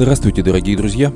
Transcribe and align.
Здравствуйте, 0.00 0.44
дорогие 0.44 0.76
друзья! 0.76 1.12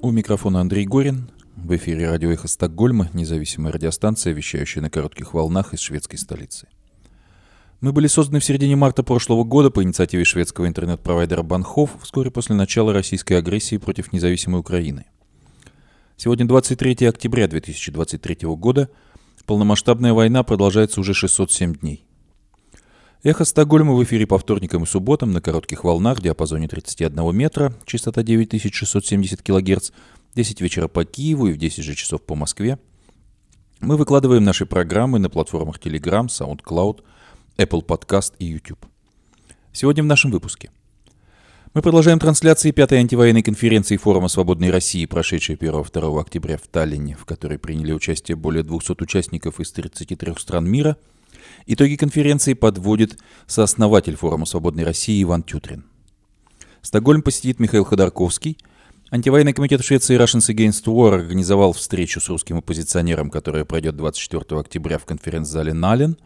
У 0.00 0.10
микрофона 0.10 0.62
Андрей 0.62 0.86
Горин. 0.86 1.28
В 1.54 1.76
эфире 1.76 2.08
радио 2.08 2.30
«Эхо 2.30 2.48
Стокгольма», 2.48 3.10
независимая 3.12 3.74
радиостанция, 3.74 4.32
вещающая 4.32 4.80
на 4.80 4.88
коротких 4.88 5.34
волнах 5.34 5.74
из 5.74 5.80
шведской 5.80 6.18
столицы. 6.18 6.66
Мы 7.82 7.92
были 7.92 8.06
созданы 8.06 8.40
в 8.40 8.44
середине 8.46 8.74
марта 8.74 9.02
прошлого 9.02 9.44
года 9.44 9.70
по 9.70 9.82
инициативе 9.82 10.24
шведского 10.24 10.66
интернет-провайдера 10.66 11.42
Банхов 11.42 11.90
вскоре 12.00 12.30
после 12.30 12.54
начала 12.54 12.94
российской 12.94 13.34
агрессии 13.34 13.76
против 13.76 14.14
независимой 14.14 14.60
Украины. 14.60 15.04
Сегодня 16.16 16.48
23 16.48 17.08
октября 17.08 17.48
2023 17.48 18.48
года. 18.56 18.88
Полномасштабная 19.44 20.14
война 20.14 20.42
продолжается 20.42 21.00
уже 21.00 21.12
607 21.12 21.74
дней. 21.74 22.06
Эхо 23.24 23.44
Стокгольма 23.44 23.94
в 23.94 24.02
эфире 24.02 24.26
по 24.26 24.36
вторникам 24.36 24.82
и 24.82 24.86
субботам 24.86 25.30
на 25.30 25.40
коротких 25.40 25.84
волнах 25.84 26.18
в 26.18 26.22
диапазоне 26.22 26.66
31 26.66 27.32
метра, 27.32 27.72
частота 27.86 28.24
9670 28.24 29.42
кГц, 29.42 29.92
10 30.34 30.60
вечера 30.60 30.88
по 30.88 31.04
Киеву 31.04 31.46
и 31.46 31.52
в 31.52 31.56
10 31.56 31.84
же 31.84 31.94
часов 31.94 32.22
по 32.22 32.34
Москве. 32.34 32.80
Мы 33.78 33.96
выкладываем 33.96 34.42
наши 34.42 34.66
программы 34.66 35.20
на 35.20 35.30
платформах 35.30 35.78
Telegram, 35.78 36.26
SoundCloud, 36.26 37.04
Apple 37.58 37.86
Podcast 37.86 38.32
и 38.40 38.46
YouTube. 38.46 38.84
Сегодня 39.72 40.02
в 40.02 40.06
нашем 40.06 40.32
выпуске. 40.32 40.72
Мы 41.74 41.80
продолжаем 41.80 42.18
трансляции 42.18 42.72
пятой 42.72 42.98
антивоенной 42.98 43.44
конференции 43.44 43.98
Форума 43.98 44.26
Свободной 44.26 44.70
России, 44.72 45.06
прошедшей 45.06 45.54
1-2 45.54 46.20
октября 46.20 46.56
в 46.56 46.66
Таллине, 46.66 47.14
в 47.14 47.24
которой 47.24 47.60
приняли 47.60 47.92
участие 47.92 48.36
более 48.36 48.64
200 48.64 49.00
участников 49.00 49.60
из 49.60 49.70
33 49.70 50.34
стран 50.38 50.68
мира– 50.68 50.96
Итоги 51.66 51.96
конференции 51.96 52.54
подводит 52.54 53.18
сооснователь 53.46 54.16
Форума 54.16 54.46
Свободной 54.46 54.84
России 54.84 55.22
Иван 55.22 55.42
Тютрин. 55.42 55.84
Стокгольм 56.82 57.22
посетит 57.22 57.60
Михаил 57.60 57.84
Ходорковский. 57.84 58.58
Антивоенный 59.10 59.52
комитет 59.52 59.84
Швеции 59.84 60.18
Russians 60.18 60.52
Against 60.52 60.84
War 60.86 61.14
организовал 61.14 61.72
встречу 61.72 62.20
с 62.20 62.28
русским 62.28 62.58
оппозиционером, 62.58 63.30
которая 63.30 63.64
пройдет 63.64 63.96
24 63.96 64.60
октября 64.60 64.98
в 64.98 65.04
конференц-зале 65.04 65.74
Нален, 65.74 66.16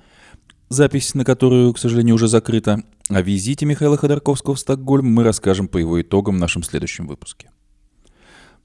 запись 0.68 1.14
на 1.14 1.24
которую, 1.24 1.72
к 1.74 1.78
сожалению, 1.78 2.14
уже 2.14 2.28
закрыта. 2.28 2.82
О 3.10 3.20
визите 3.20 3.66
Михаила 3.66 3.96
Ходорковского 3.96 4.54
в 4.54 4.60
Стокгольм 4.60 5.12
мы 5.12 5.24
расскажем 5.24 5.68
по 5.68 5.78
его 5.78 6.00
итогам 6.00 6.36
в 6.36 6.40
нашем 6.40 6.62
следующем 6.62 7.06
выпуске. 7.06 7.50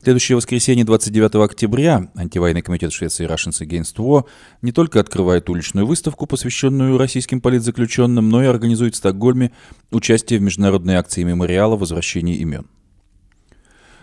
Следующее 0.03 0.35
воскресенье, 0.35 0.83
29 0.83 1.35
октября, 1.35 2.09
антивоенный 2.15 2.63
комитет 2.63 2.91
Швеции 2.91 3.27
Russians 3.27 3.61
Against 3.61 3.97
War 3.97 4.25
не 4.63 4.71
только 4.71 4.99
открывает 4.99 5.47
уличную 5.47 5.85
выставку, 5.85 6.25
посвященную 6.25 6.97
российским 6.97 7.39
политзаключенным, 7.39 8.27
но 8.27 8.41
и 8.43 8.47
организует 8.47 8.95
в 8.95 8.97
Стокгольме 8.97 9.51
участие 9.91 10.39
в 10.39 10.41
международной 10.41 10.95
акции 10.95 11.21
мемориала 11.21 11.77
возвращения 11.77 12.33
имен. 12.37 12.65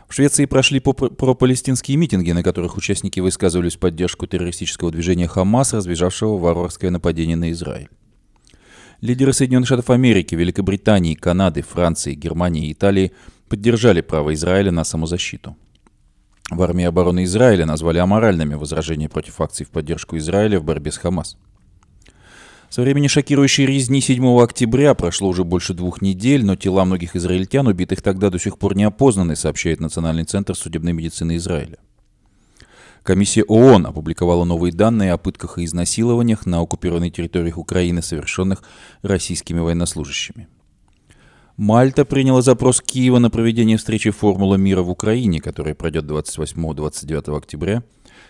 В 0.09 0.15
Швеции 0.15 0.45
прошли 0.45 0.79
пропалестинские 0.79 1.97
митинги, 1.97 2.31
на 2.31 2.45
которых 2.45 2.77
участники 2.77 3.19
высказывались 3.19 3.75
в 3.75 3.81
поддержку 3.81 4.29
террористического 4.29 4.93
движения 4.93 5.27
«Хамас», 5.27 5.73
разбежавшего 5.73 6.39
варварское 6.39 6.93
нападение 6.93 7.37
на 7.37 7.51
Израиль. 7.51 7.89
Лидеры 9.01 9.33
Соединенных 9.33 9.67
Штатов 9.67 9.91
Америки, 9.91 10.37
Великобритании, 10.37 11.15
Канады, 11.15 11.63
Франции, 11.63 12.15
Германии 12.15 12.69
и 12.69 12.73
Италии 12.73 13.11
поддержали 13.49 14.01
право 14.01 14.33
Израиля 14.33 14.71
на 14.71 14.85
самозащиту– 14.85 15.57
в 16.51 16.63
армии 16.63 16.85
обороны 16.85 17.25
Израиля 17.25 17.67
назвали 17.67 17.99
аморальными 17.99 18.55
возражения 18.55 19.09
против 19.09 19.41
акций 19.41 19.67
в 19.67 19.71
поддержку 19.71 20.17
Израиля 20.17 20.61
в 20.61 20.65
борьбе 20.65 20.91
с 20.91 20.99
Хамас. 20.99 21.37
Со 22.71 22.83
времени 22.83 23.07
шокирующей 23.07 23.65
резни 23.65 24.01
7 24.01 24.43
октября 24.43 24.95
прошло 24.95 25.29
уже 25.29 25.45
больше 25.45 25.73
двух 25.73 26.03
недель, 26.03 26.45
но 26.45 26.55
тела 26.55 26.85
многих 26.85 27.17
израильтян, 27.17 27.67
убитых 27.67 28.03
тогда, 28.03 28.29
до 28.29 28.39
сих 28.39 28.59
пор 28.59 28.77
не 28.77 28.85
опознаны, 28.85 29.37
сообщает 29.37 29.81
Национальный 29.81 30.25
центр 30.25 30.55
судебной 30.55 30.93
медицины 30.93 31.37
Израиля. 31.37 31.79
Комиссия 33.03 33.43
ООН 33.45 33.87
опубликовала 33.87 34.45
новые 34.45 34.73
данные 34.73 35.13
о 35.13 35.19
пытках 35.19 35.59
и 35.59 35.65
изнасилованиях 35.65 36.45
на 36.45 36.61
оккупированной 36.61 37.11
территориях 37.11 37.57
Украины, 37.57 38.03
совершенных 38.03 38.63
российскими 39.01 39.61
военнослужащими. 39.61 40.47
Мальта 41.59 42.05
приняла 42.05 42.41
запрос 42.41 42.81
Киева 42.81 43.19
на 43.19 43.31
проведение 43.31 43.79
встречи 43.79 44.11
«Формула 44.13 44.55
мира» 44.55 44.83
в 44.83 44.91
Украине, 44.91 45.41
которая 45.41 45.75
пройдет 45.75 46.05
28-29 46.05 47.37
октября. 47.37 47.83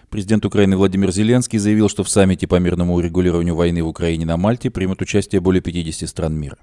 Президент 0.08 0.46
Украины 0.46 0.78
Владимир 0.78 1.12
Зеленский 1.12 1.58
заявил, 1.58 1.90
что 1.90 2.04
в 2.04 2.08
саммите 2.08 2.46
по 2.46 2.54
мирному 2.54 2.94
урегулированию 2.94 3.54
войны 3.54 3.82
в 3.82 3.88
Украине 3.88 4.24
на 4.24 4.38
Мальте 4.38 4.70
примут 4.70 5.02
участие 5.02 5.42
более 5.42 5.60
50 5.60 6.08
стран 6.08 6.36
мира. 6.36 6.56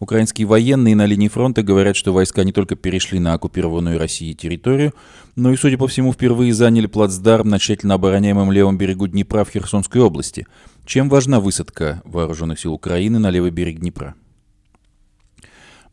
Украинские 0.00 0.48
военные 0.48 0.96
на 0.96 1.06
линии 1.06 1.28
фронта 1.28 1.62
говорят, 1.62 1.94
что 1.94 2.12
войска 2.12 2.42
не 2.42 2.50
только 2.50 2.74
перешли 2.74 3.20
на 3.20 3.34
оккупированную 3.34 3.96
Россией 3.96 4.34
территорию, 4.34 4.92
но 5.36 5.52
и, 5.52 5.56
судя 5.56 5.78
по 5.78 5.86
всему, 5.86 6.12
впервые 6.12 6.52
заняли 6.52 6.88
плацдарм 6.88 7.48
на 7.48 7.60
тщательно 7.60 7.94
обороняемом 7.94 8.50
левом 8.50 8.76
берегу 8.76 9.06
Днепра 9.06 9.44
в 9.44 9.50
Херсонской 9.50 10.00
области. 10.00 10.48
Чем 10.84 11.08
важна 11.08 11.38
высадка 11.38 12.02
вооруженных 12.04 12.58
сил 12.58 12.72
Украины 12.72 13.20
на 13.20 13.30
левый 13.30 13.52
берег 13.52 13.78
Днепра? 13.78 14.16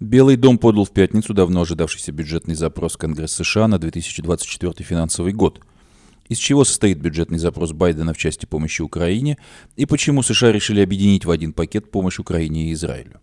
Белый 0.05 0.35
дом 0.35 0.59
подал 0.59 0.85
в 0.85 0.91
пятницу 0.91 1.33
давно 1.33 1.61
ожидавшийся 1.61 2.11
бюджетный 2.11 2.53
запрос 2.53 2.95
Конгресс 2.95 3.31
США 3.31 3.67
на 3.67 3.79
2024 3.79 4.71
финансовый 4.88 5.33
год. 5.33 5.61
Из 6.29 6.38
чего 6.38 6.63
состоит 6.63 6.99
бюджетный 6.99 7.39
запрос 7.39 7.71
Байдена 7.71 8.13
в 8.13 8.17
части 8.17 8.45
помощи 8.45 8.83
Украине 8.83 9.39
и 9.75 9.88
почему 9.88 10.21
США 10.21 10.51
решили 10.51 10.81
объединить 10.81 11.25
в 11.25 11.31
один 11.31 11.53
пакет 11.53 11.89
помощь 11.89 12.19
Украине 12.19 12.69
и 12.69 12.73
Израилю? 12.73 13.19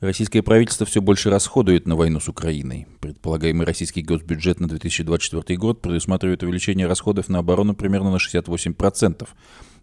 Российское 0.00 0.42
правительство 0.42 0.84
все 0.84 1.00
больше 1.00 1.30
расходует 1.30 1.86
на 1.86 1.94
войну 1.94 2.18
с 2.18 2.28
Украиной. 2.28 2.88
Предполагаемый 2.98 3.64
российский 3.64 4.02
госбюджет 4.02 4.58
на 4.58 4.66
2024 4.66 5.56
год 5.60 5.80
предусматривает 5.80 6.42
увеличение 6.42 6.88
расходов 6.88 7.28
на 7.28 7.38
оборону 7.38 7.76
примерно 7.76 8.10
на 8.10 8.16
68%, 8.16 9.28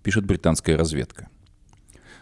пишет 0.04 0.26
британская 0.26 0.76
разведка. 0.76 1.30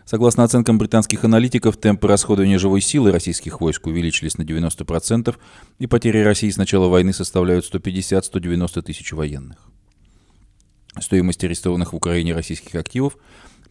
Согласно 0.07 0.45
оценкам 0.45 0.78
британских 0.78 1.25
аналитиков, 1.25 1.75
темпы 1.75 2.07
расходования 2.07 2.57
живой 2.57 2.79
силы 2.79 3.12
российских 3.12 3.59
войск 3.59 3.88
увеличились 3.88 4.38
на 4.38 4.44
90%, 4.44 5.35
и 5.79 5.88
потери 5.88 6.19
России 6.19 6.50
с 6.50 6.56
начала 6.56 6.88
войны 6.88 7.12
составляют 7.12 7.66
150-190 7.69 8.81
тысяч 8.84 9.12
военных. 9.12 9.57
Стоимость 10.97 11.44
арестованных 11.44 11.91
в 11.91 11.97
Украине 11.97 12.34
российских 12.34 12.75
активов 12.75 13.17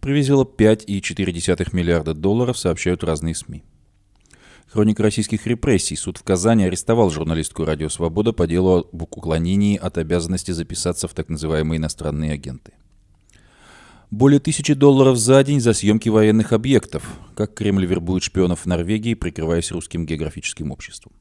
привезла 0.00 0.44
5,4 0.44 1.68
миллиарда 1.72 2.12
долларов, 2.12 2.58
сообщают 2.58 3.02
разные 3.02 3.34
СМИ. 3.34 3.64
Хроника 4.66 5.02
российских 5.02 5.46
репрессий. 5.46 5.96
Суд 5.96 6.18
в 6.18 6.22
Казани 6.22 6.64
арестовал 6.64 7.08
журналистку 7.08 7.64
«Радио 7.64 7.88
Свобода» 7.88 8.34
по 8.34 8.46
делу 8.46 8.86
об 8.92 9.02
уклонении 9.02 9.78
от 9.78 9.96
обязанности 9.96 10.50
записаться 10.50 11.08
в 11.08 11.14
так 11.14 11.30
называемые 11.30 11.78
иностранные 11.78 12.32
агенты– 12.32 12.74
более 14.10 14.40
тысячи 14.40 14.74
долларов 14.74 15.16
за 15.16 15.42
день 15.42 15.60
за 15.60 15.72
съемки 15.72 16.08
военных 16.08 16.52
объектов, 16.52 17.04
как 17.34 17.54
Кремль 17.54 17.86
вербует 17.86 18.22
шпионов 18.22 18.60
в 18.60 18.66
Норвегии, 18.66 19.14
прикрываясь 19.14 19.72
русским 19.72 20.06
географическим 20.06 20.70
обществом. 20.70 21.12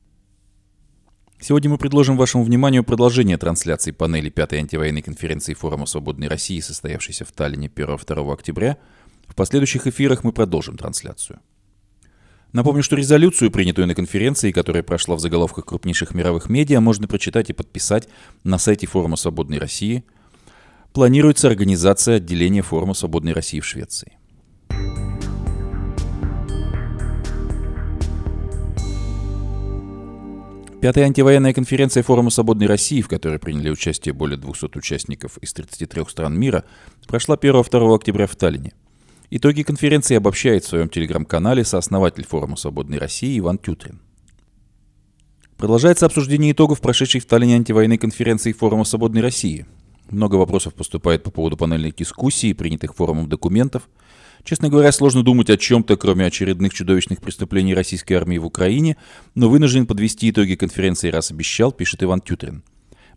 Сегодня 1.39 1.69
мы 1.69 1.77
предложим 1.77 2.17
вашему 2.17 2.43
вниманию 2.43 2.83
продолжение 2.83 3.37
трансляции 3.37 3.91
панели 3.91 4.29
пятой 4.29 4.59
антивоенной 4.59 5.01
конференции 5.01 5.53
Форума 5.53 5.85
Свободной 5.85 6.27
России, 6.27 6.59
состоявшейся 6.59 7.25
в 7.25 7.31
Таллине 7.31 7.67
1-2 7.67 8.33
октября. 8.33 8.77
В 9.27 9.35
последующих 9.35 9.85
эфирах 9.85 10.23
мы 10.23 10.31
продолжим 10.31 10.77
трансляцию. 10.77 11.39
Напомню, 12.53 12.83
что 12.83 12.95
резолюцию, 12.95 13.51
принятую 13.51 13.85
на 13.85 13.95
конференции, 13.95 14.53
которая 14.53 14.81
прошла 14.81 15.15
в 15.15 15.19
заголовках 15.19 15.65
крупнейших 15.65 16.13
мировых 16.13 16.49
медиа, 16.49 16.79
можно 16.79 17.05
прочитать 17.05 17.49
и 17.49 17.53
подписать 17.53 18.07
на 18.45 18.57
сайте 18.57 18.87
Форума 18.87 19.17
Свободной 19.17 19.57
России– 19.57 20.05
Планируется 20.95 21.49
организация 21.49 22.15
отделения 22.15 22.61
форума 22.61 22.93
«Свободной 22.93 23.33
России» 23.33 23.59
в 23.59 23.65
Швеции. 23.65 24.17
Пятая 30.79 31.03
антивоенная 31.03 31.51
конференция 31.51 32.01
Форума 32.01 32.29
Свободной 32.29 32.67
России, 32.67 33.01
в 33.01 33.09
которой 33.09 33.39
приняли 33.39 33.69
участие 33.69 34.13
более 34.13 34.37
200 34.37 34.77
участников 34.77 35.37
из 35.39 35.51
33 35.51 36.05
стран 36.07 36.39
мира, 36.39 36.63
прошла 37.09 37.35
1-2 37.35 37.93
октября 37.93 38.25
в 38.25 38.37
Таллине. 38.37 38.71
Итоги 39.31 39.63
конференции 39.63 40.15
обобщает 40.15 40.63
в 40.63 40.69
своем 40.69 40.87
телеграм-канале 40.87 41.65
сооснователь 41.65 42.25
Форума 42.25 42.55
Свободной 42.55 42.99
России 42.99 43.37
Иван 43.37 43.57
Тютрин. 43.57 43.99
Продолжается 45.57 46.05
обсуждение 46.05 46.53
итогов 46.53 46.79
прошедшей 46.79 47.19
в 47.19 47.25
Таллине 47.25 47.57
антивоенной 47.57 47.97
конференции 47.97 48.53
Форума 48.53 48.85
Свободной 48.85 49.19
России. 49.19 49.65
Много 50.09 50.35
вопросов 50.35 50.73
поступает 50.73 51.23
по 51.23 51.31
поводу 51.31 51.57
панельных 51.57 51.95
дискуссий 51.95 52.49
и 52.49 52.53
принятых 52.53 52.95
форумом 52.95 53.27
документов. 53.27 53.89
Честно 54.43 54.69
говоря, 54.69 54.91
сложно 54.91 55.23
думать 55.23 55.49
о 55.49 55.57
чем-то, 55.57 55.97
кроме 55.97 56.25
очередных 56.25 56.73
чудовищных 56.73 57.19
преступлений 57.19 57.73
российской 57.73 58.13
армии 58.13 58.37
в 58.37 58.45
Украине, 58.45 58.97
но 59.33 59.49
вынужден 59.49 59.87
подвести 59.87 60.29
итоги 60.29 60.53
конференции, 60.53 61.09
раз 61.09 61.31
обещал, 61.31 61.71
пишет 61.71 62.03
Иван 62.03 62.21
Тютрин. 62.21 62.63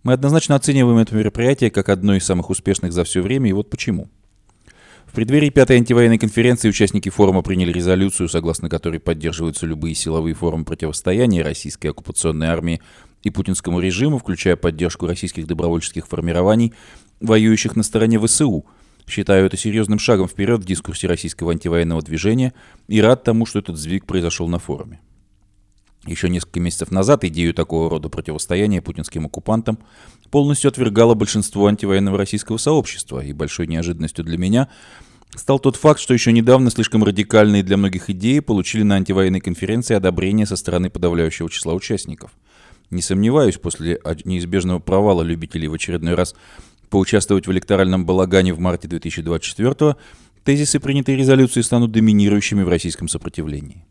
Мы 0.02 0.14
однозначно 0.14 0.54
оцениваем 0.54 0.98
это 0.98 1.14
мероприятие 1.14 1.70
как 1.70 1.90
одно 1.90 2.14
из 2.14 2.24
самых 2.24 2.48
успешных 2.48 2.92
за 2.92 3.04
все 3.04 3.20
время, 3.20 3.50
и 3.50 3.52
вот 3.52 3.68
почему. 3.68 4.08
В 5.08 5.12
преддверии 5.12 5.48
пятой 5.48 5.78
антивоенной 5.78 6.18
конференции 6.18 6.68
участники 6.68 7.08
форума 7.08 7.42
приняли 7.42 7.72
резолюцию, 7.72 8.28
согласно 8.28 8.68
которой 8.68 9.00
поддерживаются 9.00 9.66
любые 9.66 9.94
силовые 9.94 10.34
формы 10.34 10.64
противостояния 10.64 11.42
российской 11.42 11.88
оккупационной 11.88 12.46
армии 12.48 12.80
и 13.22 13.30
путинскому 13.30 13.80
режиму, 13.80 14.18
включая 14.18 14.56
поддержку 14.56 15.06
российских 15.06 15.46
добровольческих 15.46 16.06
формирований, 16.06 16.72
воюющих 17.20 17.76
на 17.76 17.82
стороне 17.82 18.20
ВСУ. 18.20 18.64
Считаю 19.06 19.46
это 19.46 19.56
серьезным 19.56 19.98
шагом 19.98 20.28
вперед 20.28 20.60
в 20.60 20.66
дискурсе 20.66 21.06
российского 21.06 21.52
антивоенного 21.52 22.02
движения 22.02 22.52
и 22.88 23.00
рад 23.00 23.24
тому, 23.24 23.46
что 23.46 23.58
этот 23.58 23.78
сдвиг 23.78 24.06
произошел 24.06 24.48
на 24.48 24.58
форуме. 24.58 25.00
Еще 26.06 26.28
несколько 26.28 26.60
месяцев 26.60 26.90
назад 26.90 27.24
идею 27.24 27.52
такого 27.54 27.90
рода 27.90 28.08
противостояния 28.08 28.80
путинским 28.80 29.26
оккупантам 29.26 29.78
полностью 30.30 30.68
отвергало 30.68 31.14
большинство 31.14 31.66
антивоенного 31.66 32.16
российского 32.16 32.56
сообщества, 32.56 33.20
и 33.24 33.32
большой 33.32 33.66
неожиданностью 33.66 34.24
для 34.24 34.38
меня 34.38 34.68
стал 35.34 35.58
тот 35.58 35.76
факт, 35.76 36.00
что 36.00 36.14
еще 36.14 36.32
недавно 36.32 36.70
слишком 36.70 37.02
радикальные 37.04 37.62
для 37.62 37.76
многих 37.76 38.10
идеи 38.10 38.40
получили 38.40 38.82
на 38.82 38.96
антивоенной 38.96 39.40
конференции 39.40 39.94
одобрение 39.94 40.46
со 40.46 40.56
стороны 40.56 40.88
подавляющего 40.88 41.50
числа 41.50 41.74
участников. 41.74 42.30
Не 42.90 43.02
сомневаюсь, 43.02 43.58
после 43.58 44.00
неизбежного 44.24 44.78
провала 44.78 45.22
любителей 45.22 45.68
в 45.68 45.74
очередной 45.74 46.14
раз 46.14 46.34
поучаствовать 46.88 47.46
в 47.46 47.52
электоральном 47.52 48.06
балагане 48.06 48.54
в 48.54 48.60
марте 48.60 48.88
2024 48.88 49.96
тезисы 50.42 50.80
принятой 50.80 51.16
резолюции 51.16 51.60
станут 51.60 51.92
доминирующими 51.92 52.62
в 52.62 52.68
российском 52.68 53.08
сопротивлении. 53.08 53.84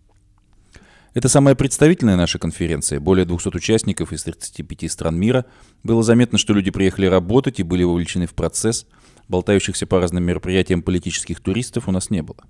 Это 1.13 1.29
самая 1.29 1.55
представительная 1.55 2.15
наша 2.15 2.37
конференция, 2.37 2.99
более 2.99 3.25
200 3.25 3.55
участников 3.55 4.13
из 4.13 4.23
35 4.23 4.91
стран 4.91 5.19
мира. 5.19 5.45
Было 5.83 6.03
заметно, 6.03 6.37
что 6.37 6.53
люди 6.53 6.71
приехали 6.71 7.05
работать 7.05 7.59
и 7.59 7.63
были 7.63 7.83
вовлечены 7.83 8.27
в 8.27 8.33
процесс. 8.33 8.85
Болтающихся 9.27 9.87
по 9.87 9.99
разным 9.99 10.23
мероприятиям 10.23 10.81
политических 10.81 11.39
туристов 11.39 11.87
у 11.87 11.91
нас 11.91 12.09
не 12.09 12.21
было. 12.21 12.43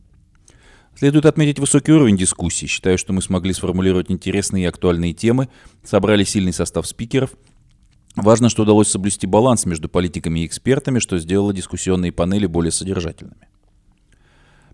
Следует 0.97 1.27
отметить 1.27 1.59
высокий 1.59 1.91
уровень 1.91 2.17
дискуссий. 2.17 2.65
Считаю, 2.65 2.97
что 2.97 3.13
мы 3.13 3.21
смогли 3.21 3.53
сформулировать 3.53 4.09
интересные 4.09 4.63
и 4.63 4.67
актуальные 4.67 5.13
темы, 5.13 5.47
собрали 5.83 6.23
сильный 6.23 6.53
состав 6.53 6.87
спикеров. 6.87 7.29
Важно, 8.15 8.49
что 8.49 8.63
удалось 8.63 8.87
соблюсти 8.87 9.27
баланс 9.27 9.67
между 9.67 9.89
политиками 9.89 10.39
и 10.39 10.47
экспертами, 10.47 10.97
что 10.97 11.19
сделало 11.19 11.53
дискуссионные 11.53 12.11
панели 12.11 12.47
более 12.47 12.71
содержательными. 12.71 13.47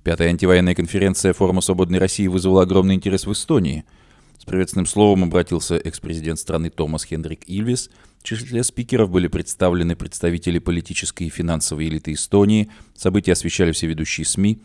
Пятая 0.04 0.30
антивоенная 0.30 0.76
конференция 0.76 1.34
Форума 1.34 1.60
Свободной 1.60 2.00
России 2.00 2.28
вызвала 2.28 2.62
огромный 2.62 2.96
интерес 2.96 3.26
в 3.26 3.34
Эстонии. 3.34 3.84
С 4.40 4.46
приветственным 4.46 4.86
словом 4.86 5.26
обратился 5.26 5.76
экс-президент 5.76 6.40
страны 6.40 6.70
Томас 6.70 7.04
Хендрик 7.04 7.42
Ильвис. 7.48 7.90
В 8.20 8.24
числе 8.24 8.64
спикеров 8.64 9.10
были 9.10 9.28
представлены 9.28 9.98
представители 9.98 10.60
политической 10.60 11.24
и 11.24 11.30
финансовой 11.30 11.90
элиты 11.90 12.14
Эстонии. 12.14 12.70
События 12.96 13.34
освещали 13.34 13.74
все 13.74 13.88
ведущие 13.88 14.26
СМИ. 14.26 14.62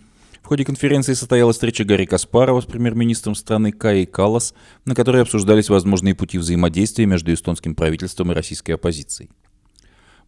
В 0.49 0.51
ходе 0.51 0.65
конференции 0.65 1.13
состоялась 1.13 1.57
встреча 1.57 1.85
Гарри 1.85 2.07
Каспарова 2.07 2.63
с 2.63 2.65
премьер-министром 2.65 3.35
страны 3.35 3.71
Каей 3.71 4.07
Каллас, 4.07 4.55
на 4.87 4.95
которой 4.95 5.21
обсуждались 5.21 5.69
возможные 5.69 6.15
пути 6.15 6.39
взаимодействия 6.39 7.05
между 7.05 7.35
эстонским 7.35 7.75
правительством 7.75 8.33
и 8.33 8.35
российской 8.35 8.71
оппозицией. 8.71 9.29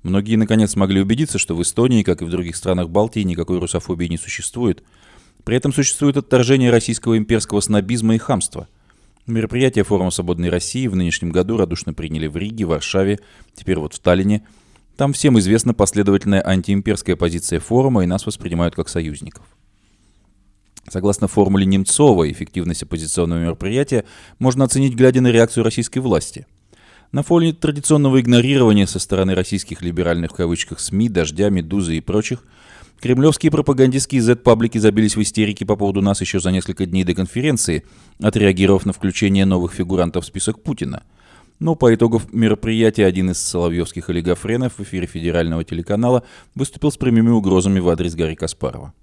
Многие, 0.02 0.36
наконец, 0.36 0.72
смогли 0.72 1.00
убедиться, 1.00 1.38
что 1.38 1.56
в 1.56 1.62
Эстонии, 1.62 2.02
как 2.02 2.20
и 2.20 2.26
в 2.26 2.28
других 2.28 2.56
странах 2.56 2.90
Балтии, 2.90 3.20
никакой 3.20 3.60
русофобии 3.60 4.08
не 4.08 4.18
существует. 4.18 4.84
При 5.42 5.56
этом 5.56 5.72
существует 5.72 6.18
отторжение 6.18 6.70
российского 6.70 7.16
имперского 7.16 7.60
снобизма 7.60 8.14
и 8.14 8.18
хамства. 8.18 8.68
Мероприятие 9.26 9.84
Форума 9.84 10.10
Свободной 10.10 10.50
России 10.50 10.86
в 10.86 10.96
нынешнем 10.96 11.32
году 11.32 11.56
радушно 11.56 11.94
приняли 11.94 12.26
в 12.26 12.36
Риге, 12.36 12.66
Варшаве, 12.66 13.20
теперь 13.54 13.78
вот 13.78 13.94
в 13.94 14.00
Таллине. 14.00 14.46
Там 14.98 15.14
всем 15.14 15.38
известна 15.38 15.72
последовательная 15.72 16.46
антиимперская 16.46 17.16
позиция 17.16 17.58
форума, 17.58 18.04
и 18.04 18.06
нас 18.06 18.26
воспринимают 18.26 18.74
как 18.74 18.90
союзников. 18.90 19.46
Согласно 20.88 21.28
формуле 21.28 21.66
Немцова, 21.66 22.30
эффективность 22.30 22.82
оппозиционного 22.82 23.40
мероприятия 23.40 24.04
можно 24.38 24.64
оценить, 24.64 24.94
глядя 24.94 25.20
на 25.20 25.28
реакцию 25.28 25.64
российской 25.64 25.98
власти– 25.98 26.46
на 27.12 27.24
фоне 27.24 27.52
традиционного 27.52 28.20
игнорирования 28.20 28.86
со 28.86 29.00
стороны 29.00 29.34
российских 29.34 29.82
либеральных 29.82 30.30
в 30.30 30.34
кавычках 30.34 30.78
СМИ, 30.78 31.08
Дождя, 31.08 31.50
Медузы 31.50 31.96
и 31.96 32.00
прочих, 32.00 32.44
кремлевские 33.00 33.50
пропагандистские 33.50 34.22
Z-паблики 34.22 34.78
забились 34.78 35.16
в 35.16 35.22
истерике 35.22 35.66
по 35.66 35.74
поводу 35.74 36.02
нас 36.02 36.20
еще 36.20 36.38
за 36.38 36.52
несколько 36.52 36.86
дней 36.86 37.02
до 37.02 37.14
конференции, 37.14 37.84
отреагировав 38.22 38.86
на 38.86 38.92
включение 38.92 39.44
новых 39.44 39.72
фигурантов 39.72 40.24
в 40.24 40.28
список 40.28 40.62
Путина. 40.62 41.02
Но 41.58 41.74
по 41.74 41.92
итогам 41.92 42.22
мероприятия 42.32 43.06
один 43.06 43.30
из 43.30 43.40
соловьевских 43.40 44.08
олигофренов 44.08 44.78
в 44.78 44.82
эфире 44.82 45.06
федерального 45.06 45.64
телеканала 45.64 46.22
выступил 46.54 46.92
с 46.92 46.96
прямыми 46.96 47.30
угрозами 47.30 47.80
в 47.80 47.88
адрес 47.88 48.14
Гарри 48.14 48.36
Каспарова. 48.36 48.94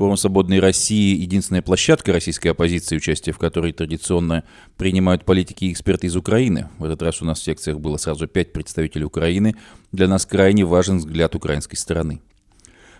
Форум 0.00 0.16
«Свободной 0.16 0.60
России»— 0.60 1.14
единственная 1.20 1.60
площадка 1.60 2.10
российской 2.10 2.48
оппозиции, 2.48 2.96
участие 2.96 3.34
в 3.34 3.38
которой 3.38 3.74
традиционно 3.74 4.44
принимают 4.78 5.26
политики 5.26 5.66
и 5.66 5.72
эксперты 5.72 6.06
из 6.06 6.16
Украины. 6.16 6.70
В 6.78 6.84
этот 6.84 7.02
раз 7.02 7.20
у 7.20 7.26
нас 7.26 7.38
в 7.38 7.44
секциях 7.44 7.80
было 7.80 7.98
сразу 7.98 8.26
пять 8.26 8.54
представителей 8.54 9.04
Украины. 9.04 9.56
Для 9.92 10.08
нас 10.08 10.24
крайне 10.24 10.64
важен 10.64 10.96
взгляд 10.96 11.34
украинской 11.34 11.76
стороны. 11.76 12.22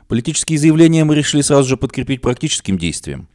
Политические 0.08 0.58
заявления 0.58 1.04
мы 1.04 1.14
решили 1.14 1.40
сразу 1.40 1.70
же 1.70 1.78
подкрепить 1.78 2.20
практическим 2.20 2.76
действием. 2.76 3.28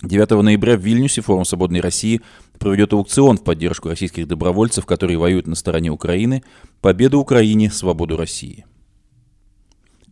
9 0.00 0.30
ноября 0.42 0.78
в 0.78 0.80
Вильнюсе 0.80 1.20
Форум 1.20 1.44
«Свободной 1.44 1.80
России» 1.80 2.22
проведет 2.58 2.94
аукцион 2.94 3.36
в 3.36 3.44
поддержку 3.44 3.90
российских 3.90 4.26
добровольцев, 4.26 4.86
которые 4.86 5.18
воюют 5.18 5.46
на 5.46 5.56
стороне 5.56 5.90
Украины. 5.90 6.42
Победа 6.80 7.18
Украине, 7.18 7.70
свободу 7.70 8.16
России. 8.16 8.64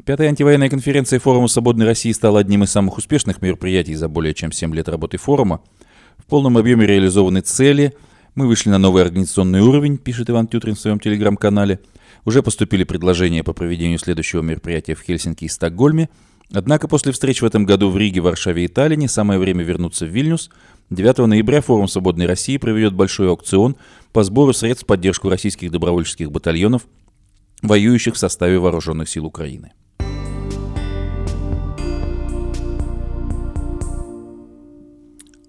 Пятая 0.04 0.30
антивоенная 0.30 0.68
конференция 0.68 1.20
Форума 1.20 1.46
Свободной 1.46 1.86
России 1.86 2.10
стала 2.10 2.40
одним 2.40 2.64
из 2.64 2.72
самых 2.72 2.98
успешных 2.98 3.40
мероприятий 3.40 3.94
за 3.94 4.08
более 4.08 4.34
чем 4.34 4.50
7 4.50 4.74
лет 4.74 4.88
работы 4.88 5.16
форума. 5.16 5.60
В 6.18 6.26
полном 6.26 6.58
объеме 6.58 6.88
реализованы 6.88 7.40
цели. 7.40 7.94
Мы 8.34 8.48
вышли 8.48 8.70
на 8.70 8.78
новый 8.78 9.04
организационный 9.04 9.60
уровень, 9.60 9.98
пишет 9.98 10.28
Иван 10.28 10.48
Тютрин 10.48 10.74
в 10.74 10.80
своем 10.80 10.98
телеграм-канале. 10.98 11.78
Уже 12.24 12.42
поступили 12.42 12.82
предложения 12.82 13.44
по 13.44 13.52
проведению 13.52 14.00
следующего 14.00 14.42
мероприятия 14.42 14.96
в 14.96 15.02
Хельсинки 15.02 15.44
и 15.44 15.48
Стокгольме. 15.48 16.08
Однако 16.52 16.88
после 16.88 17.12
встреч 17.12 17.40
в 17.40 17.44
этом 17.44 17.64
году 17.64 17.88
в 17.88 17.96
Риге, 17.96 18.22
Варшаве 18.22 18.64
и 18.64 18.68
Таллине 18.68 19.06
самое 19.06 19.38
время 19.38 19.62
вернуться 19.62 20.04
в 20.04 20.08
Вильнюс. 20.08 20.50
9 20.90 21.18
ноября 21.28 21.60
Форум 21.60 21.86
Свободной 21.86 22.26
России 22.26 22.56
проведет 22.56 22.92
большой 22.92 23.28
аукцион 23.28 23.76
по 24.12 24.24
сбору 24.24 24.52
средств 24.52 24.82
в 24.82 24.86
поддержку 24.88 25.28
российских 25.28 25.70
добровольческих 25.70 26.32
батальонов, 26.32 26.88
воюющих 27.62 28.14
в 28.14 28.18
составе 28.18 28.58
вооруженных 28.58 29.08
сил 29.08 29.26
Украины. 29.26 29.70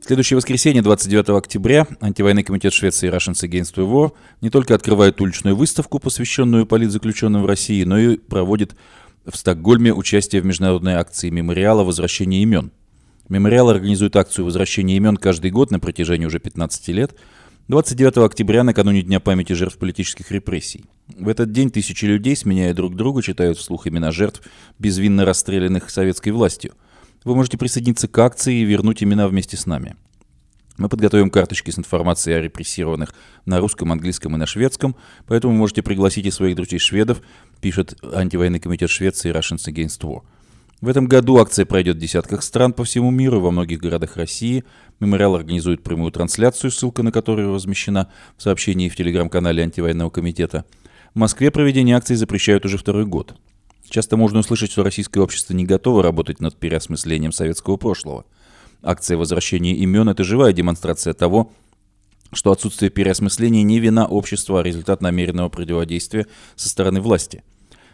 Следующее 0.06 0.36
воскресенье, 0.36 0.82
29 0.82 1.30
октября, 1.30 1.88
антивоенный 2.02 2.44
комитет 2.44 2.74
Швеции 2.74 3.10
Russians 3.10 3.48
Against 3.48 3.76
the 3.76 3.90
War 3.90 4.12
не 4.42 4.50
только 4.50 4.76
открывает 4.76 5.22
уличную 5.22 5.56
выставку, 5.56 5.98
посвященную 5.98 6.66
политзаключенным 6.66 7.44
в 7.44 7.46
России, 7.46 7.86
но 7.86 7.98
и 7.98 8.18
проводит 8.18 8.76
в 9.26 9.38
Стокгольме 9.38 9.94
участие 9.94 10.42
в 10.42 10.46
международной 10.46 10.96
акции 10.96 11.30
мемориала 11.30 11.86
«Возвращение 11.86 12.42
имен». 12.44 12.74
Мемориал 13.30 13.70
организует 13.70 14.18
акцию 14.18 14.44
«Возвращение 14.44 14.98
имен» 14.98 15.16
каждый 15.16 15.52
год 15.52 15.72
на 15.72 15.80
протяжении 15.80 16.26
уже 16.26 16.40
15 16.40 16.86
лет. 16.90 17.16
29 17.70 18.18
октября, 18.18 18.66
накануне 18.66 19.04
Дня 19.04 19.22
памяти 19.22 19.54
жертв 19.54 19.78
политических 19.78 20.30
репрессий. 20.32 20.84
В 21.18 21.30
этот 21.30 21.54
день 21.54 21.72
тысячи 21.72 22.04
людей, 22.04 22.36
сменяя 22.36 22.74
друг 22.74 22.98
друга, 22.98 23.22
читают 23.22 23.58
вслух 23.58 23.88
имена 23.88 24.12
жертв, 24.12 24.42
безвинно 24.80 25.24
расстрелянных 25.24 25.90
советской 25.90 26.32
властью– 26.32 26.74
вы 27.24 27.36
можете 27.36 27.58
присоединиться 27.58 28.08
к 28.08 28.18
акции 28.18 28.62
и 28.62 28.66
вернуть 28.66 29.04
имена 29.04 29.28
вместе 29.28 29.58
с 29.58 29.66
нами. 29.66 29.96
Мы 30.78 30.90
подготовим 30.90 31.30
карточки 31.30 31.70
с 31.70 31.78
информацией 31.78 32.38
о 32.38 32.42
репрессированных 32.42 33.14
на 33.46 33.60
русском, 33.60 33.92
английском 33.92 34.36
и 34.36 34.40
на 34.40 34.48
шведском, 34.48 34.96
поэтому 35.28 35.54
можете 35.54 35.84
пригласить 35.84 36.26
и 36.26 36.32
своих 36.32 36.56
друзей 36.56 36.80
шведов, 36.80 37.22
пишет 37.62 37.96
антивоенный 38.02 38.60
комитет 38.60 38.90
Швеции 38.90 39.32
Russians 39.32 39.72
Against 39.72 40.02
War. 40.02 40.24
В 40.82 40.90
этом 40.90 41.06
году 41.06 41.38
акция 41.38 41.66
пройдет 41.66 41.96
в 41.96 42.00
десятках 42.00 42.44
стран 42.44 42.74
по 42.74 42.84
всему 42.84 43.10
миру, 43.10 43.40
во 43.40 43.52
многих 43.52 43.80
городах 43.80 44.18
России. 44.18 44.66
Мемориал 45.00 45.36
организует 45.36 45.82
прямую 45.82 46.12
трансляцию, 46.12 46.72
ссылка 46.72 47.04
на 47.04 47.12
которую 47.14 47.54
размещена 47.54 48.12
в 48.36 48.44
сообщении 48.44 48.90
в 48.90 48.96
телеграм-канале 48.98 49.64
антивоенного 49.64 50.10
комитета. 50.10 50.66
В 51.14 51.20
Москве 51.20 51.52
проведение 51.52 51.96
акции 51.96 52.16
запрещают 52.16 52.66
уже 52.66 52.78
второй 52.78 53.06
год. 53.06 53.36
Часто 53.94 54.18
можно 54.18 54.40
услышать, 54.40 54.72
что 54.72 54.82
российское 54.82 55.20
общество 55.20 55.54
не 55.54 55.66
готово 55.66 56.02
работать 56.02 56.40
над 56.40 56.58
переосмыслением 56.58 57.32
советского 57.32 57.78
прошлого. 57.78 58.26
Акция 58.82 59.18
возвращения 59.18 59.76
имен– 59.76 60.10
это 60.10 60.24
живая 60.24 60.52
демонстрация 60.52 61.14
того, 61.14 61.54
что 62.32 62.52
отсутствие 62.52 62.90
переосмысления 62.90 63.62
не 63.62 63.80
вина 63.80 64.08
общества, 64.08 64.62
а 64.62 64.64
результат 64.64 65.04
намеренного 65.04 65.50
противодействия 65.50 66.26
со 66.56 66.70
стороны 66.70 67.02
власти. 67.02 67.44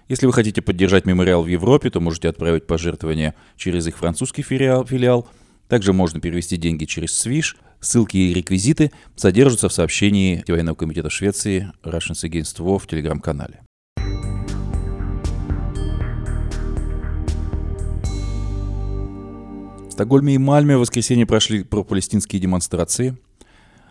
Если 0.07 0.25
вы 0.25 0.31
хотите 0.31 0.61
поддержать 0.61 1.05
мемориал 1.05 1.43
в 1.43 1.47
Европе, 1.47 1.89
то 1.89 1.99
можете 1.99 2.29
отправить 2.29 2.65
пожертвования 2.65 3.35
через 3.57 3.85
их 3.85 3.97
французский 3.97 4.41
филиал. 4.41 4.85
филиал. 4.85 5.27
Также 5.67 5.91
можно 5.91 6.21
перевести 6.21 6.55
деньги 6.55 6.85
через 6.85 7.13
Свиш. 7.13 7.57
Ссылки 7.81 8.15
и 8.15 8.33
реквизиты 8.33 8.93
содержатся 9.17 9.67
в 9.67 9.73
сообщении 9.73 10.45
Военного 10.47 10.75
комитета 10.75 11.09
Швеции 11.09 11.73
Russians 11.83 12.23
Against 12.23 12.59
War 12.59 12.79
в 12.79 12.87
телеграм-канале. 12.87 13.63
Стокгольме 19.99 20.35
и 20.35 20.37
Мальме 20.37 20.77
в 20.77 20.79
воскресенье 20.79 21.25
прошли 21.25 21.61
пропалестинские 21.63 22.39
демонстрации. 22.39 23.17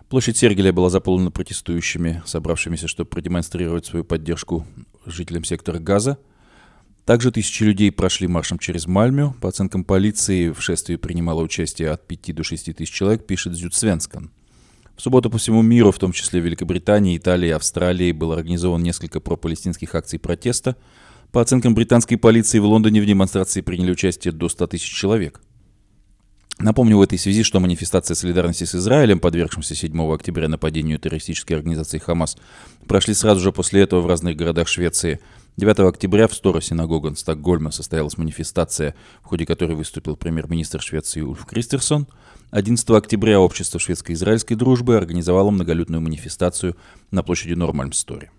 Площадь 0.08 0.38
Сергеля 0.38 0.72
была 0.72 0.88
заполнена 0.88 1.30
протестующими, 1.30 2.22
собравшимися, 2.24 2.88
чтобы 2.88 3.10
продемонстрировать 3.10 3.84
свою 3.84 4.06
поддержку 4.06 4.66
жителям 5.04 5.44
сектора 5.44 5.78
Газа. 5.80 6.16
Также 7.04 7.30
тысячи 7.30 7.62
людей 7.62 7.92
прошли 7.92 8.26
маршем 8.26 8.58
через 8.58 8.86
Мальмю. 8.86 9.34
По 9.42 9.50
оценкам 9.50 9.84
полиции, 9.84 10.48
в 10.48 10.62
шествии 10.62 10.96
принимало 10.96 11.42
участие 11.42 11.90
от 11.90 12.08
5 12.08 12.34
до 12.34 12.42
6 12.42 12.74
тысяч 12.74 12.90
человек, 12.90 13.26
пишет 13.26 13.52
Зюдсвенскан. 13.52 14.30
В 14.96 15.02
субботу 15.02 15.28
по 15.28 15.36
всему 15.36 15.60
миру, 15.60 15.92
в 15.92 15.98
том 15.98 16.12
числе 16.12 16.40
Великобритании, 16.40 17.18
Италии 17.18 17.48
и 17.48 17.52
Австралии, 17.52 18.12
было 18.12 18.36
организовано 18.36 18.82
несколько 18.82 19.20
пропалестинских 19.20 19.94
акций 19.94 20.18
протеста. 20.18 20.74
По 21.32 21.42
оценкам 21.42 21.74
британской 21.74 22.16
полиции, 22.16 22.60
в 22.60 22.64
Лондоне 22.64 23.02
в 23.02 23.06
демонстрации 23.06 23.60
приняли 23.60 23.90
участие 23.90 24.32
до 24.32 24.48
100 24.48 24.68
тысяч 24.68 24.90
человек. 24.90 25.42
Напомню 26.60 26.96
в 26.96 27.02
этой 27.02 27.18
связи, 27.18 27.44
что 27.44 27.60
манифестация 27.60 28.16
солидарности 28.16 28.64
с 28.64 28.74
Израилем, 28.74 29.20
подвергшимся 29.20 29.76
7 29.76 30.12
октября 30.12 30.48
нападению 30.48 30.98
террористической 30.98 31.56
организации 31.56 31.98
«Хамас», 31.98 32.36
прошли 32.88 33.14
сразу 33.14 33.40
же 33.40 33.52
после 33.52 33.82
этого 33.82 34.00
в 34.00 34.08
разных 34.08 34.34
городах 34.36 34.66
Швеции. 34.66 35.20
9 35.56 35.78
октября 35.80 36.26
в 36.26 36.34
Стора 36.34 36.60
синагога 36.60 37.14
Стокгольма 37.14 37.70
состоялась 37.70 38.18
манифестация, 38.18 38.96
в 39.22 39.26
ходе 39.26 39.46
которой 39.46 39.76
выступил 39.76 40.16
премьер-министр 40.16 40.82
Швеции 40.82 41.20
Ульф 41.20 41.46
Кристерсон. 41.46 42.08
11 42.50 42.90
октября 42.90 43.38
общество 43.38 43.78
шведско-израильской 43.78 44.56
дружбы 44.56 44.96
организовало 44.96 45.50
многолюдную 45.50 46.00
манифестацию 46.00 46.76
на 47.12 47.22
площади 47.22 47.52
Нормальм-Стори. 47.52 48.30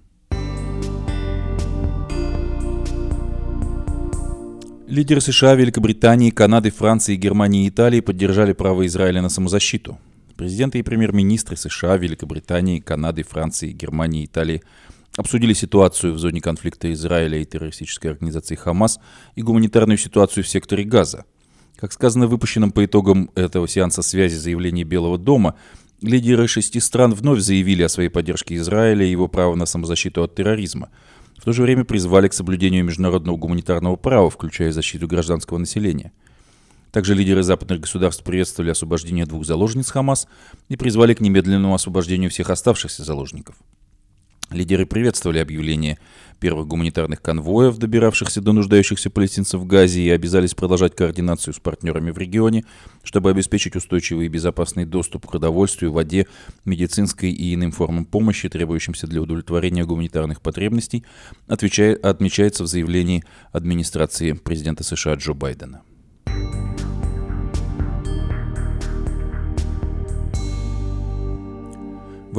Лидеры 4.89 5.21
США, 5.21 5.53
Великобритании, 5.53 6.31
Канады, 6.31 6.71
Франции, 6.71 7.15
Германии 7.15 7.65
и 7.65 7.69
Италии 7.69 7.99
поддержали 7.99 8.53
право 8.53 8.87
Израиля 8.87 9.21
на 9.21 9.29
самозащиту. 9.29 9.99
Президенты 10.35 10.79
и 10.79 10.81
премьер-министры 10.81 11.55
США, 11.57 11.95
Великобритании, 11.97 12.79
Канады, 12.79 13.21
Франции, 13.21 13.71
Германии 13.71 14.23
и 14.23 14.25
Италии 14.25 14.63
обсудили 15.15 15.53
ситуацию 15.53 16.13
в 16.13 16.17
зоне 16.17 16.41
конфликта 16.41 16.91
Израиля 16.91 17.37
и 17.37 17.45
террористической 17.45 18.09
организации 18.09 18.55
Хамас 18.55 18.99
и 19.35 19.43
гуманитарную 19.43 19.99
ситуацию 19.99 20.43
в 20.43 20.47
секторе 20.47 20.85
Газа. 20.85 21.25
Как 21.75 21.93
сказано 21.93 22.25
в 22.25 22.31
выпущенном 22.31 22.71
по 22.71 22.83
итогам 22.83 23.29
этого 23.35 23.67
сеанса 23.67 24.01
связи 24.01 24.37
заявлении 24.37 24.83
Белого 24.83 25.19
дома, 25.19 25.53
лидеры 26.01 26.47
шести 26.47 26.79
стран 26.79 27.13
вновь 27.13 27.41
заявили 27.41 27.83
о 27.83 27.89
своей 27.89 28.09
поддержке 28.09 28.55
Израиля 28.55 29.05
и 29.05 29.11
его 29.11 29.27
права 29.27 29.53
на 29.53 29.67
самозащиту 29.67 30.23
от 30.23 30.33
терроризма– 30.33 30.89
в 31.39 31.45
то 31.45 31.53
же 31.53 31.63
время 31.63 31.85
призвали 31.85 32.27
к 32.27 32.33
соблюдению 32.33 32.83
международного 32.83 33.37
гуманитарного 33.37 33.95
права, 33.95 34.29
включая 34.29 34.73
защиту 34.73 35.07
гражданского 35.07 35.57
населения. 35.57 36.11
Также 36.91 37.15
лидеры 37.15 37.43
западных 37.43 37.79
государств 37.79 38.23
приветствовали 38.25 38.71
освобождение 38.71 39.25
двух 39.25 39.45
заложниц 39.45 39.89
Хамас 39.89 40.27
и 40.67 40.75
призвали 40.75 41.13
к 41.13 41.21
немедленному 41.21 41.73
освобождению 41.73 42.29
всех 42.29 42.49
оставшихся 42.49 43.03
заложников. 43.03 43.55
Лидеры 44.51 44.85
приветствовали 44.85 45.37
объявление 45.37 45.97
первых 46.39 46.67
гуманитарных 46.67 47.21
конвоев, 47.21 47.77
добиравшихся 47.77 48.41
до 48.41 48.53
нуждающихся 48.53 49.09
палестинцев 49.09 49.61
в 49.61 49.65
Газе, 49.65 50.01
и 50.01 50.09
обязались 50.09 50.53
продолжать 50.53 50.95
координацию 50.95 51.53
с 51.53 51.59
партнерами 51.59 52.11
в 52.11 52.17
регионе, 52.17 52.65
чтобы 53.03 53.29
обеспечить 53.29 53.75
устойчивый 53.75 54.25
и 54.25 54.29
безопасный 54.29 54.85
доступ 54.85 55.27
к 55.27 55.31
продовольствию, 55.31 55.91
воде, 55.91 56.27
медицинской 56.65 57.31
и 57.31 57.53
иным 57.53 57.71
формам 57.71 58.05
помощи, 58.05 58.49
требующимся 58.49 59.07
для 59.07 59.21
удовлетворения 59.21 59.85
гуманитарных 59.85 60.41
потребностей, 60.41 61.03
отвечает, 61.47 62.03
отмечается 62.03 62.63
в 62.63 62.67
заявлении 62.67 63.23
администрации 63.51 64.33
президента 64.33 64.83
США 64.83 65.15
Джо 65.15 65.33
Байдена. 65.33 65.81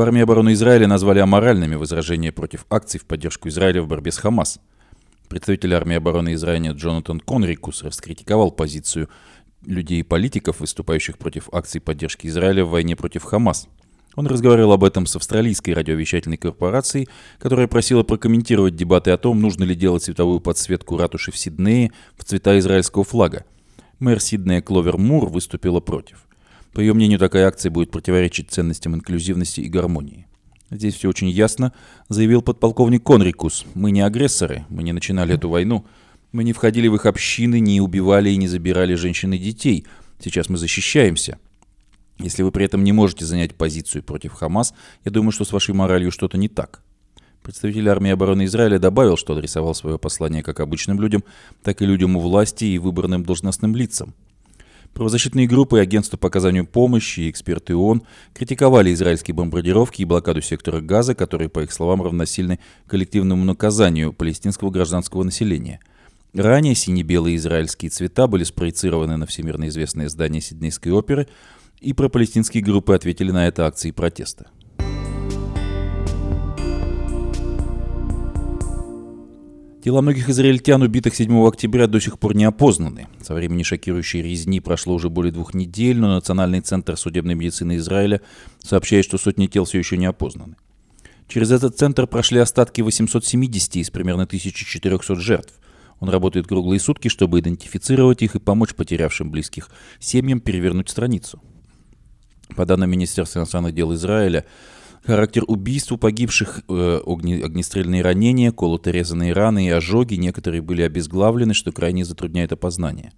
В 0.00 0.02
армии 0.02 0.23
обороны 0.23 0.54
Израиля 0.54 0.87
назвали 0.87 1.19
аморальными 1.19 1.75
возражения 1.75 2.33
против 2.33 2.64
акций 2.71 2.99
в 2.99 3.04
поддержку 3.04 3.50
Израиля 3.50 3.83
в 3.83 3.87
борьбе 3.87 4.11
с 4.11 4.16
Хамас. 4.16 4.59
Представитель 5.28 5.75
армии 5.75 5.95
обороны 5.95 6.33
Израиля 6.33 6.73
Джонатан 6.73 7.21
Конрикус 7.21 7.83
раскритиковал 7.83 8.50
позицию 8.50 9.11
людей 9.66 10.00
и 10.00 10.02
политиков, 10.02 10.61
выступающих 10.61 11.19
против 11.19 11.50
акций 11.52 11.83
поддержки 11.83 12.26
Израиля 12.28 12.64
в 12.64 12.71
войне 12.71 12.97
против 12.97 13.25
Хамас. 13.25 13.69
Он 14.16 14.26
разговаривал 14.26 14.73
об 14.73 14.85
этом 14.85 15.04
с 15.04 15.16
австралийской 15.16 15.75
радиовещательной 15.75 16.38
корпорацией, 16.38 17.07
которая 17.38 17.69
просила 17.69 18.02
прокомментировать 18.02 18.76
дебаты 18.76 19.11
о 19.11 19.19
том, 19.19 19.38
нужно 19.42 19.64
ли 19.64 19.75
делать 19.75 20.04
цветовую 20.04 20.40
подсветку 20.40 20.97
ратуши 20.97 21.30
в 21.30 21.37
Сиднее 21.37 21.92
в 22.16 22.25
цвета 22.25 22.59
израильского 22.59 23.04
флага. 23.04 23.45
Мэр 23.99 24.19
Сиднея 24.19 24.62
Кловер 24.62 24.97
Мур 24.97 25.28
выступила 25.28 25.80
против. 25.80 26.26
По 26.73 26.81
ее 26.81 26.95
мнению, 26.95 27.19
такая 27.19 27.47
акция 27.47 27.71
будет 27.71 27.91
противоречить 27.91 28.50
ценностям 28.50 28.95
инклюзивности 28.95 29.61
и 29.61 29.69
гармонии. 29.69 30.27
Здесь 30.71 30.95
все 30.95 31.09
очень 31.09 31.29
ясно, 31.29 31.73
заявил 32.09 32.43
подполковник 32.43 33.03
Конрикус. 33.03 33.65
Мы 33.75 33.91
не 33.91 34.03
агрессоры, 34.03 34.65
мы 34.69 34.85
не 34.85 34.93
начинали 34.93 35.35
эту 35.35 35.49
войну. 35.49 35.85
Мы 36.31 36.45
не 36.45 36.53
входили 36.53 36.87
в 36.87 36.95
их 36.95 37.07
общины, 37.07 37.59
не 37.59 37.81
убивали 37.81 38.31
и 38.31 38.37
не 38.37 38.47
забирали 38.47 38.95
женщин 38.95 39.33
и 39.33 39.39
детей. 39.39 39.85
Сейчас 40.21 40.49
мы 40.49 40.59
защищаемся. 40.59 41.39
Если 42.19 42.45
вы 42.45 42.53
при 42.53 42.67
этом 42.67 42.85
не 42.85 42.93
можете 42.93 43.25
занять 43.25 43.57
позицию 43.57 44.05
против 44.05 44.35
Хамас, 44.35 44.75
я 45.05 45.11
думаю, 45.11 45.33
что 45.33 45.45
с 45.45 45.53
вашей 45.53 45.75
моралью 45.75 46.12
что-то 46.12 46.39
не 46.39 46.49
так. 46.49 46.83
Представитель 47.43 47.89
армии 47.89 48.11
обороны 48.11 48.45
Израиля 48.45 48.79
добавил, 48.79 49.17
что 49.17 49.33
адресовал 49.33 49.75
свое 49.75 49.99
послание 49.99 50.43
как 50.43 50.61
обычным 50.61 51.00
людям, 51.00 51.25
так 51.62 51.81
и 51.83 51.87
людям 51.87 52.17
у 52.17 52.21
власти 52.21 52.67
и 52.67 52.79
выбранным 52.79 53.25
должностным 53.25 53.75
лицам. 53.75 54.15
Правозащитные 54.94 55.47
группы 55.47 55.78
и 55.78 55.80
агентства 55.80 56.16
по 56.16 56.28
оказанию 56.28 56.66
помощи 56.66 57.20
и 57.20 57.30
эксперты 57.30 57.75
ООН 57.75 58.02
критиковали 58.35 58.92
израильские 58.92 59.35
бомбардировки 59.35 60.02
и 60.02 60.04
блокаду 60.04 60.42
сектора 60.42 60.80
Газа, 60.80 61.14
которые, 61.14 61.49
по 61.49 61.61
их 61.61 61.73
словам, 61.73 62.02
равносильны 62.02 62.59
коллективному 62.87 63.44
наказанию 63.44 64.12
палестинского 64.12 64.70
гражданского 64.70 65.23
населения. 65.23 65.80
Ранее 66.35 66.75
сине-белые 66.75 67.37
израильские 67.37 67.90
цвета 67.90 68.26
были 68.26 68.44
спроецированы 68.44 69.16
на 69.16 69.26
всемирно 69.26 69.68
известное 69.68 70.09
здание 70.09 70.40
Сиднейской 70.40 70.92
оперы, 70.92 71.26
и 71.80 71.92
пропалестинские 71.92 72.62
группы 72.62 72.94
ответили 72.94 73.30
на 73.30 73.49
это 73.49 73.66
акции 73.66 73.90
протеста. 73.90 74.49
Тела 79.82 80.02
многих 80.02 80.28
израильтян, 80.28 80.82
убитых 80.82 81.14
7 81.14 81.46
октября, 81.46 81.87
до 81.87 82.00
сих 82.00 82.18
пор 82.18 82.34
не 82.34 82.44
опознаны. 82.44 83.08
Со 83.22 83.32
времени 83.32 83.62
шокирующей 83.62 84.20
резни 84.20 84.60
прошло 84.60 84.92
уже 84.92 85.08
более 85.08 85.32
двух 85.32 85.54
недель, 85.54 85.99
но 85.99 86.16
Национальный 86.16 86.60
центр 86.60 86.99
судебной 86.99 87.34
медицины 87.34 87.76
Израиля 87.76 88.20
сообщает, 88.62 89.06
что 89.06 89.16
сотни 89.16 89.46
тел 89.46 89.64
все 89.64 89.78
еще 89.78 89.96
не 89.96 90.04
опознаны. 90.04 90.56
Через 91.28 91.50
этот 91.50 91.78
центр 91.78 92.06
прошли 92.06 92.40
остатки 92.40 92.82
870 92.82 93.76
из 93.76 93.90
примерно 93.90 94.25
1400 94.25 95.14
жертв. 95.16 95.54
Он 95.99 96.10
работает 96.10 96.46
круглые 96.46 96.78
сутки, 96.78 97.08
чтобы 97.08 97.40
идентифицировать 97.40 98.20
их 98.20 98.34
и 98.34 98.38
помочь 98.38 98.75
потерявшим 98.75 99.30
близких 99.30 99.70
семьям 99.99 100.40
перевернуть 100.40 100.90
страницу. 100.90 101.40
По 102.54 102.66
данным 102.66 102.90
Министерства 102.90 103.38
иностранных 103.38 103.75
дел 103.75 103.94
Израиля, 103.94 104.44
Характер 105.04 105.45
убийств 105.47 105.92
у 105.92 105.97
погибших, 105.97 106.61
э, 106.69 107.00
огне, 107.07 107.42
огнестрельные 107.42 108.02
ранения, 108.02 108.52
колото-резанные 108.52 109.33
раны 109.33 109.66
и 109.66 109.71
ожоги, 109.71 110.14
некоторые 110.14 110.61
были 110.61 110.83
обезглавлены, 110.83 111.54
что 111.54 111.73
крайне 111.73 112.04
затрудняет 112.04 112.52
опознание. 112.52 113.12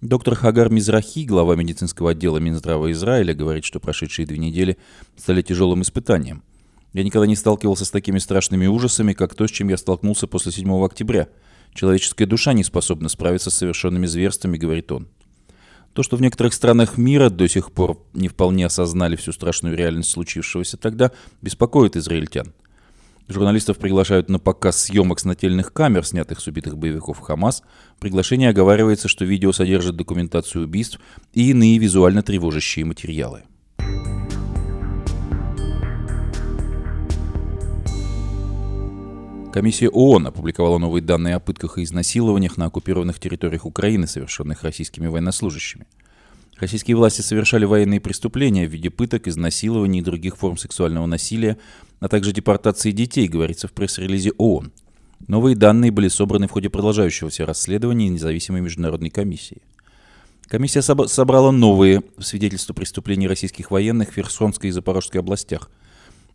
Доктор 0.00 0.36
Хагар 0.36 0.70
Мизрахи, 0.70 1.24
глава 1.24 1.56
медицинского 1.56 2.12
отдела 2.12 2.38
Минздрава 2.38 2.92
Израиля, 2.92 3.34
говорит, 3.34 3.64
что 3.64 3.80
прошедшие 3.80 4.26
две 4.26 4.38
недели 4.38 4.78
стали 5.16 5.42
тяжелым 5.42 5.82
испытанием. 5.82 6.44
Я 6.92 7.02
никогда 7.02 7.26
не 7.26 7.34
сталкивался 7.34 7.84
с 7.84 7.90
такими 7.90 8.18
страшными 8.18 8.66
ужасами, 8.66 9.12
как 9.12 9.34
то, 9.34 9.48
с 9.48 9.50
чем 9.50 9.68
я 9.68 9.76
столкнулся 9.76 10.28
после 10.28 10.52
7 10.52 10.84
октября. 10.84 11.28
Человеческая 11.74 12.26
душа 12.26 12.52
не 12.52 12.62
способна 12.62 13.08
справиться 13.08 13.50
с 13.50 13.54
совершенными 13.54 14.06
зверствами, 14.06 14.56
говорит 14.56 14.92
он. 14.92 15.08
То, 15.92 16.02
что 16.02 16.16
в 16.16 16.20
некоторых 16.20 16.54
странах 16.54 16.96
мира 16.96 17.28
до 17.28 17.48
сих 17.48 17.72
пор 17.72 18.00
не 18.14 18.28
вполне 18.28 18.66
осознали 18.66 19.16
всю 19.16 19.32
страшную 19.32 19.76
реальность 19.76 20.10
случившегося 20.10 20.76
тогда, 20.76 21.10
беспокоит 21.42 21.96
израильтян. 21.96 22.52
Журналистов 23.28 23.76
приглашают 23.76 24.30
на 24.30 24.38
показ 24.38 24.84
съемок 24.84 25.20
с 25.20 25.24
нательных 25.24 25.74
камер, 25.74 26.06
снятых 26.06 26.40
с 26.40 26.46
убитых 26.46 26.78
боевиков 26.78 27.20
Хамас. 27.20 27.62
В 27.96 28.00
приглашении 28.00 28.48
оговаривается, 28.48 29.06
что 29.06 29.26
видео 29.26 29.52
содержит 29.52 29.96
документацию 29.96 30.64
убийств 30.64 30.98
и 31.34 31.50
иные 31.50 31.76
визуально 31.76 32.22
тревожащие 32.22 32.86
материалы. 32.86 33.42
Комиссия 39.52 39.88
ООН 39.88 40.26
опубликовала 40.26 40.78
новые 40.78 41.02
данные 41.02 41.34
о 41.34 41.40
пытках 41.40 41.78
и 41.78 41.82
изнасилованиях 41.82 42.58
на 42.58 42.66
оккупированных 42.66 43.18
территориях 43.18 43.64
Украины, 43.64 44.06
совершенных 44.06 44.62
российскими 44.62 45.06
военнослужащими. 45.06 45.86
Российские 46.60 46.96
власти 46.96 47.22
совершали 47.22 47.64
военные 47.64 48.00
преступления 48.00 48.66
в 48.66 48.70
виде 48.70 48.90
пыток, 48.90 49.26
изнасилований 49.26 50.00
и 50.00 50.02
других 50.02 50.36
форм 50.36 50.58
сексуального 50.58 51.06
насилия, 51.06 51.56
а 51.98 52.08
также 52.08 52.32
депортации 52.32 52.90
детей, 52.90 53.26
говорится 53.26 53.68
в 53.68 53.72
пресс-релизе 53.72 54.32
ООН. 54.36 54.70
Новые 55.26 55.56
данные 55.56 55.90
были 55.90 56.08
собраны 56.08 56.46
в 56.46 56.50
ходе 56.50 56.68
продолжающегося 56.68 57.46
расследования 57.46 58.08
независимой 58.08 58.60
международной 58.60 59.10
комиссии. 59.10 59.62
Комиссия 60.46 60.82
собрала 60.82 61.52
новые 61.52 62.02
свидетельства 62.18 62.74
преступлений 62.74 63.28
российских 63.28 63.70
военных 63.70 64.10
в 64.10 64.14
Херсонской 64.14 64.68
и 64.68 64.72
Запорожской 64.72 65.20
областях. 65.20 65.70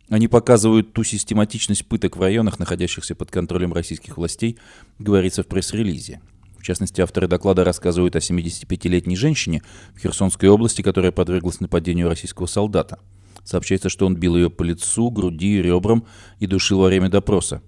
Они 0.08 0.28
показывают 0.28 0.92
ту 0.92 1.02
систематичность 1.02 1.86
пыток 1.86 2.16
в 2.16 2.20
районах, 2.20 2.58
находящихся 2.58 3.14
под 3.14 3.30
контролем 3.30 3.72
российских 3.72 4.18
властей, 4.18 4.58
говорится 4.98 5.42
в 5.42 5.46
пресс-релизе. 5.46 6.20
В 6.58 6.62
частности, 6.62 7.00
авторы 7.00 7.26
доклада 7.26 7.64
рассказывают 7.64 8.16
о 8.16 8.20
75-летней 8.20 9.16
женщине 9.16 9.62
в 9.94 10.00
Херсонской 10.00 10.48
области, 10.48 10.82
которая 10.82 11.12
подверглась 11.12 11.60
нападению 11.60 12.08
российского 12.08 12.46
солдата. 12.46 12.98
Сообщается, 13.44 13.88
что 13.88 14.06
он 14.06 14.16
бил 14.16 14.36
ее 14.36 14.50
по 14.50 14.62
лицу, 14.62 15.10
груди, 15.10 15.60
ребрам 15.60 16.06
и 16.38 16.46
душил 16.46 16.80
во 16.80 16.86
время 16.86 17.10
допроса. 17.10 17.62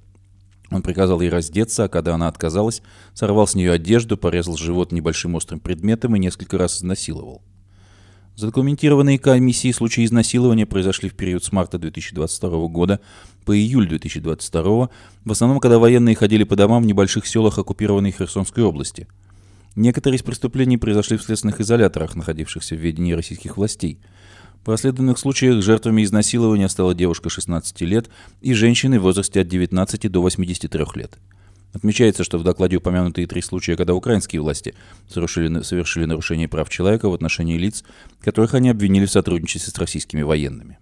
Он 0.71 0.83
приказал 0.83 1.21
ей 1.21 1.31
раздеться, 1.31 1.85
а 1.85 1.89
когда 1.89 2.15
она 2.15 2.29
отказалась, 2.29 2.83
сорвал 3.15 3.47
с 3.47 3.55
нее 3.55 3.73
одежду, 3.73 4.17
порезал 4.17 4.57
живот 4.57 4.93
небольшим 4.93 5.35
острым 5.35 5.61
предметом 5.61 6.17
и 6.17 6.19
несколько 6.19 6.59
раз 6.59 6.79
изнасиловал. 6.79 7.43
Задокументированные 8.37 9.19
комиссии 9.19 9.73
случаи 9.73 10.05
изнасилования 10.05 10.67
произошли 10.67 11.09
в 11.09 11.15
период 11.15 11.43
с 11.43 11.53
марта 11.53 11.79
2022 11.79 12.69
года 12.69 13.01
по 13.47 13.57
июль 13.57 13.89
2022, 13.89 14.91
в 15.25 15.33
основном, 15.33 15.59
когда 15.59 15.79
военные 15.79 16.15
ходили 16.15 16.45
по 16.45 16.55
домам 16.55 16.83
в 16.83 16.87
небольших 16.87 17.27
селах 17.27 17.59
оккупированной 17.59 18.13
Херсонской 18.13 18.63
области. 18.63 19.09
Некоторые 19.75 20.19
из 20.19 20.23
преступлений 20.23 20.77
произошли 20.77 21.17
в 21.17 21.23
следственных 21.23 21.63
изоляторах, 21.63 22.15
находившихся 22.15 22.75
в 22.77 22.79
ведении 22.79 23.13
российских 23.13 23.57
властей– 23.57 23.99
в 24.67 24.69
расследованных 24.69 25.17
случаях 25.17 25.63
жертвами 25.63 26.03
изнасилования 26.03 26.69
стала 26.69 26.93
девушка 26.93 27.31
16 27.31 27.83
лет 27.83 28.11
и 28.41 28.53
женщины 28.53 28.99
в 28.99 29.05
возрасте 29.05 29.43
от 29.43 29.47
19 29.47 30.11
до 30.11 30.21
83 30.21 30.85
лет. 30.97 31.21
Отмечается, 31.77 32.25
что 32.25 32.39
в 32.39 32.43
докладе 32.43 32.79
упомянутые 32.79 33.27
три 33.27 33.43
случая, 33.43 33.77
когда 33.77 33.93
украинские 33.93 34.41
власти 34.41 34.75
совершили, 35.11 35.61
совершили 35.61 36.07
нарушение 36.07 36.49
прав 36.49 36.71
человека 36.71 37.11
в 37.11 37.13
отношении 37.13 37.59
лиц, 37.59 37.85
которых 38.23 38.55
они 38.55 38.71
обвинили 38.71 39.05
в 39.05 39.11
сотрудничестве 39.11 39.71
с 39.71 39.79
российскими 39.79 40.23
военными. 40.23 40.79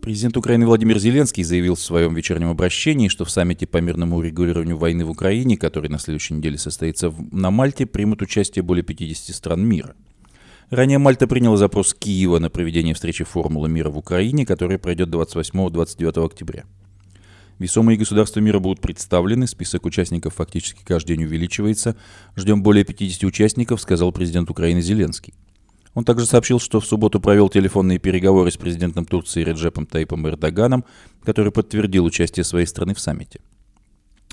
Президент 0.00 0.38
Украины 0.38 0.64
Владимир 0.64 0.98
Зеленский 0.98 1.42
заявил 1.42 1.74
в 1.74 1.80
своем 1.80 2.14
вечернем 2.14 2.48
обращении, 2.48 3.08
что 3.08 3.26
в 3.26 3.30
саммите 3.30 3.66
по 3.66 3.76
мирному 3.82 4.16
урегулированию 4.16 4.78
войны 4.78 5.04
в 5.04 5.10
Украине, 5.10 5.58
который 5.58 5.90
на 5.90 5.98
следующей 5.98 6.32
неделе 6.32 6.56
состоится 6.56 7.12
на 7.30 7.50
Мальте, 7.50 7.84
примут 7.84 8.22
участие 8.22 8.62
более 8.62 8.82
50 8.82 9.36
стран 9.36 9.62
мира. 9.62 9.94
Ранее 10.70 10.98
Мальта 10.98 11.26
приняла 11.26 11.56
запрос 11.56 11.94
Киева 11.94 12.38
на 12.38 12.50
проведение 12.50 12.92
встречи 12.92 13.24
«Формулы 13.24 13.70
мира 13.70 13.88
в 13.88 13.96
Украине», 13.96 14.44
которая 14.44 14.76
пройдет 14.76 15.08
28-29 15.08 16.26
октября. 16.26 16.64
Весомые 17.58 17.96
государства 17.96 18.40
мира 18.40 18.58
будут 18.58 18.82
представлены, 18.82 19.46
список 19.46 19.86
участников 19.86 20.34
фактически 20.34 20.82
каждый 20.84 21.16
день 21.16 21.24
увеличивается. 21.24 21.96
Ждем 22.36 22.62
более 22.62 22.84
50 22.84 23.24
участников, 23.24 23.80
сказал 23.80 24.12
президент 24.12 24.50
Украины 24.50 24.82
Зеленский. 24.82 25.32
Он 25.94 26.04
также 26.04 26.26
сообщил, 26.26 26.60
что 26.60 26.80
в 26.80 26.86
субботу 26.86 27.18
провел 27.18 27.48
телефонные 27.48 27.98
переговоры 27.98 28.50
с 28.50 28.58
президентом 28.58 29.06
Турции 29.06 29.42
Реджепом 29.42 29.86
Таипом 29.86 30.28
Эрдоганом, 30.28 30.84
который 31.24 31.50
подтвердил 31.50 32.04
участие 32.04 32.44
своей 32.44 32.66
страны 32.66 32.94
в 32.94 33.00
саммите. 33.00 33.40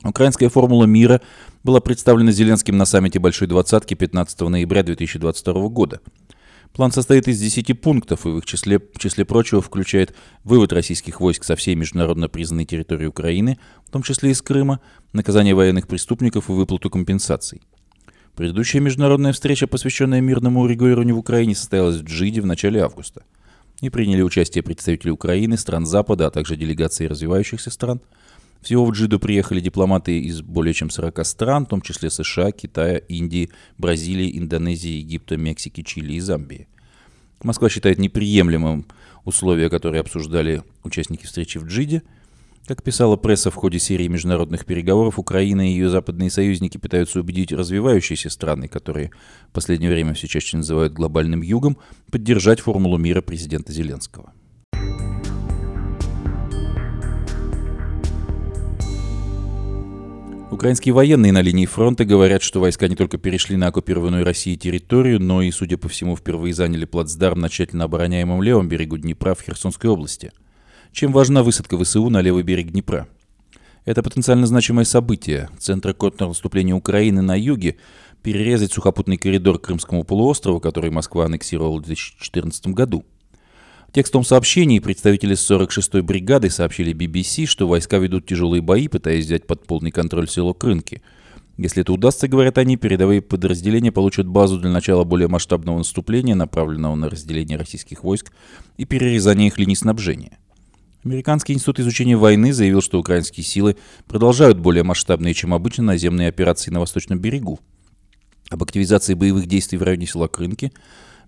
Украинская 0.03 0.49
формула 0.49 0.83
мира 0.83 1.21
была 1.63 1.79
представлена 1.79 2.31
Зеленским 2.31 2.77
на 2.77 2.85
саммите 2.85 3.19
Большой 3.19 3.47
Двадцатки 3.47 3.93
15 3.93 4.41
ноября 4.41 4.83
2022 4.83 5.69
года. 5.69 6.01
План 6.75 6.91
состоит 6.91 7.29
из 7.29 7.39
10 7.39 7.79
пунктов 7.79 8.25
и 8.25 8.29
в 8.29 8.37
их 8.39 8.45
числе, 8.45 8.79
в 8.79 8.99
числе 8.99 9.23
прочего 9.23 9.61
включает 9.61 10.13
вывод 10.43 10.73
российских 10.73 11.21
войск 11.21 11.45
со 11.45 11.55
всей 11.55 11.73
международно 11.73 12.27
признанной 12.27 12.65
территории 12.65 13.05
Украины, 13.05 13.57
в 13.87 13.91
том 13.91 14.03
числе 14.03 14.31
из 14.31 14.41
Крыма, 14.41 14.81
наказание 15.13 15.55
военных 15.55 15.87
преступников 15.87 16.49
и 16.49 16.51
выплату 16.51 16.89
компенсаций. 16.89 17.61
Предыдущая 18.35 18.81
международная 18.81 19.31
встреча, 19.31 19.67
посвященная 19.67 20.19
мирному 20.19 20.59
урегулированию 20.59 21.15
в 21.15 21.19
Украине, 21.19 21.55
состоялась 21.55 21.95
в 21.95 22.03
Джиде 22.03 22.41
в 22.41 22.45
начале 22.45 22.83
августа. 22.83 23.23
И 23.79 23.89
приняли 23.89 24.21
участие 24.21 24.61
представители 24.61 25.11
Украины, 25.11 25.57
стран 25.57 25.85
Запада, 25.85 26.27
а 26.27 26.31
также 26.31 26.57
делегации 26.57 27.05
развивающихся 27.05 27.71
стран. 27.71 28.01
Всего 28.61 28.85
в 28.85 28.91
Джиду 28.91 29.19
приехали 29.19 29.59
дипломаты 29.59 30.19
из 30.19 30.41
более 30.41 30.73
чем 30.73 30.89
40 30.89 31.25
стран, 31.25 31.65
в 31.65 31.69
том 31.69 31.81
числе 31.81 32.09
США, 32.09 32.51
Китая, 32.51 32.97
Индии, 32.97 33.51
Бразилии, 33.77 34.37
Индонезии, 34.37 34.97
Египта, 34.97 35.37
Мексики, 35.37 35.83
Чили 35.83 36.13
и 36.13 36.19
Замбии. 36.19 36.67
Москва 37.43 37.69
считает 37.69 37.99
неприемлемым 37.99 38.85
условия, 39.23 39.69
которые 39.69 40.01
обсуждали 40.01 40.63
участники 40.83 41.25
встречи 41.25 41.57
в 41.57 41.65
Джиде– 41.65 42.03
как 42.67 42.81
писала 42.81 43.15
пресса 43.15 43.51
в 43.51 43.55
ходе 43.55 43.77
серии 43.77 44.07
международных 44.07 44.65
переговоров, 44.65 45.19
Украина 45.19 45.69
и 45.69 45.73
ее 45.73 45.87
западные 45.87 46.31
союзники 46.31 46.79
пытаются 46.79 47.19
убедить 47.19 47.51
развивающиеся 47.51 48.31
страны, 48.31 48.67
которые 48.67 49.11
в 49.49 49.53
последнее 49.53 49.91
время 49.91 50.15
все 50.15 50.27
чаще 50.27 50.57
называют 50.57 50.91
глобальным 50.91 51.43
югом, 51.43 51.77
поддержать 52.11 52.61
формулу 52.61 52.97
мира 52.97 53.21
президента 53.21 53.71
Зеленского. 53.71 54.33
Украинские 60.55 60.93
военные 60.93 61.31
на 61.31 61.41
линии 61.41 61.65
фронта 61.65 62.05
говорят, 62.05 62.41
что 62.41 62.59
войска 62.59 62.87
не 62.87 62.95
только 62.95 63.17
перешли 63.17 63.57
на 63.57 63.67
оккупированную 63.67 64.25
Россией 64.25 64.57
территорию, 64.57 65.21
но 65.21 65.41
и, 65.41 65.51
судя 65.51 65.77
по 65.77 65.89
всему, 65.89 66.15
впервые 66.15 66.53
заняли 66.53 66.85
плацдарм 66.85 67.39
на 67.39 67.49
тщательно 67.49 67.83
обороняемом 67.83 68.41
левом 68.41 68.67
берегу 68.67 68.97
Днепра 68.97 69.35
в 69.35 69.41
Херсонской 69.41 69.89
области– 69.89 70.31
чем 70.95 71.11
важна 71.11 71.43
высадка 71.43 71.77
ВСУ 71.77 72.09
на 72.09 72.21
левый 72.21 72.43
берег 72.43 72.71
Днепра. 72.71 73.09
Это 73.83 74.01
потенциально 74.01 74.47
значимое 74.47 74.85
событие. 74.85 75.49
Центр 75.59 75.93
контрнаступления 75.93 76.73
Украины 76.73 77.21
на 77.21 77.37
юге 77.37 77.75
перерезать 78.23 78.71
сухопутный 78.71 79.17
коридор 79.17 79.59
Крымскому 79.59 80.05
полуострову, 80.05 80.61
который 80.61 80.91
Москва 80.91 81.25
аннексировала 81.25 81.79
в 81.79 81.83
2014 81.83 82.67
году. 82.67 83.03
В 83.87 83.91
текстовом 83.93 84.25
сообщении 84.25 84.79
представители 84.79 85.35
46-й 85.35 86.01
бригады 86.01 86.49
сообщили 86.49 86.93
BBC, 86.93 87.45
что 87.45 87.67
войска 87.67 87.97
ведут 87.97 88.25
тяжелые 88.25 88.61
бои, 88.61 88.87
пытаясь 88.87 89.25
взять 89.25 89.47
под 89.47 89.65
полный 89.65 89.91
контроль 89.91 90.29
село 90.29 90.53
Крынки. 90.53 91.01
Если 91.57 91.81
это 91.81 91.93
удастся, 91.93 92.27
говорят 92.27 92.57
они, 92.57 92.75
передовые 92.75 93.21
подразделения 93.21 93.91
получат 93.91 94.27
базу 94.27 94.59
для 94.59 94.69
начала 94.69 95.05
более 95.05 95.29
масштабного 95.29 95.77
наступления, 95.77 96.35
направленного 96.35 96.95
на 96.95 97.09
разделение 97.09 97.57
российских 97.57 98.03
войск 98.03 98.33
и 98.75 98.83
перерезание 98.83 99.47
их 99.47 99.57
линий 99.57 99.75
снабжения. 99.77 100.37
Американский 101.05 101.53
институт 101.53 101.79
изучения 101.79 102.17
войны 102.17 102.51
заявил, 102.51 102.81
что 102.81 102.99
украинские 102.99 103.45
силы 103.45 103.77
продолжают 104.07 104.57
более 104.57 104.83
масштабные, 104.83 105.35
чем 105.35 105.53
обычно, 105.53 105.83
наземные 105.83 106.27
операции 106.27 106.71
на 106.71 106.79
Восточном 106.79 107.19
берегу. 107.19 107.59
Об 108.49 108.63
активизации 108.63 109.13
боевых 109.13 109.45
действий 109.45 109.77
в 109.77 109.83
районе 109.83 110.07
села 110.07 110.27
Крынки 110.27 110.73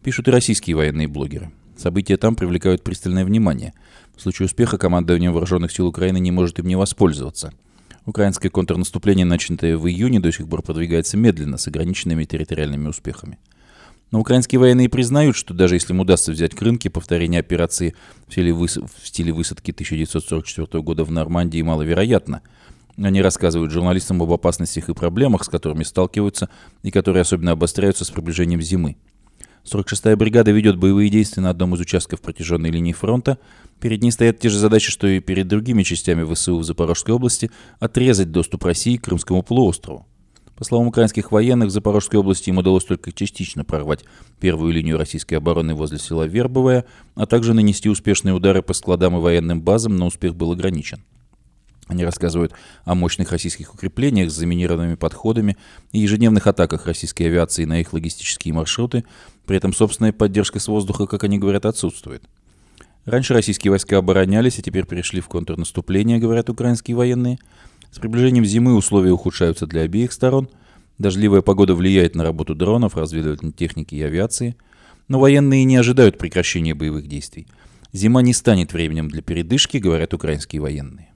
пишут 0.04 0.28
и 0.28 0.32
российские 0.32 0.76
военные 0.76 1.08
блогеры. 1.08 1.52
События 1.78 2.18
там 2.18 2.36
привлекают 2.36 2.84
пристальное 2.84 3.24
внимание. 3.24 3.74
В 4.16 4.22
случае 4.22 4.48
успеха 4.48 4.78
командование 4.78 5.30
вооруженных 5.30 5.72
сил 5.72 5.88
Украины 5.88 6.20
не 6.20 6.32
может 6.32 6.58
им 6.60 6.66
не 6.66 6.76
воспользоваться. 6.76 7.54
Украинское 8.06 8.50
контрнаступление, 8.50 9.26
начатое 9.26 9.78
в 9.78 9.88
июне, 9.88 10.20
до 10.20 10.32
сих 10.32 10.50
пор 10.50 10.64
продвигается 10.64 11.18
медленно, 11.18 11.58
с 11.58 11.68
ограниченными 11.68 12.24
территориальными 12.24 12.88
успехами. 12.88 13.38
Но 14.12 14.20
украинские 14.22 14.60
военные 14.60 14.90
признают, 14.90 15.36
что 15.36 15.54
даже 15.54 15.76
если 15.76 15.94
им 15.94 16.00
удастся 16.00 16.32
взять 16.32 16.56
Крынки, 16.56 16.88
повторение 16.88 17.42
операции 17.42 17.94
в 18.28 18.32
стиле, 18.32 18.54
выс... 18.54 18.78
в 18.78 19.08
стиле 19.08 19.34
высадки 19.34 19.72
1944 19.72 20.82
года 20.82 21.04
в 21.04 21.12
Нормандии 21.12 21.62
маловероятно. 21.62 22.42
Они 22.96 23.22
рассказывают 23.22 23.72
журналистам 23.72 24.24
об 24.24 24.32
опасностях 24.32 24.90
и 24.90 24.94
проблемах, 24.94 25.44
с 25.44 25.50
которыми 25.50 25.84
сталкиваются, 25.84 26.50
и 26.84 26.90
которые 26.90 27.22
особенно 27.22 27.52
обостряются 27.52 28.06
с 28.06 28.10
приближением 28.10 28.62
зимы. 28.62 28.96
46-я 29.68 30.16
бригада 30.16 30.52
ведет 30.52 30.78
боевые 30.78 31.10
действия 31.10 31.44
на 31.44 31.50
одном 31.50 31.76
из 31.76 31.82
участков 31.82 32.22
протяженной 32.22 32.70
линии 32.70 32.94
фронта. 32.94 33.38
Перед 33.82 34.02
ней 34.02 34.12
стоят 34.12 34.40
те 34.40 34.48
же 34.48 34.58
задачи, 34.58 34.90
что 34.90 35.08
и 35.08 35.20
перед 35.20 35.48
другими 35.48 35.84
частями 35.84 36.24
ВСУ 36.34 36.58
в 36.58 36.64
Запорожской 36.64 37.14
области– 37.14 37.52
отрезать 37.80 38.32
доступ 38.32 38.64
России 38.64 38.96
к 38.96 39.04
Крымскому 39.04 39.44
полуострову. 39.44 40.08
По 40.56 40.64
словам 40.64 40.88
украинских 40.88 41.32
военных, 41.32 41.68
в 41.68 41.72
Запорожской 41.72 42.18
области 42.18 42.50
им 42.50 42.58
удалось 42.58 42.86
только 42.86 43.12
частично 43.12 43.66
прорвать 43.66 44.06
первую 44.40 44.72
линию 44.72 44.98
российской 44.98 45.36
обороны 45.36 45.76
возле 45.76 46.00
села 46.00 46.24
Вербовое, 46.24 46.86
а 47.16 47.26
также 47.26 47.54
нанести 47.54 47.90
успешные 47.90 48.34
удары 48.34 48.64
по 48.64 48.74
складам 48.74 49.18
и 49.18 49.20
военным 49.20 49.62
базам, 49.62 49.98
но 49.98 50.08
успех 50.08 50.36
был 50.36 50.54
ограничен. 50.54 51.04
Они 51.88 52.04
рассказывают 52.04 52.54
о 52.84 52.96
мощных 52.96 53.32
российских 53.32 53.74
укреплениях 53.74 54.30
с 54.30 54.36
заминированными 54.36 54.96
подходами 54.96 55.56
и 55.94 56.00
ежедневных 56.00 56.46
атаках 56.46 56.86
российской 56.86 57.24
авиации 57.24 57.64
на 57.64 57.80
их 57.80 57.94
логистические 57.94 58.54
маршруты, 58.54 59.06
при 59.48 59.58
этом 59.58 59.74
собственная 59.74 60.14
поддержка 60.14 60.60
с 60.60 60.68
воздуха, 60.68 61.08
как 61.08 61.24
они 61.24 61.40
говорят, 61.40 61.66
отсутствует. 61.66 62.22
Раньше 63.06 63.34
российские 63.34 63.72
войска 63.72 63.98
оборонялись, 63.98 64.60
а 64.60 64.62
теперь 64.62 64.86
перешли 64.86 65.22
в 65.22 65.28
контрнаступление, 65.28 66.20
говорят 66.20 66.50
украинские 66.50 66.96
военные– 66.96 67.40
с 67.92 68.00
приближением 68.00 68.46
зимы 68.46 68.76
условия 68.76 69.12
ухудшаются 69.12 69.66
для 69.66 69.82
обеих 69.82 70.12
сторон. 70.12 70.50
Дождливая 70.98 71.42
погода 71.42 71.76
влияет 71.76 72.16
на 72.16 72.24
работу 72.24 72.56
дронов, 72.56 72.96
разведывательной 72.96 73.54
техники 73.54 73.96
и 73.96 74.02
авиации. 74.04 74.56
Но 75.08 75.20
военные 75.20 75.64
не 75.64 75.78
ожидают 75.78 76.18
прекращения 76.18 76.74
боевых 76.74 77.08
действий. 77.08 77.48
Зима 77.94 78.22
не 78.22 78.34
станет 78.34 78.74
временем 78.74 79.08
для 79.10 79.22
передышки, 79.22 79.78
говорят 79.78 80.14
украинские 80.14 80.62
военные. 80.62 81.10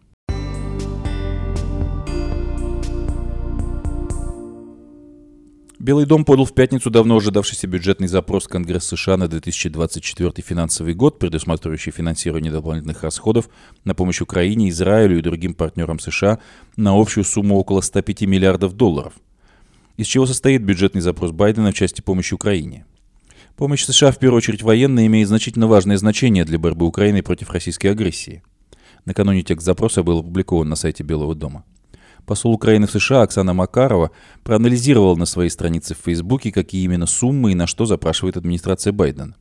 Белый 5.81 6.05
дом 6.05 6.25
подал 6.25 6.45
в 6.45 6.53
пятницу 6.53 6.91
давно 6.91 7.17
ожидавшийся 7.17 7.65
бюджетный 7.65 8.07
запрос 8.07 8.47
Конгресс 8.47 8.85
США 8.85 9.17
на 9.17 9.27
2024 9.27 10.31
финансовый 10.37 10.93
год, 10.93 11.17
предусматривающий 11.17 11.91
финансирование 11.91 12.51
дополнительных 12.51 13.01
расходов 13.01 13.49
на 13.83 13.95
помощь 13.95 14.21
Украине, 14.21 14.69
Израилю 14.69 15.17
и 15.17 15.23
другим 15.23 15.55
партнерам 15.55 15.97
США 15.97 16.37
на 16.77 16.91
общую 16.91 17.23
сумму 17.23 17.57
около 17.57 17.81
105 17.81 18.21
миллиардов 18.27 18.73
долларов. 18.73 19.13
Из 19.97 20.05
чего 20.05 20.27
состоит 20.27 20.61
бюджетный 20.61 21.01
запрос 21.01 21.31
Байдена 21.31 21.71
в 21.71 21.73
части 21.73 22.01
помощи 22.01 22.35
Украине? 22.35 22.85
Помощь 23.57 23.83
США, 23.83 24.11
в 24.11 24.19
первую 24.19 24.37
очередь 24.37 24.61
военная, 24.61 25.07
имеет 25.07 25.29
значительно 25.29 25.65
важное 25.65 25.97
значение 25.97 26.45
для 26.45 26.59
борьбы 26.59 26.85
Украины 26.85 27.23
против 27.23 27.49
российской 27.49 27.87
агрессии. 27.87 28.43
Накануне 29.05 29.41
текст 29.41 29.65
запроса 29.65 30.03
был 30.03 30.19
опубликован 30.19 30.69
на 30.69 30.75
сайте 30.75 31.01
Белого 31.01 31.33
дома. 31.33 31.65
Посол 32.25 32.53
Украины 32.53 32.87
в 32.87 32.91
США 32.91 33.23
Оксана 33.23 33.53
Макарова 33.53 34.11
проанализировала 34.43 35.15
на 35.15 35.25
своей 35.25 35.49
странице 35.49 35.95
в 35.95 35.99
Фейсбуке, 36.05 36.51
какие 36.51 36.83
именно 36.83 37.05
суммы 37.05 37.51
и 37.51 37.55
на 37.55 37.67
что 37.67 37.85
запрашивает 37.85 38.37
администрация 38.37 38.93
Байдена. 38.93 39.35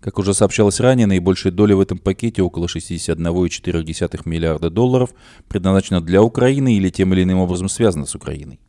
Как 0.00 0.18
уже 0.18 0.32
сообщалось 0.32 0.80
ранее, 0.80 1.06
наибольшая 1.06 1.52
доля 1.52 1.74
в 1.74 1.80
этом 1.80 1.98
пакете, 1.98 2.42
около 2.42 2.66
61,4 2.66 4.22
миллиарда 4.24 4.70
долларов, 4.70 5.10
предназначена 5.48 6.00
для 6.00 6.22
Украины 6.22 6.76
или 6.76 6.88
тем 6.88 7.12
или 7.12 7.24
иным 7.24 7.38
образом 7.38 7.68
связана 7.68 8.06
с 8.06 8.14
Украиной. 8.14 8.60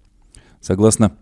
Согласно 0.60 1.16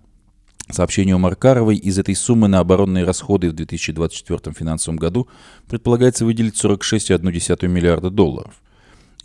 сообщению 0.71 1.19
Маркаровой, 1.19 1.75
из 1.75 1.99
этой 1.99 2.15
суммы 2.15 2.47
на 2.47 2.59
оборонные 2.59 3.03
расходы 3.03 3.49
в 3.49 3.53
2024 3.53 4.53
финансовом 4.53 4.97
году 4.97 5.27
предполагается 5.67 6.25
выделить 6.25 6.63
46,1 6.63 7.67
миллиарда 7.67 8.09
долларов. 8.09 8.61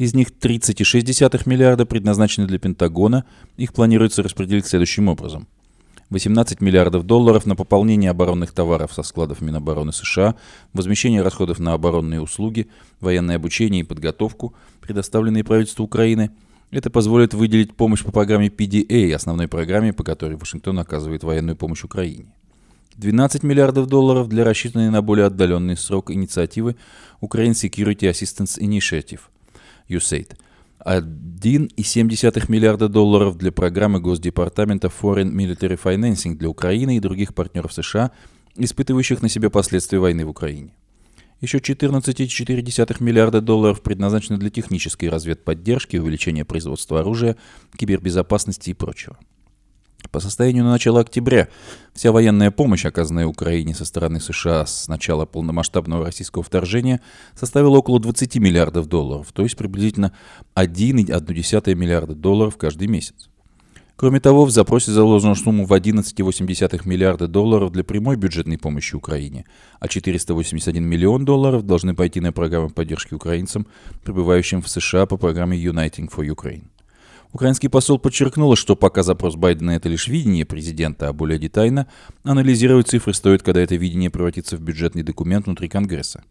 Из 0.02 0.14
них 0.14 0.30
30,6 0.30 1.42
миллиарда 1.46 1.86
предназначены 1.86 2.48
для 2.48 2.58
Пентагона. 2.58 3.24
Их 3.56 3.72
планируется 3.72 4.24
распределить 4.24 4.66
следующим 4.66 5.06
образом. 5.06 5.46
18 6.10 6.60
миллиардов 6.60 7.06
долларов 7.06 7.46
на 7.46 7.54
пополнение 7.54 8.10
оборонных 8.10 8.50
товаров 8.50 8.92
со 8.92 9.04
складов 9.04 9.40
Минобороны 9.40 9.92
США, 9.92 10.34
возмещение 10.72 11.22
расходов 11.22 11.60
на 11.60 11.74
оборонные 11.74 12.20
услуги, 12.20 12.66
военное 13.00 13.36
обучение 13.36 13.82
и 13.82 13.84
подготовку, 13.84 14.56
предоставленные 14.80 15.44
правительству 15.44 15.84
Украины. 15.84 16.32
Это 16.72 16.90
позволит 16.90 17.32
выделить 17.32 17.76
помощь 17.76 18.02
по 18.02 18.10
программе 18.10 18.48
PDA, 18.48 19.14
основной 19.14 19.46
программе, 19.46 19.92
по 19.92 20.02
которой 20.02 20.36
Вашингтон 20.36 20.80
оказывает 20.80 21.22
военную 21.22 21.54
помощь 21.54 21.84
Украине. 21.84 22.34
12 22.96 23.44
миллиардов 23.44 23.86
долларов 23.86 24.28
для 24.28 24.42
рассчитанной 24.42 24.90
на 24.90 25.00
более 25.00 25.26
отдаленный 25.26 25.76
срок 25.76 26.10
инициативы 26.10 26.74
Ukraine 27.20 27.52
Security 27.52 28.10
Assistance 28.10 28.58
Initiative– 28.58 29.20
USAID. 29.88 30.36
1,7 30.84 32.44
миллиарда 32.48 32.88
долларов 32.88 33.38
для 33.38 33.52
программы 33.52 34.00
Госдепартамента 34.00 34.88
Foreign 34.88 35.32
Military 35.32 35.80
Financing 35.80 36.34
для 36.34 36.48
Украины 36.48 36.96
и 36.96 37.00
других 37.00 37.34
партнеров 37.34 37.72
США, 37.72 38.10
испытывающих 38.56 39.22
на 39.22 39.28
себе 39.28 39.48
последствия 39.48 39.98
войны 39.98 40.26
в 40.26 40.30
Украине. 40.30 40.74
Еще 41.40 41.58
14,4 41.58 43.02
миллиарда 43.02 43.40
долларов 43.40 43.82
предназначены 43.82 44.38
для 44.38 44.50
технической 44.50 45.08
разведподдержки, 45.08 45.96
увеличения 45.96 46.44
производства 46.44 47.00
оружия, 47.00 47.36
кибербезопасности 47.76 48.70
и 48.70 48.74
прочего. 48.74 49.18
По 50.12 50.20
состоянию 50.20 50.62
на 50.62 50.72
начало 50.72 51.00
октября 51.00 51.48
вся 51.94 52.12
военная 52.12 52.50
помощь, 52.50 52.84
оказанная 52.84 53.26
Украине 53.26 53.74
со 53.74 53.86
стороны 53.86 54.20
США 54.20 54.66
с 54.66 54.86
начала 54.86 55.24
полномасштабного 55.24 56.04
российского 56.04 56.44
вторжения, 56.44 57.00
составила 57.34 57.78
около 57.78 57.98
20 57.98 58.36
миллиардов 58.36 58.88
долларов, 58.88 59.32
то 59.32 59.42
есть 59.42 59.56
приблизительно 59.56 60.12
1,1 60.54 61.74
миллиарда 61.74 62.14
долларов 62.14 62.58
каждый 62.58 62.88
месяц. 62.88 63.30
Кроме 63.96 64.20
того, 64.20 64.44
в 64.44 64.50
запросе 64.50 64.90
заложена 64.90 65.34
сумму 65.34 65.64
в 65.64 65.72
11,8 65.72 66.82
миллиарда 66.84 67.26
долларов 67.26 67.72
для 67.72 67.82
прямой 67.82 68.16
бюджетной 68.16 68.58
помощи 68.58 68.94
Украине, 68.94 69.46
а 69.80 69.88
481 69.88 70.84
миллион 70.84 71.24
долларов 71.24 71.64
должны 71.64 71.94
пойти 71.94 72.20
на 72.20 72.32
программу 72.32 72.68
поддержки 72.68 73.14
украинцам, 73.14 73.66
пребывающим 74.04 74.60
в 74.60 74.68
США 74.68 75.06
по 75.06 75.16
программе 75.16 75.56
Uniting 75.56 76.12
for 76.14 76.26
Ukraine. 76.26 76.64
Украинский 77.32 77.70
посол 77.70 77.98
подчеркнул, 77.98 78.54
что 78.56 78.76
пока 78.76 79.02
запрос 79.02 79.36
Байдена– 79.36 79.70
это 79.72 79.88
лишь 79.88 80.06
видение 80.06 80.44
президента, 80.44 81.08
а 81.08 81.12
более 81.14 81.38
детально 81.38 81.86
анализировать 82.24 82.88
цифры 82.88 83.14
стоит, 83.14 83.42
когда 83.42 83.62
это 83.62 83.74
видение 83.74 84.10
превратится 84.10 84.56
в 84.58 84.60
бюджетный 84.60 85.02
документ 85.02 85.46
внутри 85.46 85.68
Конгресса. 85.68 86.24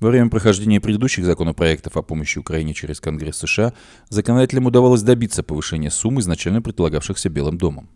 Во 0.00 0.10
время 0.10 0.28
прохождения 0.30 0.80
предыдущих 0.80 1.24
законопроектов 1.24 1.96
о 1.96 2.02
помощи 2.02 2.38
Украине 2.38 2.74
через 2.74 3.00
Конгресс 3.00 3.38
США 3.38 3.74
законодателям 4.08 4.66
удавалось 4.66 5.02
добиться 5.02 5.44
повышения 5.44 5.90
сумм, 5.90 6.18
изначально 6.18 6.60
предполагавшихся 6.60 7.28
Белым 7.28 7.56
домом. 7.56 7.88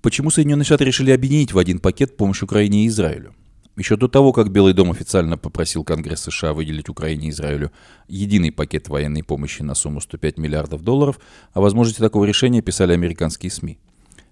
Почему 0.00 0.30
Соединенные 0.30 0.64
Штаты 0.64 0.84
решили 0.84 1.10
объединить 1.10 1.52
в 1.52 1.58
один 1.58 1.78
пакет 1.78 2.16
помощь 2.16 2.42
Украине 2.42 2.84
и 2.84 2.88
Израилю? 2.88 3.34
Еще 3.76 3.96
до 3.96 4.06
того, 4.06 4.32
как 4.32 4.50
Белый 4.50 4.72
дом 4.72 4.92
официально 4.92 5.36
попросил 5.36 5.82
Конгресс 5.82 6.20
США 6.22 6.52
выделить 6.52 6.88
Украине 6.88 7.28
и 7.28 7.30
Израилю 7.30 7.72
единый 8.06 8.52
пакет 8.52 8.88
военной 8.88 9.24
помощи 9.24 9.62
на 9.62 9.74
сумму 9.74 10.00
105 10.00 10.38
миллиардов 10.38 10.82
долларов, 10.82 11.18
о 11.54 11.60
возможности 11.60 12.00
такого 12.00 12.24
решения 12.24 12.62
писали 12.62 12.92
американские 12.92 13.50
СМИ. 13.50 13.78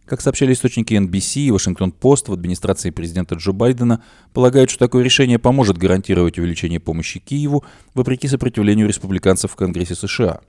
Как 0.04 0.20
сообщали 0.20 0.52
источники 0.52 0.94
NBC 0.94 1.40
и 1.40 1.50
Вашингтон-Пост, 1.50 2.28
в 2.28 2.32
администрации 2.32 2.90
президента 2.90 3.34
Джо 3.34 3.52
Байдена 3.52 4.02
полагают, 4.32 4.70
что 4.70 4.78
такое 4.78 5.02
решение 5.02 5.38
поможет 5.40 5.76
гарантировать 5.76 6.38
увеличение 6.38 6.80
помощи 6.80 7.18
Киеву 7.18 7.64
вопреки 7.94 8.28
сопротивлению 8.28 8.86
республиканцев 8.86 9.52
в 9.52 9.56
Конгрессе 9.56 9.96
США. 9.96 10.40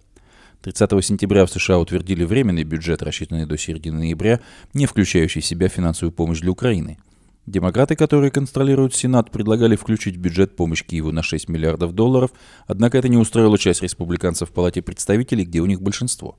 30 0.62 1.04
сентября 1.04 1.46
в 1.46 1.52
США 1.52 1.80
утвердили 1.80 2.24
временный 2.26 2.64
бюджет, 2.64 3.02
рассчитанный 3.02 3.46
до 3.46 3.58
середины 3.58 4.00
ноября, 4.00 4.40
не 4.74 4.86
включающий 4.86 5.42
в 5.42 5.46
себя 5.46 5.68
финансовую 5.68 6.12
помощь 6.12 6.42
для 6.42 6.52
Украины– 6.52 7.00
Демократы, 7.46 7.98
которые 7.98 8.32
контролируют 8.32 8.96
Сенат, 8.96 9.30
предлагали 9.30 9.76
включить 9.76 10.16
в 10.16 10.20
бюджет 10.20 10.56
помощь 10.56 10.84
Киеву 10.84 11.12
на 11.12 11.24
6 11.24 11.50
миллиардов 11.50 11.94
долларов, 11.94 12.32
однако 12.68 12.98
это 12.98 13.10
не 13.10 13.18
устроило 13.18 13.58
часть 13.58 13.82
республиканцев 13.82 14.50
в 14.50 14.54
Палате 14.54 14.82
представителей, 14.82 15.44
где 15.44 15.60
у 15.60 15.66
них 15.66 15.82
большинство. 15.82 16.38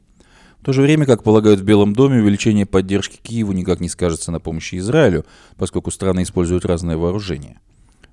В 0.60 0.64
то 0.64 0.72
же 0.72 0.80
время, 0.80 1.04
как 1.04 1.22
полагают 1.22 1.60
в 1.60 1.64
Белом 1.64 1.92
доме, 1.92 2.20
увеличение 2.20 2.64
поддержки 2.64 3.18
Киеву 3.22 3.52
никак 3.52 3.80
не 3.80 3.90
скажется 3.90 4.32
на 4.32 4.40
помощи 4.40 4.76
Израилю, 4.76 5.26
поскольку 5.58 5.90
страны 5.90 6.22
используют 6.22 6.64
разное 6.64 6.96
вооружение. 6.96 7.60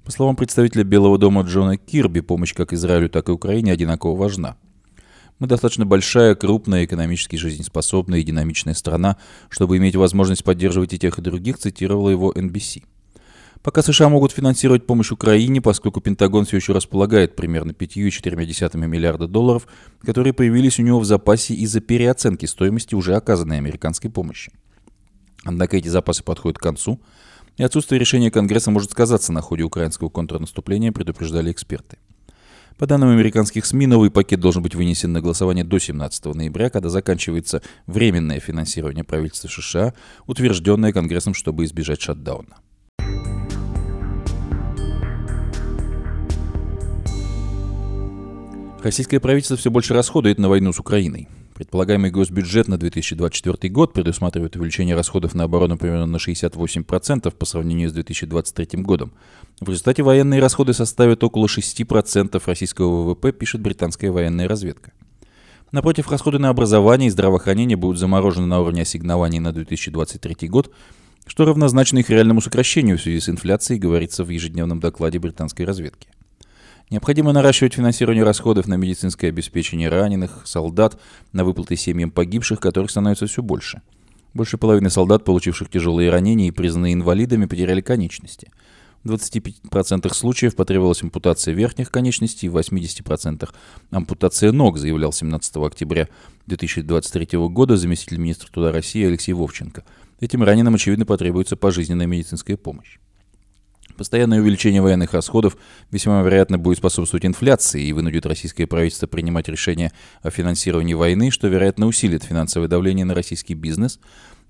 По 0.03 0.11
словам 0.11 0.35
представителя 0.35 0.83
Белого 0.83 1.17
дома 1.17 1.43
Джона 1.43 1.77
Кирби, 1.77 2.19
помощь 2.19 2.53
как 2.53 2.73
Израилю, 2.73 3.07
так 3.07 3.29
и 3.29 3.31
Украине 3.31 3.71
одинаково 3.71 4.17
важна. 4.17 4.57
Мы 5.41 5.47
достаточно 5.47 5.87
большая, 5.87 6.35
крупная, 6.35 6.85
экономически 6.85 7.35
жизнеспособная 7.35 8.19
и 8.19 8.23
динамичная 8.23 8.75
страна, 8.75 9.17
чтобы 9.49 9.77
иметь 9.77 9.95
возможность 9.95 10.43
поддерживать 10.43 10.93
и 10.93 10.99
тех, 10.99 11.17
и 11.17 11.21
других, 11.23 11.57
цитировала 11.57 12.11
его 12.11 12.31
NBC. 12.31 12.83
Пока 13.63 13.81
США 13.81 14.09
могут 14.09 14.33
финансировать 14.33 14.85
помощь 14.85 15.09
Украине, 15.09 15.59
поскольку 15.59 15.99
Пентагон 15.99 16.45
все 16.45 16.57
еще 16.57 16.73
располагает 16.73 17.35
примерно 17.35 17.71
5,4 17.71 18.85
миллиарда 18.85 19.27
долларов, 19.27 19.65
которые 20.05 20.33
появились 20.33 20.77
у 20.77 20.83
него 20.83 20.99
в 20.99 21.05
запасе 21.05 21.55
из-за 21.55 21.79
переоценки 21.79 22.45
стоимости 22.45 22.93
уже 22.93 23.15
оказанной 23.15 23.57
американской 23.57 24.11
помощи. 24.11 24.51
Однако 25.43 25.75
эти 25.75 25.87
запасы 25.87 26.23
подходят 26.23 26.59
к 26.59 26.61
концу, 26.61 27.01
и 27.57 27.63
отсутствие 27.63 27.97
решения 27.97 28.29
Конгресса 28.29 28.69
может 28.69 28.91
сказаться 28.91 29.33
на 29.33 29.41
ходе 29.41 29.63
украинского 29.63 30.09
контрнаступления, 30.09 30.91
предупреждали 30.91 31.51
эксперты. 31.51 31.97
По 32.77 32.87
данным 32.87 33.09
американских 33.09 33.65
СМИ, 33.65 33.87
новый 33.87 34.09
пакет 34.09 34.39
должен 34.39 34.63
быть 34.63 34.75
вынесен 34.75 35.11
на 35.11 35.21
голосование 35.21 35.63
до 35.63 35.77
17 35.77 36.25
ноября, 36.25 36.69
когда 36.69 36.89
заканчивается 36.89 37.61
временное 37.85 38.39
финансирование 38.39 39.03
правительства 39.03 39.47
США, 39.47 39.93
утвержденное 40.25 40.91
Конгрессом, 40.91 41.33
чтобы 41.33 41.65
избежать 41.65 42.01
шатдауна. 42.01 42.57
Российское 48.83 49.19
правительство 49.19 49.57
все 49.57 49.69
больше 49.69 49.93
расходует 49.93 50.39
на 50.39 50.49
войну 50.49 50.73
с 50.73 50.79
Украиной. 50.79 51.27
Предполагаемый 51.61 52.09
госбюджет 52.09 52.67
на 52.67 52.79
2024 52.79 53.71
год 53.71 53.93
предусматривает 53.93 54.55
увеличение 54.55 54.95
расходов 54.95 55.35
на 55.35 55.43
оборону 55.43 55.77
примерно 55.77 56.07
на 56.07 56.15
68% 56.15 57.29
по 57.29 57.45
сравнению 57.45 57.87
с 57.87 57.93
2023 57.93 58.81
годом. 58.81 59.13
В 59.59 59.69
результате 59.69 60.01
военные 60.01 60.41
расходы 60.41 60.73
составят 60.73 61.23
около 61.23 61.45
6% 61.45 62.41
российского 62.47 63.03
ВВП, 63.03 63.31
пишет 63.31 63.61
британская 63.61 64.09
военная 64.09 64.47
разведка. 64.47 64.91
Напротив, 65.71 66.09
расходы 66.09 66.39
на 66.39 66.49
образование 66.49 67.09
и 67.09 67.11
здравоохранение 67.11 67.77
будут 67.77 67.99
заморожены 67.99 68.47
на 68.47 68.59
уровне 68.59 68.81
ассигнований 68.81 69.37
на 69.37 69.53
2023 69.53 70.49
год, 70.49 70.73
что 71.27 71.45
равнозначно 71.45 71.99
их 71.99 72.09
реальному 72.09 72.41
сокращению 72.41 72.97
в 72.97 73.01
связи 73.03 73.19
с 73.19 73.29
инфляцией, 73.29 73.79
говорится 73.79 74.23
в 74.23 74.29
ежедневном 74.29 74.79
докладе 74.79 75.19
британской 75.19 75.67
разведки. 75.67 76.07
Необходимо 76.91 77.31
наращивать 77.31 77.75
финансирование 77.75 78.25
расходов 78.25 78.67
на 78.67 78.73
медицинское 78.73 79.29
обеспечение 79.29 79.87
раненых, 79.87 80.41
солдат, 80.43 80.99
на 81.31 81.45
выплаты 81.45 81.77
семьям 81.77 82.11
погибших, 82.11 82.59
которых 82.59 82.91
становится 82.91 83.27
все 83.27 83.41
больше. 83.41 83.81
Больше 84.33 84.57
половины 84.57 84.89
солдат, 84.89 85.23
получивших 85.23 85.69
тяжелые 85.69 86.09
ранения 86.09 86.49
и 86.49 86.51
признанные 86.51 86.93
инвалидами, 86.93 87.45
потеряли 87.45 87.79
конечности. 87.79 88.51
В 89.05 89.13
25% 89.13 90.13
случаев 90.13 90.57
потребовалась 90.57 91.01
ампутация 91.01 91.53
верхних 91.53 91.91
конечностей, 91.91 92.49
в 92.49 92.57
80% 92.57 93.49
ампутация 93.91 94.51
ног, 94.51 94.77
заявлял 94.77 95.13
17 95.13 95.55
октября 95.57 96.09
2023 96.47 97.39
года 97.47 97.77
заместитель 97.77 98.17
министра 98.17 98.51
труда 98.51 98.73
России 98.73 99.05
Алексей 99.05 99.31
Вовченко. 99.31 99.85
Этим 100.19 100.43
раненым, 100.43 100.75
очевидно, 100.75 101.05
потребуется 101.05 101.55
пожизненная 101.55 102.05
медицинская 102.05 102.57
помощь. 102.57 102.97
Постоянное 103.97 104.39
увеличение 104.39 104.81
военных 104.81 105.13
расходов 105.13 105.57
весьма 105.91 106.21
вероятно 106.21 106.57
будет 106.57 106.77
способствовать 106.77 107.25
инфляции 107.25 107.83
и 107.83 107.93
вынудит 107.93 108.25
российское 108.25 108.67
правительство 108.67 109.07
принимать 109.07 109.47
решения 109.47 109.91
о 110.21 110.29
финансировании 110.29 110.93
войны, 110.93 111.31
что, 111.31 111.47
вероятно, 111.47 111.87
усилит 111.87 112.23
финансовое 112.23 112.67
давление 112.67 113.05
на 113.05 113.13
российский 113.13 113.53
бизнес. 113.53 113.99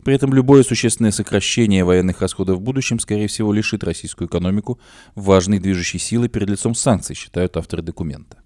При 0.03 0.15
этом 0.15 0.33
любое 0.33 0.63
существенное 0.63 1.11
сокращение 1.11 1.83
военных 1.83 2.21
расходов 2.21 2.57
в 2.57 2.61
будущем, 2.61 2.99
скорее 2.99 3.27
всего, 3.27 3.53
лишит 3.53 3.83
российскую 3.83 4.27
экономику 4.27 4.79
важной 5.15 5.59
движущей 5.59 5.99
силы 5.99 6.27
перед 6.27 6.49
лицом 6.49 6.73
санкций, 6.73 7.15
считают 7.15 7.55
авторы 7.57 7.83
документа. 7.83 8.40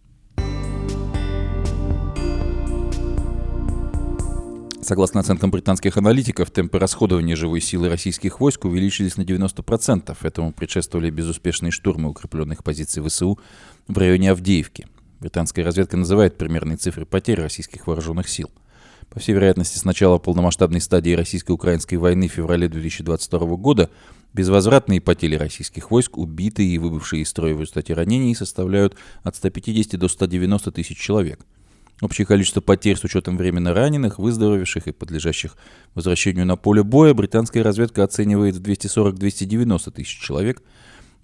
Согласно 4.86 5.22
оценкам 5.22 5.50
британских 5.50 5.98
аналитиков, 5.98 6.52
темпы 6.52 6.78
расходования 6.78 7.36
живой 7.36 7.60
силы 7.60 7.90
российских 7.90 8.40
войск 8.40 8.66
увеличились 8.66 9.18
на 9.18 9.24
90%. 9.24 10.16
Этому 10.22 10.54
предшествовали 10.54 11.10
безуспешные 11.10 11.72
штурмы 11.72 12.12
укрепленных 12.12 12.64
позиций 12.64 13.02
ВСУ 13.02 13.40
в 13.88 13.98
районе 13.98 14.30
Авдеевки. 14.30 14.86
Британская 15.20 15.64
разведка 15.64 15.98
называет 15.98 16.38
примерные 16.38 16.78
цифры 16.78 17.08
потерь 17.08 17.42
российских 17.42 17.88
вооруженных 17.88 18.30
сил. 18.30 18.52
По 19.10 19.20
всей 19.20 19.34
вероятности, 19.34 19.80
с 19.80 19.86
начала 19.86 20.20
полномасштабной 20.20 20.82
стадии 20.82 21.14
российско-украинской 21.14 21.96
войны 21.96 22.28
в 22.28 22.34
феврале 22.34 22.70
2022 22.70 23.40
года 23.56 23.90
безвозвратные 24.34 25.02
потери 25.02 25.36
российских 25.36 25.90
войск, 25.90 26.16
убитые 26.16 26.70
и 26.70 26.78
выбывшие 26.78 27.24
из 27.24 27.30
строя 27.30 27.56
в 27.56 27.62
результате 27.62 27.96
ранений, 27.96 28.36
составляют 28.36 28.96
от 29.24 29.36
150 29.36 30.00
до 30.00 30.08
190 30.08 30.72
тысяч 30.72 31.00
человек– 31.00 31.40
Общее 32.02 32.28
количество 32.28 32.60
потерь 32.60 32.98
с 32.98 33.04
учетом 33.06 33.38
временно 33.38 33.74
раненых, 33.74 34.20
выздоровевших 34.20 34.88
и 34.88 34.92
подлежащих 34.92 35.56
возвращению 35.94 36.46
на 36.46 36.58
поле 36.58 36.84
боя 36.84 37.14
британская 37.14 37.62
разведка 37.62 38.04
оценивает 38.04 38.56
в 38.56 38.62
240-290 38.62 39.92
тысяч 39.92 40.20
человек. 40.20 40.62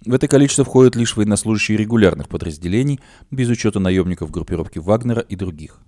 В 0.04 0.14
это 0.14 0.28
количество 0.28 0.64
входят 0.64 0.96
лишь 0.96 1.14
военнослужащие 1.14 1.76
регулярных 1.76 2.28
подразделений, 2.28 3.00
без 3.30 3.48
учета 3.50 3.80
наемников 3.80 4.30
группировки 4.30 4.78
Вагнера 4.78 5.20
и 5.20 5.36
других. 5.36 5.78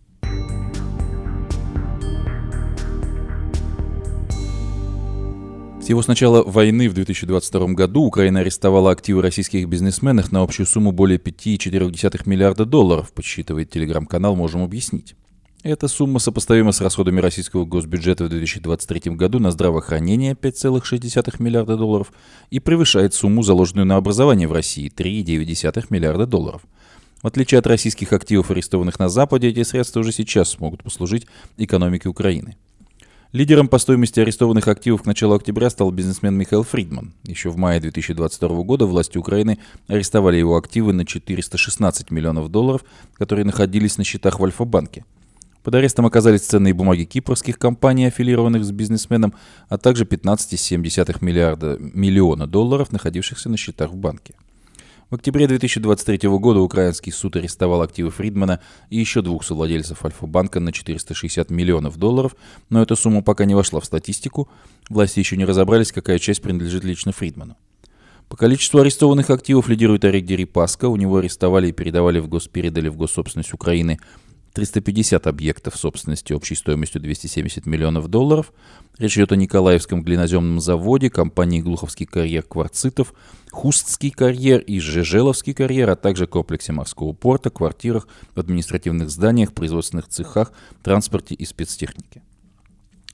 С 5.87 6.09
начала 6.09 6.43
войны 6.43 6.89
в 6.89 6.95
2022 6.95 7.67
году 7.75 8.05
Украина 8.05 8.41
арестовала 8.41 8.91
активы 8.91 9.21
российских 9.21 9.69
бизнесменов 9.69 10.33
на 10.33 10.41
общую 10.41 10.65
сумму 10.65 10.93
более 10.93 11.19
5,4 11.19 12.23
миллиарда 12.25 12.65
долларов, 12.65 13.13
подсчитывает 13.13 13.71
телеграм-канал 13.71 14.35
«Можем 14.35 14.63
объяснить». 14.63 15.15
Эта 15.63 15.87
сумма 15.89 16.21
сопоставима 16.21 16.73
с 16.73 16.81
расходами 16.81 17.21
российского 17.21 17.67
госбюджета 17.67 18.25
в 18.25 18.31
2023 18.31 19.13
году 19.13 19.39
на 19.41 19.51
здравоохранение 19.51 20.33
5,6 20.33 21.37
миллиарда 21.39 21.77
долларов 21.77 22.13
и 22.51 22.61
превышает 22.61 23.13
сумму, 23.13 23.43
заложенную 23.43 23.85
на 23.87 23.97
образование 23.97 24.49
в 24.49 24.53
России 24.53 24.91
3,9 24.91 25.87
миллиарда 25.91 26.27
долларов. 26.27 26.63
В 27.23 27.27
отличие 27.27 27.59
от 27.59 27.67
российских 27.67 28.15
активов, 28.15 28.51
арестованных 28.51 28.99
на 28.99 29.11
Западе, 29.11 29.49
эти 29.49 29.63
средства 29.63 30.01
уже 30.01 30.13
сейчас 30.13 30.49
смогут 30.49 30.83
послужить 30.83 31.27
экономике 31.59 32.09
Украины. 32.09 32.57
Лидером 33.35 33.67
по 33.67 33.79
стоимости 33.79 34.21
арестованных 34.21 34.69
активов 34.69 35.03
к 35.03 35.07
началу 35.07 35.35
октября 35.35 35.69
стал 35.69 35.91
бизнесмен 35.91 36.37
Михаил 36.37 36.63
Фридман. 36.63 37.15
Еще 37.25 37.51
в 37.51 37.57
мае 37.57 37.81
2022 37.81 38.63
года 38.63 38.87
власти 38.87 39.19
Украины 39.19 39.59
арестовали 39.89 40.37
его 40.37 40.57
активы 40.57 40.93
на 40.93 41.05
416 41.05 42.13
миллионов 42.13 42.49
долларов, 42.49 42.85
которые 43.15 43.45
находились 43.45 43.99
на 43.99 44.05
счетах 44.05 44.39
в 44.39 44.45
Альфа-банке. 44.45 45.05
Под 45.65 45.75
арестом 45.75 46.07
оказались 46.07 46.43
ценные 46.43 46.75
бумаги 46.75 47.03
кипрских 47.03 47.59
компаний, 47.59 48.07
аффилированных 48.07 48.65
с 48.65 48.71
бизнесменом, 48.71 49.35
а 49.69 49.79
также 49.79 50.05
15,7 50.05 51.17
миллиарда 51.21 51.77
миллиона 51.81 52.47
долларов, 52.47 52.93
находившихся 52.93 53.49
на 53.49 53.57
счетах 53.57 53.91
в 53.91 53.97
банке. 53.97 54.35
В 55.15 55.17
октябре 55.17 55.47
2023 55.47 56.29
года 56.29 56.59
украинский 56.59 57.13
суд 57.13 57.37
арестовал 57.37 57.83
активы 57.83 58.11
Фридмана 58.11 58.59
и 58.91 58.99
еще 58.99 59.23
двух 59.23 59.45
совладельцев 59.45 60.05
Альфа-банка 60.05 60.59
на 60.59 60.73
460 60.73 61.51
миллионов 61.51 61.99
долларов, 61.99 62.35
но 62.69 62.83
эта 62.83 62.97
сумма 62.97 63.23
пока 63.23 63.45
не 63.45 63.55
вошла 63.55 63.79
в 63.79 63.85
статистику. 63.85 64.49
Власти 64.89 65.21
еще 65.21 65.37
не 65.37 65.45
разобрались, 65.45 65.93
какая 65.93 66.19
часть 66.19 66.43
принадлежит 66.43 66.83
лично 66.83 67.13
Фридману. 67.13 67.57
По 68.29 68.37
количеству 68.37 68.81
арестованных 68.81 69.31
активов 69.31 69.69
лидирует 69.69 70.05
Орик 70.05 70.25
Дерипаска. 70.27 70.89
У 70.89 70.97
него 70.97 71.19
арестовали 71.19 71.69
и 71.69 71.73
передавали 71.73 72.19
в 72.19 72.27
гос, 72.27 72.49
передали 72.49 72.89
в 72.89 72.97
госсобственность 72.97 73.55
Украины 73.55 74.01
350 74.55 75.27
объектов 75.27 75.77
собственности 75.77 76.33
общей 76.33 76.55
стоимостью 76.55 77.01
270 77.01 77.67
миллионов 77.67 78.09
долларов. 78.09 78.53
Речь 78.99 79.17
идет 79.17 79.33
о 79.33 79.37
Николаевском 79.37 80.03
глиноземном 80.03 80.61
заводе, 80.61 81.11
компании 81.11 81.61
«Глуховский 81.61 82.07
карьер 82.07 82.45
кварцитов», 82.45 83.15
«Хустский 83.51 84.11
карьер» 84.11 84.61
и 84.61 84.79
«Жежеловский 84.79 85.55
карьер», 85.55 85.91
а 85.91 85.97
также 85.97 86.29
комплексе 86.29 86.73
морского 86.73 87.13
порта, 87.13 87.51
квартирах, 87.51 88.07
административных 88.37 89.11
зданиях, 89.11 89.53
производственных 89.53 90.07
цехах, 90.07 90.53
транспорте 90.83 91.35
и 91.35 91.45
спецтехнике. 91.45 92.23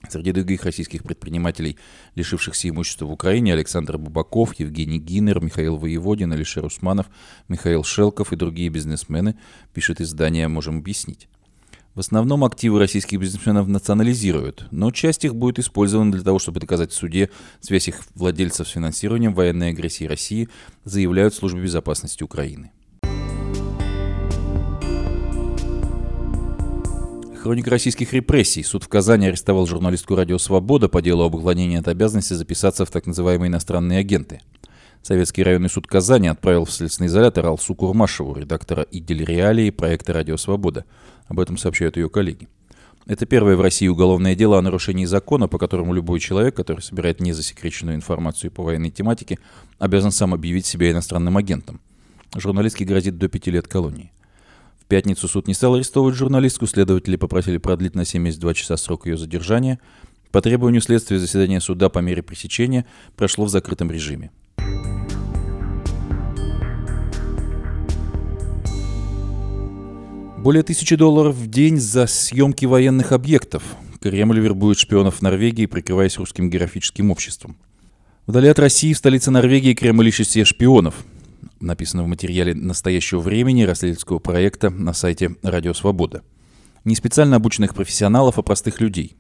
Среди 0.08 0.32
других 0.32 0.64
российских 0.64 1.02
предпринимателей, 1.02 1.76
лишившихся 2.14 2.68
имущества 2.68 3.06
в 3.06 3.12
Украине, 3.12 3.52
Александр 3.52 3.98
Бубаков, 3.98 4.54
Евгений 4.58 4.98
Гинер, 4.98 5.40
Михаил 5.42 5.76
Воеводин, 5.76 6.32
Алишер 6.32 6.64
Усманов, 6.64 7.06
Михаил 7.48 7.84
Шелков 7.84 8.32
и 8.32 8.36
другие 8.36 8.70
бизнесмены, 8.70 9.36
пишет 9.74 10.00
издание 10.00 10.48
«Можем 10.48 10.78
объяснить». 10.78 11.28
В 11.94 12.00
основном 12.00 12.44
активы 12.44 12.78
российских 12.78 13.18
бизнесменов 13.18 13.66
национализируют, 13.66 14.68
но 14.70 14.90
часть 14.92 15.24
их 15.24 15.34
будет 15.34 15.58
использована 15.58 16.12
для 16.12 16.22
того, 16.22 16.38
чтобы 16.38 16.60
доказать 16.60 16.92
в 16.92 16.94
суде 16.94 17.30
связь 17.60 17.88
их 17.88 18.02
владельцев 18.14 18.68
с 18.68 18.70
финансированием 18.70 19.34
военной 19.34 19.70
агрессии 19.70 20.04
России, 20.04 20.48
заявляют 20.84 21.34
службы 21.34 21.60
безопасности 21.60 22.22
Украины. 22.22 22.70
Хроника 27.40 27.70
российских 27.70 28.12
репрессий. 28.12 28.62
Суд 28.62 28.85
в 28.85 28.88
Казани 28.88 29.26
арестовал 29.26 29.66
журналистку 29.66 30.14
«Радио 30.14 30.37
Свобода» 30.37 30.90
по 30.90 31.00
делу 31.00 31.24
об 31.24 31.35
уклонении 31.35 31.79
от 31.79 31.88
обязанности 31.88 32.35
записаться 32.35 32.85
в 32.85 32.90
так 32.90 33.07
называемые 33.07 33.48
иностранные 33.48 34.00
агенты. 34.00 34.42
Советский 35.00 35.42
районный 35.42 35.70
суд 35.70 35.87
Казани 35.87 36.29
отправил 36.29 36.66
в 36.66 36.70
следственный 36.70 37.07
изолятор 37.07 37.46
Алсу 37.46 37.74
Курмашеву, 37.74 38.37
редактора 38.37 38.87
«Идель 38.90 39.24
Реалии» 39.24 39.70
проекта 39.70 40.12
«Радио 40.12 40.37
Свобода». 40.37 40.85
Об 41.29 41.40
этом 41.40 41.57
сообщают 41.57 41.96
ее 41.96 42.11
коллеги. 42.11 42.46
Это 43.07 43.24
первое 43.24 43.57
в 43.57 43.62
России 43.62 43.88
уголовное 43.88 44.35
дело 44.35 44.59
о 44.59 44.62
нарушении 44.62 45.07
закона, 45.07 45.48
по 45.48 45.57
которому 45.57 45.94
любой 45.94 46.20
человек, 46.20 46.55
который 46.55 46.81
собирает 46.81 47.20
незасекреченную 47.20 47.96
информацию 47.96 48.50
по 48.50 48.62
военной 48.62 48.90
тематике, 48.90 49.38
обязан 49.79 50.11
сам 50.11 50.35
объявить 50.35 50.66
себя 50.66 50.90
иностранным 50.90 51.38
агентом. 51.38 51.81
Журналистке 52.37 52.85
грозит 52.85 53.16
до 53.16 53.29
пяти 53.29 53.50
лет 53.50 53.66
колонии 53.66 54.12
пятницу 54.90 55.29
суд 55.29 55.46
не 55.46 55.55
стал 55.55 55.76
арестовывать 55.76 56.16
журналистку, 56.16 56.66
следователи 56.66 57.16
попросили 57.16 57.57
продлить 57.57 57.94
на 57.94 58.05
72 58.05 58.55
часа 58.55 58.76
срок 58.76 59.07
ее 59.07 59.16
задержания. 59.16 59.79
По 60.33 60.42
требованию 60.42 60.83
следствия 60.83 61.18
заседание 61.18 61.61
суда 61.61 61.88
по 61.88 62.00
мере 62.00 62.22
пресечения 62.22 62.85
прошло 63.16 63.46
в 63.46 63.48
закрытом 63.48 63.90
режиме. 63.90 64.33
Более 70.38 70.62
тысячи 70.62 70.96
долларов 70.96 71.37
в 71.37 71.46
день 71.48 71.79
за 71.79 72.07
съемки 72.07 72.64
военных 72.64 73.12
объектов. 73.12 73.62
Кремль 74.00 74.40
вербует 74.40 74.79
шпионов 74.79 75.22
Норвегии, 75.22 75.66
прикрываясь 75.66 76.18
русским 76.18 76.50
географическим 76.50 77.11
обществом. 77.11 77.57
Вдали 78.26 78.48
от 78.48 78.59
России, 78.59 78.92
в 78.92 78.98
столице 78.98 79.31
Норвегии, 79.31 79.74
Кремль 79.74 80.09
ищет 80.09 80.29
себе 80.29 80.44
шпионов 80.44 81.05
написано 81.61 82.03
в 82.03 82.07
материале 82.07 82.55
настоящего 82.55 83.20
времени 83.20 83.62
расследовательского 83.62 84.18
проекта 84.18 84.70
на 84.70 84.92
сайте 84.92 85.37
«Радио 85.42 85.75
Свобода». 85.75 86.23
Не 86.85 86.96
специально 86.96 87.37
обученных 87.37 87.75
профессионалов, 87.75 88.38
а 88.38 88.42
простых 88.42 88.81
людей. 88.81 89.16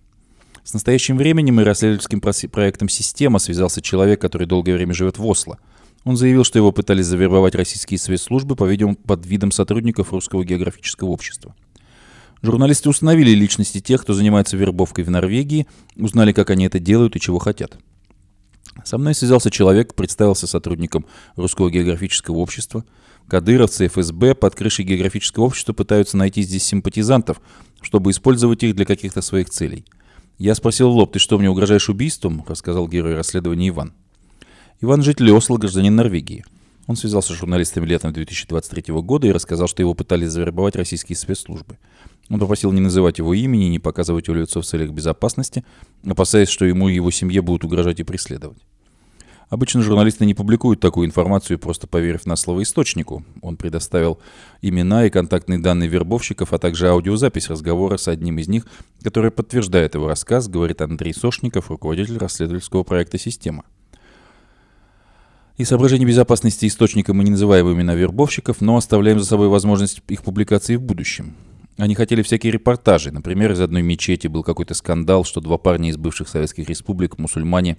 С 0.64 0.72
настоящим 0.74 1.16
временем 1.16 1.60
и 1.60 1.64
расследовательским 1.64 2.20
проектом 2.20 2.88
«Система» 2.88 3.38
связался 3.38 3.82
человек, 3.82 4.20
который 4.20 4.46
долгое 4.46 4.74
время 4.74 4.94
живет 4.94 5.18
в 5.18 5.26
Осло. 5.26 5.58
Он 6.04 6.16
заявил, 6.16 6.44
что 6.44 6.58
его 6.58 6.72
пытались 6.72 7.06
завербовать 7.06 7.54
российские 7.54 7.98
спецслужбы, 7.98 8.56
по-видимому, 8.56 8.96
под 8.96 9.26
видом 9.26 9.52
сотрудников 9.52 10.12
Русского 10.12 10.44
географического 10.44 11.10
общества. 11.10 11.54
Журналисты 12.42 12.88
установили 12.88 13.30
личности 13.30 13.80
тех, 13.80 14.00
кто 14.00 14.14
занимается 14.14 14.56
вербовкой 14.56 15.04
в 15.04 15.10
Норвегии, 15.10 15.66
узнали, 15.96 16.32
как 16.32 16.48
они 16.48 16.64
это 16.64 16.78
делают 16.78 17.16
и 17.16 17.20
чего 17.20 17.38
хотят– 17.38 17.76
со 18.84 18.98
мной 18.98 19.14
связался 19.14 19.50
человек, 19.50 19.94
представился 19.94 20.46
сотрудником 20.46 21.06
Русского 21.36 21.70
географического 21.70 22.36
общества. 22.36 22.84
Кадыровцы 23.28 23.86
ФСБ 23.88 24.34
под 24.34 24.54
крышей 24.54 24.84
географического 24.84 25.44
общества 25.44 25.72
пытаются 25.72 26.16
найти 26.16 26.42
здесь 26.42 26.64
симпатизантов, 26.64 27.40
чтобы 27.80 28.10
использовать 28.10 28.62
их 28.62 28.74
для 28.74 28.84
каких-то 28.84 29.22
своих 29.22 29.50
целей. 29.50 29.84
Я 30.38 30.54
спросил 30.54 30.90
лоб, 30.90 31.12
ты 31.12 31.18
что, 31.18 31.38
мне 31.38 31.50
угрожаешь 31.50 31.88
убийством? 31.88 32.44
Рассказал 32.48 32.88
герой 32.88 33.14
расследования 33.14 33.68
Иван. 33.68 33.92
Иван 34.80 35.02
житель 35.02 35.30
Осло, 35.32 35.58
гражданин 35.58 35.94
Норвегии. 35.94 36.44
Он 36.86 36.96
связался 36.96 37.34
с 37.34 37.36
журналистами 37.36 37.86
летом 37.86 38.12
2023 38.12 38.94
года 38.94 39.26
и 39.26 39.32
рассказал, 39.32 39.68
что 39.68 39.82
его 39.82 39.94
пытались 39.94 40.30
завербовать 40.30 40.76
российские 40.76 41.16
спецслужбы. 41.16 41.78
Он 42.30 42.38
попросил 42.38 42.70
не 42.72 42.80
называть 42.80 43.18
его 43.18 43.34
имени 43.34 43.64
не 43.64 43.80
показывать 43.80 44.28
его 44.28 44.38
лицо 44.38 44.60
в 44.62 44.64
целях 44.64 44.90
безопасности, 44.90 45.64
опасаясь, 46.06 46.48
что 46.48 46.64
ему 46.64 46.88
и 46.88 46.94
его 46.94 47.10
семье 47.10 47.42
будут 47.42 47.64
угрожать 47.64 47.98
и 47.98 48.04
преследовать. 48.04 48.58
Обычно 49.48 49.82
журналисты 49.82 50.24
не 50.24 50.34
публикуют 50.34 50.78
такую 50.78 51.08
информацию, 51.08 51.58
просто 51.58 51.88
поверив 51.88 52.24
на 52.24 52.36
слово 52.36 52.62
источнику. 52.62 53.24
Он 53.42 53.56
предоставил 53.56 54.20
имена 54.62 55.06
и 55.06 55.10
контактные 55.10 55.58
данные 55.58 55.88
вербовщиков, 55.88 56.52
а 56.52 56.58
также 56.58 56.88
аудиозапись 56.88 57.50
разговора 57.50 57.96
с 57.96 58.06
одним 58.06 58.38
из 58.38 58.46
них, 58.46 58.64
который 59.02 59.32
подтверждает 59.32 59.96
его 59.96 60.06
рассказ, 60.06 60.46
говорит 60.46 60.80
Андрей 60.82 61.12
Сошников, 61.12 61.68
руководитель 61.68 62.18
расследовательского 62.18 62.84
проекта 62.84 63.18
«Система». 63.18 63.64
И 65.56 65.64
соображений 65.64 66.06
безопасности 66.06 66.66
источника 66.66 67.12
мы 67.12 67.24
не 67.24 67.32
называем 67.32 67.70
имена 67.70 67.96
вербовщиков, 67.96 68.60
но 68.60 68.76
оставляем 68.76 69.18
за 69.18 69.26
собой 69.26 69.48
возможность 69.48 70.00
их 70.06 70.22
публикации 70.22 70.76
в 70.76 70.82
будущем. 70.82 71.34
Они 71.80 71.94
хотели 71.94 72.20
всякие 72.20 72.52
репортажи. 72.52 73.10
Например, 73.10 73.52
из 73.52 73.60
одной 73.60 73.80
мечети 73.80 74.26
был 74.26 74.42
какой-то 74.42 74.74
скандал, 74.74 75.24
что 75.24 75.40
два 75.40 75.56
парня 75.56 75.88
из 75.88 75.96
бывших 75.96 76.28
советских 76.28 76.68
республик, 76.68 77.16
мусульмане, 77.16 77.78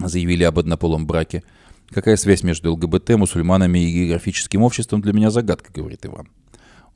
заявили 0.00 0.42
об 0.42 0.58
однополом 0.58 1.06
браке. 1.06 1.44
Какая 1.90 2.16
связь 2.16 2.42
между 2.42 2.72
ЛГБТ, 2.72 3.10
мусульманами 3.10 3.78
и 3.78 3.92
географическим 3.92 4.64
обществом 4.64 5.02
для 5.02 5.12
меня 5.12 5.30
загадка, 5.30 5.72
говорит 5.72 6.04
Иван. 6.04 6.30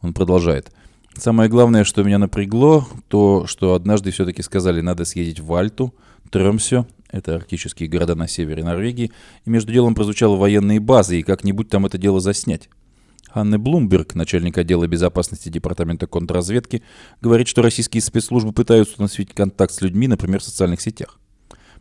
Он 0.02 0.12
продолжает. 0.14 0.72
Самое 1.14 1.48
главное, 1.48 1.84
что 1.84 2.02
меня 2.02 2.18
напрягло, 2.18 2.88
то, 3.06 3.46
что 3.46 3.74
однажды 3.74 4.10
все-таки 4.10 4.42
сказали, 4.42 4.80
надо 4.80 5.04
съездить 5.04 5.38
в 5.38 5.54
Альту, 5.54 5.94
Тремсё, 6.32 6.86
это 7.08 7.36
арктические 7.36 7.88
города 7.88 8.16
на 8.16 8.26
севере 8.26 8.64
Норвегии, 8.64 9.12
и 9.44 9.50
между 9.50 9.72
делом 9.72 9.94
прозвучало 9.94 10.34
военные 10.34 10.80
базы, 10.80 11.20
и 11.20 11.22
как-нибудь 11.22 11.68
там 11.68 11.86
это 11.86 11.98
дело 11.98 12.18
заснять. 12.18 12.68
Анны 13.36 13.58
Блумберг, 13.58 14.14
начальник 14.14 14.56
отдела 14.56 14.86
безопасности 14.86 15.50
Департамента 15.50 16.06
контрразведки, 16.06 16.82
говорит, 17.20 17.48
что 17.48 17.60
российские 17.60 18.00
спецслужбы 18.00 18.52
пытаются 18.52 18.92
установить 19.02 19.34
контакт 19.34 19.74
с 19.74 19.82
людьми, 19.82 20.08
например, 20.08 20.40
в 20.40 20.44
социальных 20.44 20.80
сетях. 20.80 21.18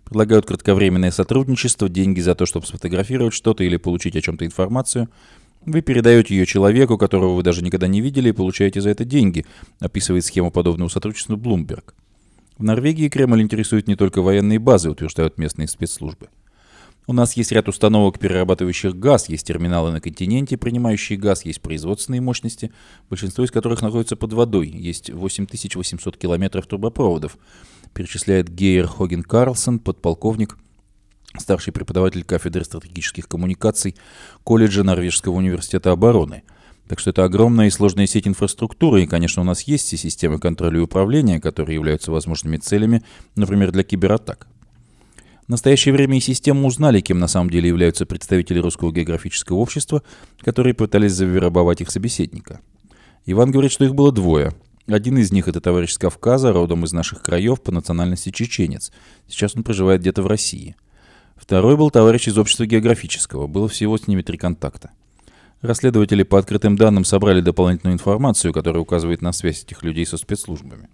Предлагают 0.03 0.45
кратковременное 0.45 1.11
сотрудничество, 1.11 1.87
деньги 1.87 2.19
за 2.19 2.35
то, 2.35 2.45
чтобы 2.45 2.67
сфотографировать 2.67 3.33
что-то 3.33 3.63
или 3.63 3.77
получить 3.77 4.15
о 4.15 4.21
чем-то 4.21 4.45
информацию. 4.45 5.09
Вы 5.65 5.81
передаете 5.81 6.35
ее 6.35 6.45
человеку, 6.45 6.97
которого 6.97 7.33
вы 7.33 7.41
даже 7.41 7.63
никогда 7.63 7.87
не 7.87 8.01
видели, 8.01 8.29
и 8.29 8.33
получаете 8.33 8.81
за 8.81 8.89
это 8.89 9.05
деньги, 9.05 9.45
описывает 9.79 10.25
схему 10.25 10.51
подобного 10.51 10.89
сотрудничества 10.89 11.37
Блумберг. 11.37 11.95
В 12.57 12.63
Норвегии 12.63 13.09
Кремль 13.09 13.41
интересует 13.41 13.87
не 13.87 13.95
только 13.95 14.21
военные 14.21 14.59
базы, 14.59 14.89
утверждают 14.89 15.37
местные 15.37 15.67
спецслужбы. 15.67 16.27
У 17.07 17.13
нас 17.13 17.33
есть 17.33 17.51
ряд 17.51 17.67
установок, 17.67 18.17
перерабатывающих 18.17 18.97
газ, 18.97 19.29
есть 19.29 19.45
терминалы 19.45 19.91
на 19.91 20.01
континенте, 20.01 20.57
принимающие 20.57 21.19
газ, 21.19 21.45
есть 21.45 21.61
производственные 21.61 22.21
мощности, 22.21 22.71
большинство 23.09 23.43
из 23.43 23.51
которых 23.51 23.83
находится 23.83 24.15
под 24.15 24.33
водой, 24.33 24.69
есть 24.69 25.11
8800 25.11 26.17
километров 26.17 26.65
трубопроводов 26.65 27.37
перечисляет 27.95 28.49
Гейер 28.49 28.87
Хоген 28.87 29.23
Карлсон, 29.23 29.79
подполковник, 29.79 30.57
старший 31.39 31.73
преподаватель 31.73 32.23
кафедры 32.23 32.63
стратегических 32.63 33.27
коммуникаций 33.27 33.95
колледжа 34.43 34.83
Норвежского 34.83 35.33
университета 35.33 35.91
обороны. 35.91 36.43
Так 36.87 36.99
что 36.99 37.09
это 37.09 37.23
огромная 37.23 37.67
и 37.67 37.71
сложная 37.71 38.05
сеть 38.05 38.27
инфраструктуры, 38.27 39.03
и, 39.03 39.07
конечно, 39.07 39.41
у 39.41 39.45
нас 39.45 39.61
есть 39.61 39.91
и 39.93 39.97
системы 39.97 40.39
контроля 40.39 40.77
и 40.77 40.81
управления, 40.81 41.39
которые 41.39 41.75
являются 41.75 42.11
возможными 42.11 42.57
целями, 42.57 43.01
например, 43.35 43.71
для 43.71 43.83
кибератак. 43.83 44.47
В 45.45 45.49
настоящее 45.49 45.93
время 45.93 46.17
и 46.17 46.21
систему 46.21 46.67
узнали, 46.67 47.01
кем 47.01 47.19
на 47.19 47.27
самом 47.27 47.51
деле 47.51 47.69
являются 47.69 48.07
представители 48.07 48.57
Русского 48.57 48.91
географического 48.91 49.57
общества, 49.57 50.01
которые 50.39 50.73
пытались 50.73 51.13
завербовать 51.13 51.81
их 51.81 51.91
собеседника. 51.91 52.61
Иван 53.27 53.51
говорит, 53.51 53.71
что 53.71 53.85
их 53.85 53.93
было 53.93 54.11
двое. 54.11 54.53
Один 54.87 55.19
из 55.19 55.31
них– 55.31 55.47
это 55.49 55.61
товарищ 55.61 55.91
с 55.91 55.97
Кавказа, 55.99 56.51
родом 56.51 56.83
из 56.83 56.93
наших 56.93 57.21
краев, 57.21 57.61
по 57.61 57.71
национальности 57.71 58.31
чеченец. 58.31 58.91
Сейчас 59.27 59.55
он 59.55 59.63
проживает 59.63 60.01
где-то 60.01 60.23
в 60.23 60.27
России. 60.27 60.75
Второй 61.35 61.77
был 61.77 61.91
товарищ 61.91 62.27
из 62.27 62.37
общества 62.37 62.65
географического. 62.65 63.45
Было 63.45 63.67
всего 63.67 63.97
с 63.97 64.07
ними 64.07 64.23
три 64.23 64.37
контакта. 64.37 64.91
Расследователи 65.61 66.23
по 66.23 66.39
открытым 66.39 66.75
данным 66.75 67.05
собрали 67.05 67.41
дополнительную 67.41 67.95
информацию, 67.95 68.53
которая 68.53 68.81
указывает 68.81 69.21
на 69.21 69.31
связь 69.31 69.63
этих 69.63 69.83
людей 69.83 70.05
со 70.05 70.17
спецслужбами. 70.17 70.89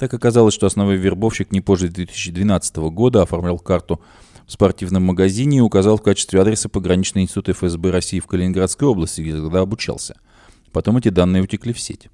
Так 0.00 0.14
оказалось, 0.14 0.54
что 0.54 0.66
основной 0.66 0.96
вербовщик 0.96 1.52
не 1.52 1.60
позже 1.60 1.88
2012 1.88 2.76
года 2.90 3.20
оформлял 3.20 3.58
карту 3.58 4.00
в 4.46 4.52
спортивном 4.52 5.02
магазине 5.02 5.58
и 5.58 5.60
указал 5.60 5.98
в 5.98 6.02
качестве 6.02 6.40
адреса 6.40 6.70
пограничный 6.70 7.20
институт 7.20 7.50
ФСБ 7.50 7.90
России 7.90 8.18
в 8.18 8.26
Калининградской 8.26 8.88
области, 8.88 9.20
где 9.20 9.34
тогда 9.34 9.60
обучался. 9.60 10.16
Потом 10.72 10.96
эти 10.96 11.10
данные 11.10 11.42
утекли 11.42 11.74
в 11.74 11.80
сеть. 11.80 12.08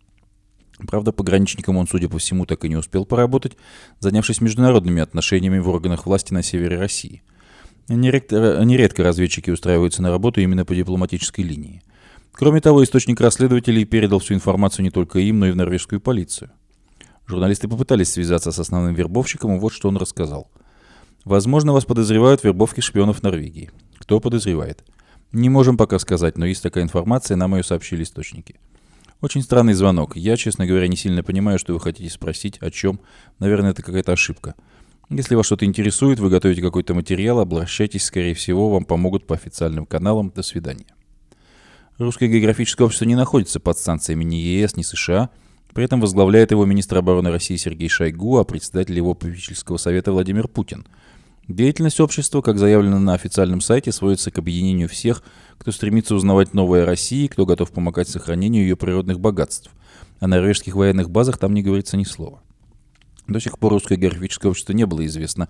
Правда, 0.88 1.12
пограничником 1.12 1.77
он, 1.77 1.87
судя 1.87 2.09
по 2.09 2.18
всему, 2.18 2.44
так 2.44 2.64
и 2.64 2.68
не 2.68 2.75
успел 2.75 3.05
поработать, 3.05 3.57
занявшись 4.01 4.40
международными 4.40 5.01
отношениями 5.01 5.61
в 5.61 5.68
органах 5.68 6.07
власти 6.07 6.35
на 6.35 6.42
севере 6.42 6.81
России. 6.81 7.22
Нередко, 7.87 8.64
нередко 8.64 9.05
разведчики 9.05 9.51
устраиваются 9.51 10.03
на 10.03 10.11
работу 10.11 10.40
именно 10.40 10.64
по 10.64 10.75
дипломатической 10.75 11.42
линии. 11.42 11.85
Кроме 12.33 12.61
того, 12.61 12.83
источник 12.83 13.20
расследователей 13.20 13.85
передал 13.85 14.18
всю 14.18 14.35
информацию 14.35 14.83
не 14.83 14.90
только 14.90 15.20
им, 15.20 15.38
но 15.38 15.46
и 15.46 15.53
в 15.53 15.57
норвежскую 15.57 16.01
полицию. 16.01 16.51
Журналисты 17.27 17.69
попытались 17.69 18.12
связаться 18.12 18.53
с 18.53 18.59
основным 18.59 18.95
вербовщиком, 18.95 19.57
и 19.57 19.59
вот 19.59 19.73
что 19.73 19.89
он 19.89 19.97
рассказал. 19.97 20.51
Возможно, 21.25 21.73
вас 21.73 21.85
подозревают 21.85 22.41
в 22.41 22.45
вербовке 22.45 22.81
шпионов 22.81 23.23
Норвегии. 23.23 23.71
Кто 23.99 24.21
подозревает? 24.21 24.85
Не 25.33 25.49
можем 25.49 25.77
пока 25.77 25.99
сказать, 25.99 26.39
но 26.39 26.47
есть 26.47 26.62
такая 26.62 26.85
информация, 26.85 27.37
нам 27.37 27.57
ее 27.57 27.65
сообщили 27.65 28.05
источники. 28.05 28.61
Очень 29.21 29.43
странный 29.43 29.73
звонок. 29.73 30.15
Я, 30.17 30.37
честно 30.37 30.67
говоря, 30.67 30.87
не 30.87 30.97
сильно 30.97 31.25
понимаю, 31.25 31.59
что 31.59 31.73
вы 31.73 31.81
хотите 31.81 32.11
спросить, 32.11 32.59
о 32.59 32.71
чем. 32.71 33.01
Наверное, 33.41 33.71
это 33.71 33.83
какая-то 33.83 34.12
ошибка. 34.12 34.55
Если 35.09 35.35
вас 35.35 35.47
что-то 35.47 35.65
интересует, 35.65 36.21
вы 36.21 36.31
готовите 36.31 36.62
какой-то 36.62 36.95
материал, 36.95 37.41
обращайтесь, 37.41 38.05
скорее 38.05 38.35
всего, 38.35 38.71
вам 38.71 38.85
помогут 38.85 39.27
по 39.27 39.35
официальным 39.35 39.87
каналам. 39.87 40.33
До 40.35 40.43
свидания. 40.43 40.87
Русское 41.99 42.29
географическое 42.29 42.85
общество 42.85 43.07
не 43.07 43.15
находится 43.15 43.59
под 43.59 43.79
санкциями 43.79 44.23
ни 44.23 44.37
ЕС, 44.37 44.77
ни 44.77 44.83
США. 44.83 45.31
При 45.74 45.85
этом 45.85 46.00
возглавляет 46.00 46.50
его 46.50 46.64
министр 46.64 46.98
обороны 46.98 47.31
России 47.31 47.57
Сергей 47.57 47.88
Шойгу, 47.88 48.38
а 48.38 48.44
председатель 48.44 48.96
его 48.96 49.14
попечительского 49.14 49.76
совета 49.76 50.12
Владимир 50.12 50.48
Путин– 50.48 50.87
Деятельность 51.48 52.00
общества, 52.00 52.40
как 52.40 52.59
заявлено 52.59 52.98
на 52.98 53.14
официальном 53.14 53.61
сайте, 53.61 53.92
сводится 53.92 54.33
к 54.33 54.38
объединению 54.38 54.88
всех, 54.88 55.22
кто 55.59 55.70
стремится 55.70 56.16
узнавать 56.16 56.55
новое 56.55 56.85
России, 56.85 57.29
кто 57.29 57.46
готов 57.46 57.70
помогать 57.70 58.09
сохранению 58.09 58.64
ее 58.64 58.76
природных 58.76 59.20
богатств. 59.20 59.70
О 60.18 60.26
норвежских 60.26 60.74
военных 60.74 61.09
базах 61.09 61.38
там 61.38 61.55
не 61.55 61.62
говорится 61.62 61.96
ни 61.96 62.02
слова. 62.02 62.42
До 63.29 63.38
сих 63.38 63.61
пор 63.61 63.72
русское 63.72 63.96
географическое 63.96 64.50
общество 64.50 64.72
не 64.72 64.87
было 64.87 65.07
известно 65.07 65.48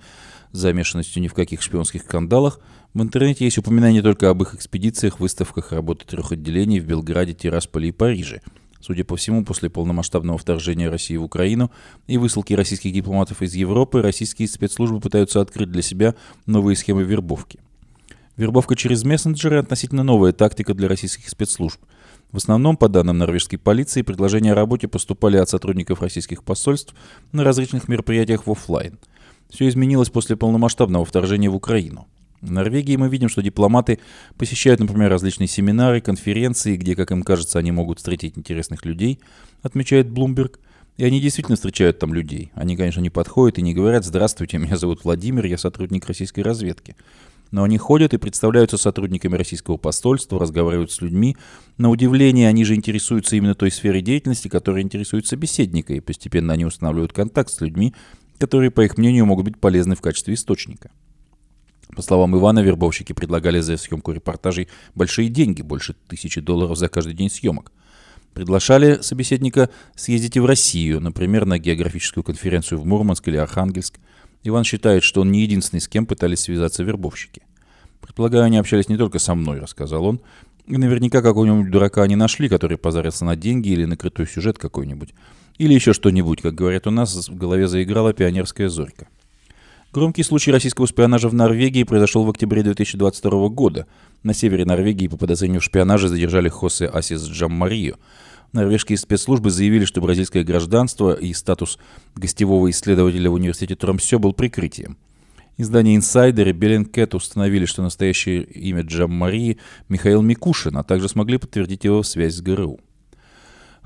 замешанностью 0.52 1.22
ни 1.22 1.29
в 1.29 1.35
каких 1.35 1.62
шпионских 1.62 2.02
скандалах. 2.02 2.61
В 2.92 3.00
интернете 3.00 3.46
есть 3.46 3.59
упоминания 3.59 4.02
только 4.02 4.29
об 4.29 4.42
их 4.42 4.55
экспедициях, 4.55 5.18
выставках 5.18 5.72
работы 5.72 6.05
трех 6.05 6.31
отделений 6.31 6.79
в 6.79 6.87
Белграде, 6.87 7.33
Тирасполе 7.33 7.88
и 7.88 7.92
Париже– 7.92 8.42
Судя 8.87 9.03
по 9.03 9.16
всему, 9.16 9.44
после 9.44 9.68
полномасштабного 9.68 10.38
вторжения 10.38 10.88
России 10.88 11.16
в 11.16 11.25
Украину 11.25 11.72
и 12.07 12.18
высылки 12.18 12.55
российских 12.55 12.92
дипломатов 12.92 13.42
из 13.42 13.53
Европы, 13.53 14.01
российские 14.01 14.46
спецслужбы 14.46 15.01
пытаются 15.01 15.40
открыть 15.40 15.72
для 15.72 15.83
себя 15.83 16.14
новые 16.46 16.77
схемы 16.77 17.03
вербовки. 17.03 17.59
Вербовка 18.37 18.77
через 18.77 19.03
мессенджеры– 19.03 19.57
относительно 19.59 20.05
новая 20.05 20.31
тактика 20.33 20.72
для 20.72 20.87
российских 20.87 21.29
спецслужб. 21.29 21.81
В 22.31 22.37
основном, 22.37 22.77
по 22.77 22.88
данным 22.88 23.18
норвежской 23.18 23.59
полиции, 23.59 24.03
предложения 24.03 24.53
о 24.53 24.55
работе 24.55 24.87
поступали 24.87 25.37
от 25.37 25.49
сотрудников 25.49 26.01
российских 26.01 26.44
посольств 26.44 26.94
на 27.33 27.42
различных 27.42 27.88
мероприятиях 27.88 28.46
в 28.46 28.53
офлайн. 28.53 29.01
Все 29.51 29.66
изменилось 29.66 30.11
после 30.11 30.37
полномасштабного 30.37 31.05
вторжения 31.05 31.51
в 31.51 31.57
Украину. 31.57 32.07
Норвегии 32.40 32.96
мы 32.96 33.09
видим, 33.09 33.29
что 33.29 33.42
дипломаты 33.42 33.99
посещают, 34.37 34.81
например, 34.81 35.11
различные 35.11 35.49
семинары, 35.49 36.01
конференции, 36.01 36.77
где, 36.77 36.94
как 36.94 37.12
им 37.12 37.22
кажется, 37.22 37.59
они 37.59 37.72
могут 37.72 37.99
встретить 37.99 38.37
интересных 38.37 38.85
людей, 38.85 39.20
отмечает 39.62 40.11
Блумберг. 40.11 40.61
И 40.96 41.05
они 41.05 41.20
действительно 41.20 41.57
встречают 41.57 41.99
там 41.99 42.14
людей. 42.14 42.53
Они, 42.55 42.74
конечно, 42.74 43.01
не 43.01 43.11
подходят 43.11 43.59
и 43.59 43.62
не 43.62 43.74
говорят 43.74 44.05
«Здравствуйте, 44.05 44.57
меня 44.57 44.78
зовут 44.78 45.05
Владимир, 45.05 45.45
я 45.45 45.59
сотрудник 45.59 46.07
российской 46.07 46.41
разведки». 46.41 46.97
Но 47.51 47.62
они 47.62 47.78
ходят 47.78 48.12
и 48.12 48.18
представляются 48.18 48.76
сотрудниками 48.76 49.37
российского 49.37 49.76
посольства, 49.76 50.41
разговаривают 50.41 50.91
с 50.91 51.01
людьми. 51.01 51.37
На 51.78 51.91
удивление, 51.91 52.49
они 52.49 52.64
же 52.64 52.74
интересуются 52.74 53.37
именно 53.37 53.55
той 53.55 53.70
сферой 53.70 54.03
деятельности, 54.03 54.49
которая 54.49 54.82
интересует 54.82 55.26
собеседника, 55.26 55.95
и 55.95 56.01
постепенно 56.01 56.55
они 56.55 56.64
устанавливают 56.64 57.12
контакт 57.12 57.51
с 57.51 57.61
людьми, 57.61 57.95
которые, 58.39 58.70
по 58.70 58.80
их 58.80 58.99
мнению, 58.99 59.26
могут 59.26 59.45
быть 59.45 59.59
полезны 59.59 59.95
в 59.95 60.01
качестве 60.01 60.34
источника. 60.34 60.91
По 61.95 62.03
словам 62.03 62.37
Ивана, 62.37 62.61
вербовщики 62.61 63.12
предлагали 63.12 63.61
за 63.61 63.76
съемку 63.76 64.12
репортажей 64.12 64.68
большие 64.95 65.28
деньги, 65.28 65.62
больше 65.62 65.95
тысячи 66.09 66.41
долларов 66.41 66.76
за 66.76 66.89
каждый 66.89 67.14
день 67.14 67.30
съемок. 67.30 67.72
Приглашали 68.34 69.01
собеседника 69.01 69.70
съездить 69.95 70.37
и 70.37 70.41
в 70.41 70.47
Россию, 70.47 71.01
например, 71.01 71.47
на 71.47 71.59
географическую 71.59 72.22
конференцию 72.22 72.80
в 72.80 72.87
Мурманск 72.87 73.26
или 73.28 73.37
Архангельск. 73.37 73.99
Иван 74.43 74.64
считает, 74.64 75.03
что 75.03 75.22
он 75.22 75.32
не 75.32 75.43
единственный, 75.43 75.80
с 75.80 75.89
кем 75.89 76.05
пытались 76.05 76.41
связаться 76.41 76.82
вербовщики. 76.82 77.43
Предполагаю, 78.01 78.45
они 78.45 78.59
общались 78.59 78.89
не 78.89 78.99
только 78.99 79.18
со 79.18 79.34
мной, 79.34 79.61
рассказал 79.61 80.05
он. 80.05 80.20
И 80.66 80.76
наверняка 80.76 81.22
какого-нибудь 81.22 81.70
дурака 81.70 82.03
они 82.03 82.16
нашли, 82.16 82.49
который 82.49 82.76
позарился 82.76 83.24
на 83.24 83.37
деньги 83.37 83.68
или 83.70 83.84
на 83.84 83.97
крутой 83.97 84.26
сюжет 84.26 84.59
какой-нибудь. 84.59 85.14
Или 85.59 85.72
еще 85.72 85.93
что-нибудь, 85.93 86.43
как 86.43 86.55
говорят 86.55 86.87
у 86.87 86.91
нас, 86.91 87.28
в 87.28 87.37
голове 87.37 87.68
заиграла 87.68 88.12
пионерская 88.12 88.68
зорька. 88.68 89.09
Громкий 89.93 90.24
случай 90.24 90.51
российского 90.51 90.87
шпионажа 90.87 91.28
в 91.28 91.34
Норвегии 91.34 91.84
произошел 91.84 92.24
в 92.24 92.30
октябре 92.30 92.62
2022 92.62 93.49
года. 93.49 93.87
На 94.22 94.34
севере 94.34 94.64
Норвегии 94.64 95.09
по 95.09 95.16
подозрению 95.16 95.61
в 95.61 95.64
шпионаже 95.64 96.09
задержали 96.09 96.49
Хосе 96.49 96.87
Асис 96.87 97.22
Джаммарию. 97.22 97.97
Норвежские 98.53 98.99
спецслужбы 98.99 99.51
заявили, 99.51 99.84
что 99.84 100.01
бразильское 100.01 100.45
гражданство 100.45 101.14
и 101.14 101.32
статус 101.32 101.78
гостевого 102.14 102.70
исследователя 102.70 103.30
в 103.30 103.34
университете 103.34 103.74
Тромсё 103.74 104.18
был 104.18 104.32
прикрытием. 104.32 104.99
Издание 105.57 105.97
«Инсайдер» 105.97 106.49
и 106.49 106.53
Bellingcat 106.53 107.14
установили, 107.14 107.64
что 107.64 107.82
настоящее 107.82 108.43
имя 108.43 108.82
Джаммарии– 108.82 109.57
Михаил 109.89 110.20
Микушин, 110.20 110.76
а 110.76 110.82
также 110.82 111.09
смогли 111.09 111.39
подтвердить 111.39 111.84
его 111.84 112.03
связь 112.03 112.34
с 112.34 112.43
ГРУ. 112.43 112.78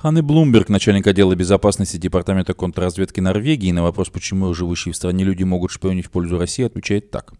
Ханны 0.03 0.22
Блумберг, 0.22 0.70
начальник 0.70 1.07
отдела 1.07 1.34
безопасности 1.34 1.98
Департамента 1.98 2.55
контрразведки 2.55 3.20
Норвегии, 3.20 3.70
на 3.70 3.82
вопрос, 3.82 4.09
почему 4.09 4.55
живущие 4.55 4.94
в 4.94 4.96
стране 4.96 5.24
люди 5.24 5.42
могут 5.42 5.70
шпионить 5.70 6.07
в 6.07 6.11
пользу 6.11 6.38
России, 6.38 6.64
отвечает 6.64 7.11
так. 7.11 7.34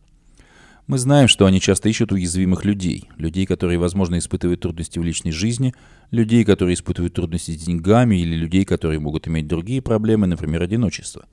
Мы 0.87 0.99
знаем, 0.99 1.27
что 1.27 1.47
они 1.47 1.59
часто 1.59 1.89
ищут 1.89 2.13
уязвимых 2.13 2.67
людей, 2.67 3.09
людей, 3.17 3.47
которые, 3.47 3.79
возможно, 3.79 4.19
испытывают 4.19 4.61
трудности 4.61 4.99
в 4.99 5.03
личной 5.03 5.33
жизни, 5.33 5.73
людей, 6.11 6.45
которые 6.45 6.75
испытывают 6.75 7.15
трудности 7.15 7.53
с 7.53 7.57
деньгами 7.57 8.17
или 8.17 8.37
людей, 8.37 8.67
которые 8.67 9.01
могут 9.01 9.27
иметь 9.27 9.47
другие 9.49 9.81
проблемы, 9.81 10.27
например, 10.27 10.63
одиночество. 10.63 11.25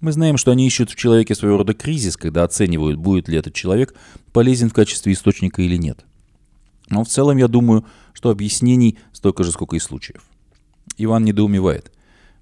Мы 0.00 0.12
знаем, 0.12 0.36
что 0.36 0.52
они 0.52 0.64
ищут 0.64 0.90
в 0.90 0.94
человеке 0.94 1.34
своего 1.34 1.58
рода 1.58 1.74
кризис, 1.74 2.16
когда 2.16 2.44
оценивают, 2.44 3.00
будет 3.00 3.28
ли 3.28 3.36
этот 3.36 3.52
человек 3.52 3.96
полезен 4.32 4.70
в 4.70 4.74
качестве 4.74 5.12
источника 5.12 5.60
или 5.60 5.74
нет. 5.74 6.04
Но 6.88 7.02
в 7.02 7.08
целом 7.08 7.36
я 7.36 7.48
думаю, 7.48 7.84
что 8.12 8.30
объяснений 8.30 8.96
столько 9.12 9.42
же, 9.42 9.50
сколько 9.50 9.74
и 9.74 9.80
случаев. 9.80 10.22
Иван 10.98 11.24
недоумевает. 11.24 11.92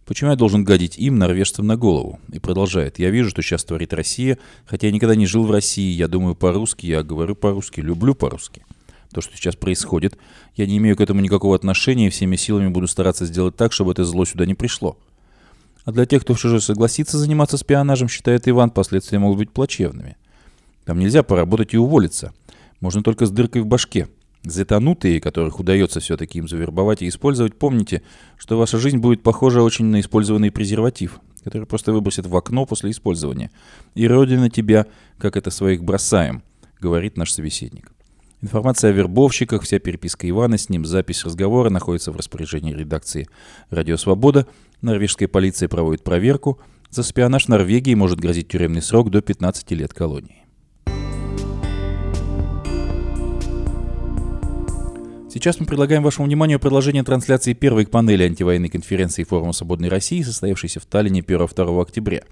Почему 0.06 0.30
я 0.30 0.36
должен 0.36 0.64
гадить 0.64 0.98
им, 0.98 1.18
норвежцам, 1.18 1.66
на 1.66 1.76
голову? 1.76 2.20
И 2.32 2.38
продолжает. 2.38 2.98
Я 2.98 3.10
вижу, 3.10 3.30
что 3.30 3.42
сейчас 3.42 3.64
творит 3.64 3.92
Россия, 3.92 4.38
хотя 4.64 4.86
я 4.86 4.92
никогда 4.92 5.16
не 5.16 5.26
жил 5.26 5.44
в 5.44 5.50
России, 5.50 5.92
я 5.92 6.08
думаю 6.08 6.34
по-русски, 6.36 6.86
я 6.86 7.02
говорю 7.02 7.34
по-русски, 7.34 7.80
люблю 7.80 8.14
по-русски. 8.14 8.64
То, 9.12 9.20
что 9.20 9.36
сейчас 9.36 9.56
происходит, 9.56 10.16
я 10.54 10.66
не 10.66 10.78
имею 10.78 10.96
к 10.96 11.00
этому 11.00 11.20
никакого 11.20 11.56
отношения 11.56 12.06
и 12.06 12.10
всеми 12.10 12.36
силами 12.36 12.68
буду 12.68 12.86
стараться 12.86 13.26
сделать 13.26 13.56
так, 13.56 13.72
чтобы 13.72 13.92
это 13.92 14.04
зло 14.04 14.24
сюда 14.24 14.46
не 14.46 14.54
пришло. 14.54 14.96
А 15.84 15.92
для 15.92 16.06
тех, 16.06 16.22
кто 16.22 16.34
все 16.34 16.48
же 16.48 16.60
согласится 16.60 17.18
заниматься 17.18 17.56
шпионажем, 17.56 18.08
считает 18.08 18.48
Иван, 18.48 18.70
последствия 18.70 19.18
могут 19.18 19.38
быть 19.38 19.50
плачевными. 19.50 20.16
Там 20.84 20.98
нельзя 20.98 21.22
поработать 21.22 21.74
и 21.74 21.78
уволиться. 21.78 22.32
Можно 22.80 23.02
только 23.02 23.26
с 23.26 23.30
дыркой 23.30 23.62
в 23.62 23.66
башке. 23.66 24.08
Затонутые, 24.46 25.20
которых 25.20 25.58
удается 25.58 25.98
все-таки 25.98 26.38
им 26.38 26.46
завербовать 26.46 27.02
и 27.02 27.08
использовать, 27.08 27.56
помните, 27.56 28.02
что 28.36 28.56
ваша 28.56 28.78
жизнь 28.78 28.98
будет 28.98 29.24
похожа 29.24 29.60
очень 29.60 29.86
на 29.86 29.98
использованный 29.98 30.52
презерватив, 30.52 31.20
который 31.42 31.66
просто 31.66 31.92
выбросят 31.92 32.26
в 32.26 32.36
окно 32.36 32.64
после 32.64 32.92
использования. 32.92 33.50
И 33.96 34.06
родина 34.06 34.48
тебя, 34.48 34.86
как 35.18 35.36
это 35.36 35.50
своих 35.50 35.82
бросаем, 35.82 36.44
говорит 36.80 37.16
наш 37.16 37.32
собеседник. 37.32 37.90
Информация 38.40 38.90
о 38.90 38.92
вербовщиках, 38.92 39.62
вся 39.62 39.80
переписка 39.80 40.30
Ивана 40.30 40.58
с 40.58 40.68
ним, 40.68 40.84
запись 40.84 41.24
разговора 41.24 41.68
находится 41.68 42.12
в 42.12 42.16
распоряжении 42.16 42.72
редакции 42.72 43.26
«Радио 43.70 43.96
Свобода». 43.96 44.46
Норвежская 44.80 45.26
полиция 45.26 45.68
проводит 45.68 46.04
проверку. 46.04 46.60
За 46.90 47.02
шпионаж 47.02 47.48
Норвегии 47.48 47.94
может 47.94 48.20
грозить 48.20 48.46
тюремный 48.46 48.82
срок 48.82 49.10
до 49.10 49.22
15 49.22 49.72
лет 49.72 49.92
колонии. 49.92 50.45
Сейчас 55.36 55.60
мы 55.60 55.66
предлагаем 55.66 56.02
вашему 56.02 56.26
вниманию 56.26 56.58
продолжение 56.58 57.02
трансляции 57.02 57.52
первой 57.52 57.86
панели 57.86 58.22
антивоенной 58.22 58.70
конференции 58.70 59.22
Форума 59.22 59.52
Свободной 59.52 59.90
России, 59.90 60.22
состоявшейся 60.22 60.80
в 60.80 60.86
Таллине 60.86 61.20
1-2 61.20 61.82
октября. 61.82 62.22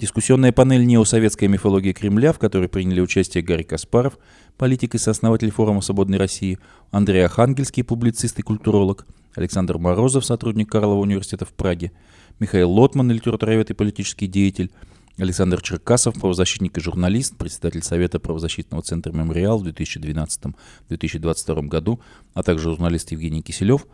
Дискуссионная 0.00 0.50
панель 0.50 0.84
«Неосоветская 0.84 1.48
мифология 1.48 1.92
Кремля», 1.92 2.32
в 2.32 2.40
которой 2.40 2.68
приняли 2.68 3.00
участие 3.00 3.44
Гарри 3.44 3.62
Каспаров, 3.62 4.18
политик 4.58 4.96
и 4.96 4.98
сооснователь 4.98 5.52
Форума 5.52 5.82
Свободной 5.82 6.18
России, 6.18 6.58
Андрей 6.90 7.24
Ахангельский, 7.26 7.84
публицист 7.84 8.36
и 8.40 8.42
культуролог, 8.42 9.06
Александр 9.36 9.78
Морозов, 9.78 10.24
сотрудник 10.24 10.68
Карлова 10.68 10.98
университета 10.98 11.44
в 11.44 11.52
Праге, 11.52 11.92
Михаил 12.40 12.72
Лотман, 12.72 13.08
литературовед 13.12 13.70
и 13.70 13.74
политический 13.74 14.26
деятель, 14.26 14.72
Александр 15.18 15.60
Черкасов, 15.60 16.14
правозащитник 16.14 16.78
и 16.78 16.80
журналист, 16.80 17.36
председатель 17.36 17.82
Совета 17.82 18.18
правозащитного 18.18 18.82
центра 18.82 19.12
«Мемориал» 19.12 19.58
в 19.58 19.66
2012-2022 19.66 21.62
году, 21.68 22.00
а 22.34 22.42
также 22.42 22.70
журналист 22.70 23.12
Евгений 23.12 23.42
Киселев, 23.42 23.86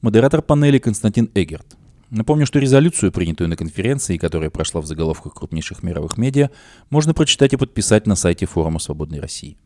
модератор 0.00 0.40
панели 0.40 0.78
Константин 0.78 1.30
Эгерт. 1.34 1.76
Напомню, 2.10 2.46
что 2.46 2.58
резолюцию, 2.58 3.12
принятую 3.12 3.48
на 3.48 3.56
конференции, 3.56 4.18
которая 4.18 4.50
прошла 4.50 4.80
в 4.80 4.86
заголовках 4.86 5.34
крупнейших 5.34 5.82
мировых 5.82 6.18
медиа, 6.18 6.50
можно 6.90 7.14
прочитать 7.14 7.52
и 7.52 7.56
подписать 7.56 8.06
на 8.06 8.16
сайте 8.16 8.46
Форума 8.46 8.78
Свободной 8.78 9.20
России. 9.20 9.56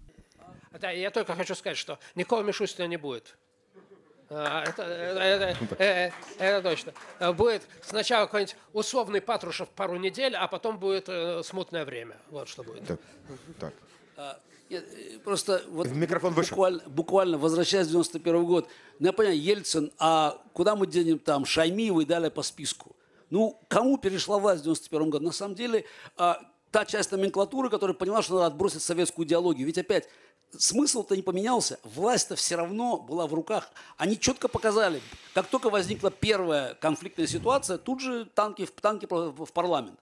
Да, 0.80 0.90
я 0.90 1.11
только 1.11 1.34
хочу 1.34 1.54
сказать, 1.54 1.78
что 1.78 1.98
никакого 2.14 2.42
Мишустина 2.42 2.86
не 2.86 2.98
будет. 2.98 3.36
А, 4.29 4.64
это, 4.64 4.83
это, 4.83 5.57
это, 5.79 6.14
это 6.39 6.62
точно. 6.62 6.93
Будет 7.35 7.62
сначала 7.83 8.27
какой-нибудь 8.27 8.57
условный 8.72 9.20
Патрушев 9.20 9.68
пару 9.68 9.97
недель, 9.97 10.35
а 10.35 10.49
потом 10.49 10.79
будет 10.79 11.09
э, 11.09 11.43
смутное 11.45 11.85
время. 11.85 12.16
Вот 12.31 12.49
что 12.49 12.64
будет. 12.64 12.87
Так. 12.87 13.01
так. 13.61 13.74
А, 14.16 14.39
э, 14.68 14.81
просто 15.24 15.62
вот 15.68 15.89
Микрофон 15.89 16.35
буквально, 16.35 16.83
буквально 16.87 17.39
возвращаясь 17.39 17.87
в 17.87 17.91
91 17.91 18.45
год, 18.45 18.68
ну, 18.99 19.07
я 19.07 19.12
понимаю, 19.12 19.41
Ельцин, 19.41 19.93
а 19.99 20.43
куда 20.53 20.74
мы 20.74 20.87
денем 20.87 21.18
там 21.18 21.45
Шаймиева 21.45 22.01
и 22.01 22.05
далее 22.05 22.31
по 22.31 22.43
списку? 22.43 22.97
Ну, 23.31 23.61
кому 23.68 23.97
перешла 23.97 24.39
власть 24.39 24.62
в 24.62 24.64
91 24.64 25.11
году? 25.11 25.24
На 25.24 25.33
самом 25.33 25.55
деле, 25.55 25.85
а, 26.16 26.41
та 26.70 26.85
часть 26.85 27.12
номенклатуры, 27.12 27.70
которая 27.70 27.95
поняла, 27.95 28.22
что 28.22 28.35
надо 28.35 28.47
отбросить 28.47 28.83
советскую 28.83 29.27
идеологию. 29.27 29.66
Ведь 29.66 29.79
опять 29.79 30.09
смысл-то 30.59 31.16
не 31.16 31.22
поменялся, 31.22 31.78
власть-то 31.82 32.36
все 32.36 32.57
равно 32.57 32.98
была 32.98 33.26
в 33.26 33.34
руках. 33.34 33.70
Они 33.96 34.18
четко 34.18 34.48
показали, 34.48 35.00
как 35.34 35.46
только 35.48 35.70
возникла 35.70 36.11
первая 36.11 36.74
конфликтная 36.74 37.26
ситуация, 37.26 37.78
тут 37.78 38.00
же 38.00 38.26
танки, 38.26 38.66
танки 38.66 39.07
в 39.11 39.52
парламент. 39.52 39.98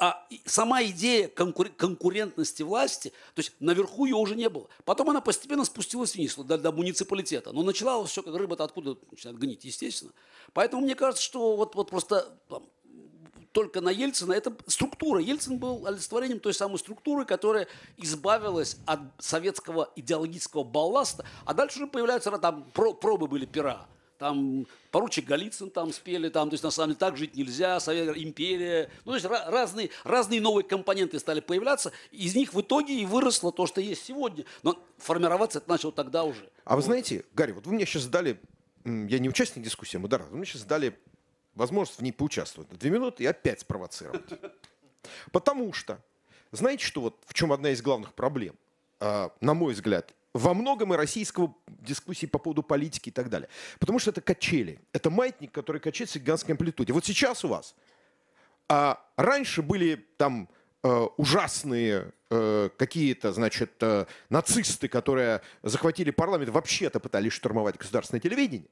А 0.00 0.24
сама 0.44 0.84
идея 0.84 1.26
конкур- 1.26 1.72
конкурентности 1.76 2.62
власти, 2.62 3.08
то 3.34 3.40
есть 3.40 3.52
наверху 3.58 4.04
ее 4.04 4.14
уже 4.14 4.36
не 4.36 4.48
было. 4.48 4.68
Потом 4.84 5.10
она 5.10 5.20
постепенно 5.20 5.64
спустилась 5.64 6.14
вниз, 6.14 6.36
до, 6.36 6.56
до 6.56 6.70
муниципалитета. 6.70 7.50
Но 7.50 7.64
начиналось 7.64 8.10
все 8.10 8.22
как 8.22 8.36
рыба-то 8.36 8.62
откуда 8.62 8.96
начинает 9.10 9.40
гнить, 9.40 9.64
естественно. 9.64 10.12
Поэтому 10.52 10.82
мне 10.82 10.94
кажется, 10.94 11.24
что 11.24 11.56
вот, 11.56 11.74
вот 11.74 11.90
просто 11.90 12.28
там, 12.48 12.68
только 13.58 13.80
на 13.80 13.88
Ельцина, 13.88 14.34
это 14.34 14.56
структура. 14.68 15.20
Ельцин 15.20 15.58
был 15.58 15.84
олицетворением 15.84 16.38
той 16.38 16.54
самой 16.54 16.78
структуры, 16.78 17.24
которая 17.24 17.66
избавилась 17.96 18.76
от 18.86 19.00
советского 19.18 19.90
идеологического 19.96 20.62
балласта, 20.62 21.24
а 21.44 21.54
дальше 21.54 21.78
уже 21.80 21.88
появляются, 21.88 22.30
там 22.38 22.70
пробы 22.72 23.26
были 23.26 23.46
пера. 23.46 23.88
Там 24.16 24.68
поручик 24.92 25.24
Голицын 25.24 25.70
там 25.70 25.92
спели, 25.92 26.28
там, 26.28 26.50
то 26.50 26.54
есть 26.54 26.62
на 26.62 26.70
самом 26.70 26.90
деле 26.90 26.98
так 27.00 27.16
жить 27.16 27.34
нельзя, 27.34 27.80
Совет, 27.80 28.16
империя. 28.16 28.90
Ну, 29.04 29.10
то 29.10 29.16
есть 29.16 29.26
разные, 29.26 29.90
разные 30.04 30.40
новые 30.40 30.64
компоненты 30.64 31.18
стали 31.18 31.40
появляться, 31.40 31.90
из 32.12 32.36
них 32.36 32.54
в 32.54 32.60
итоге 32.60 32.94
и 33.00 33.06
выросло 33.06 33.50
то, 33.50 33.66
что 33.66 33.80
есть 33.80 34.04
сегодня. 34.04 34.44
Но 34.62 34.78
формироваться 34.98 35.58
это 35.58 35.68
начало 35.68 35.92
тогда 35.92 36.22
уже. 36.22 36.48
А 36.64 36.76
вы 36.76 36.82
знаете, 36.82 37.24
Гарри, 37.34 37.50
вот 37.50 37.66
вы 37.66 37.74
мне 37.74 37.86
сейчас 37.86 38.04
задали, 38.04 38.40
я 38.84 39.18
не 39.18 39.28
участник 39.28 39.64
дискуссии, 39.64 39.96
а 39.96 40.00
модератор, 40.00 40.30
вы 40.30 40.36
мне 40.36 40.46
сейчас 40.46 40.60
задали 40.60 40.96
возможность 41.58 41.98
в 41.98 42.02
ней 42.02 42.12
поучаствовать 42.12 42.70
две 42.70 42.90
минуты 42.90 43.24
и 43.24 43.26
опять 43.26 43.60
спровоцировать. 43.60 44.24
Потому 45.32 45.72
что, 45.72 46.00
знаете, 46.52 46.84
что 46.84 47.00
вот 47.02 47.22
в 47.26 47.34
чем 47.34 47.52
одна 47.52 47.70
из 47.70 47.82
главных 47.82 48.14
проблем, 48.14 48.54
а, 49.00 49.30
на 49.40 49.54
мой 49.54 49.74
взгляд, 49.74 50.14
во 50.32 50.54
многом 50.54 50.94
и 50.94 50.96
российского 50.96 51.54
дискуссии 51.66 52.26
по 52.26 52.38
поводу 52.38 52.62
политики 52.62 53.08
и 53.08 53.12
так 53.12 53.28
далее. 53.28 53.48
Потому 53.78 53.98
что 53.98 54.10
это 54.10 54.20
качели. 54.20 54.80
Это 54.92 55.10
маятник, 55.10 55.52
который 55.52 55.80
качается 55.80 56.18
в 56.18 56.22
гигантской 56.22 56.54
амплитуде. 56.54 56.92
Вот 56.92 57.04
сейчас 57.04 57.44
у 57.44 57.48
вас. 57.48 57.74
А 58.68 59.02
раньше 59.16 59.62
были 59.62 60.06
там 60.16 60.48
э, 60.82 61.06
ужасные 61.16 62.12
э, 62.30 62.68
какие-то, 62.76 63.32
значит, 63.32 63.72
э, 63.80 64.06
нацисты, 64.28 64.88
которые 64.88 65.40
захватили 65.62 66.10
парламент, 66.10 66.50
вообще-то 66.50 67.00
пытались 67.00 67.32
штурмовать 67.32 67.76
государственное 67.76 68.20
телевидение 68.20 68.68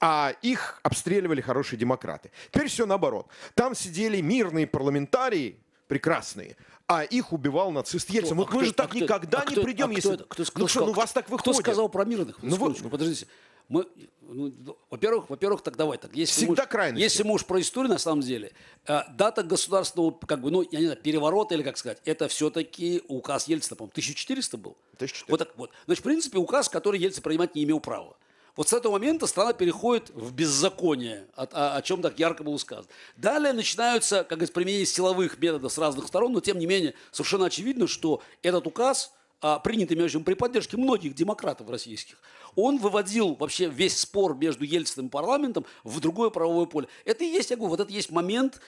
а 0.00 0.34
их 0.42 0.80
обстреливали 0.82 1.40
хорошие 1.40 1.78
демократы. 1.78 2.30
Теперь 2.50 2.68
все 2.68 2.86
наоборот. 2.86 3.26
Там 3.54 3.74
сидели 3.74 4.20
мирные 4.20 4.66
парламентарии, 4.66 5.58
прекрасные, 5.88 6.56
а 6.86 7.02
их 7.02 7.32
убивал 7.32 7.70
нацист 7.70 8.10
Ельцин. 8.10 8.36
Вот 8.36 8.48
а 8.48 8.50
мы 8.52 8.58
кто, 8.58 8.64
же 8.64 8.72
так 8.72 8.94
а 8.94 8.96
никогда 8.96 9.38
а 9.40 9.44
не 9.44 9.52
кто, 9.52 9.62
придем, 9.62 9.90
а 9.90 9.92
если... 9.92 10.14
Кто, 10.16 10.24
кто, 10.24 10.44
кто, 10.44 10.60
ну 10.60 10.68
что, 10.68 10.86
ну 10.86 10.92
вас 10.92 11.12
так 11.12 11.28
выходит. 11.28 11.42
Кто 11.42 11.52
сказал 11.54 11.88
про 11.88 12.04
мирных? 12.04 12.38
Ну, 12.42 12.56
вы... 12.56 12.74
ну 12.80 12.88
подождите. 12.88 13.26
Мы, 13.68 13.84
ну, 14.22 14.78
во-первых, 14.90 15.28
во-первых, 15.28 15.62
так 15.62 15.76
давай 15.76 15.98
так. 15.98 16.14
Если 16.14 16.46
Всегда 16.46 16.62
мы, 16.62 16.68
крайности. 16.68 17.02
Если 17.02 17.22
мы 17.24 17.34
уж 17.34 17.44
про 17.44 17.60
историю 17.60 17.90
на 17.90 17.98
самом 17.98 18.20
деле, 18.20 18.52
э, 18.86 19.00
дата 19.14 19.42
государственного, 19.42 20.12
как 20.12 20.40
бы, 20.40 20.52
ну, 20.52 20.62
я 20.70 20.78
не 20.78 20.84
знаю, 20.86 21.00
переворота 21.00 21.56
или 21.56 21.64
как 21.64 21.76
сказать, 21.76 21.98
это 22.04 22.28
все-таки 22.28 23.02
указ 23.08 23.48
Ельцина, 23.48 23.76
по-моему, 23.76 23.90
1400 23.90 24.56
был. 24.56 24.76
1400. 24.94 25.30
Вот 25.32 25.38
так 25.38 25.48
вот. 25.56 25.70
Значит, 25.86 26.00
в 26.00 26.04
принципе, 26.04 26.38
указ, 26.38 26.68
который 26.68 27.00
Ельцин 27.00 27.24
принимать 27.24 27.56
не 27.56 27.64
имел 27.64 27.80
права. 27.80 28.16
Вот 28.56 28.70
с 28.70 28.72
этого 28.72 28.92
момента 28.92 29.26
страна 29.26 29.52
переходит 29.52 30.10
в 30.14 30.32
беззаконие, 30.32 31.26
о, 31.36 31.44
о, 31.44 31.76
о 31.76 31.82
чем 31.82 32.00
так 32.00 32.18
ярко 32.18 32.42
было 32.42 32.56
сказано. 32.56 32.88
Далее 33.16 33.52
начинаются, 33.52 34.20
как 34.20 34.38
говорится, 34.38 34.54
применение 34.54 34.86
силовых 34.86 35.38
методов 35.38 35.70
с 35.70 35.78
разных 35.78 36.08
сторон, 36.08 36.32
но 36.32 36.40
тем 36.40 36.58
не 36.58 36.66
менее 36.66 36.94
совершенно 37.12 37.46
очевидно, 37.46 37.86
что 37.86 38.22
этот 38.42 38.66
указ, 38.66 39.12
а, 39.42 39.58
принятый, 39.58 39.94
между 39.94 40.18
прочим, 40.18 40.24
при 40.24 40.34
поддержке 40.34 40.78
многих 40.78 41.14
демократов 41.14 41.68
российских, 41.68 42.16
он 42.54 42.78
выводил 42.78 43.34
вообще 43.34 43.68
весь 43.68 44.00
спор 44.00 44.34
между 44.34 44.64
Ельциным 44.64 45.08
и 45.08 45.10
парламентом 45.10 45.66
в 45.84 46.00
другое 46.00 46.30
правовое 46.30 46.64
поле. 46.64 46.88
Это 47.04 47.24
и 47.24 47.26
есть, 47.26 47.50
я 47.50 47.56
говорю, 47.56 47.68
вот 47.68 47.80
это 47.80 47.92
и 47.92 47.94
есть 47.94 48.10
момент, 48.10 48.62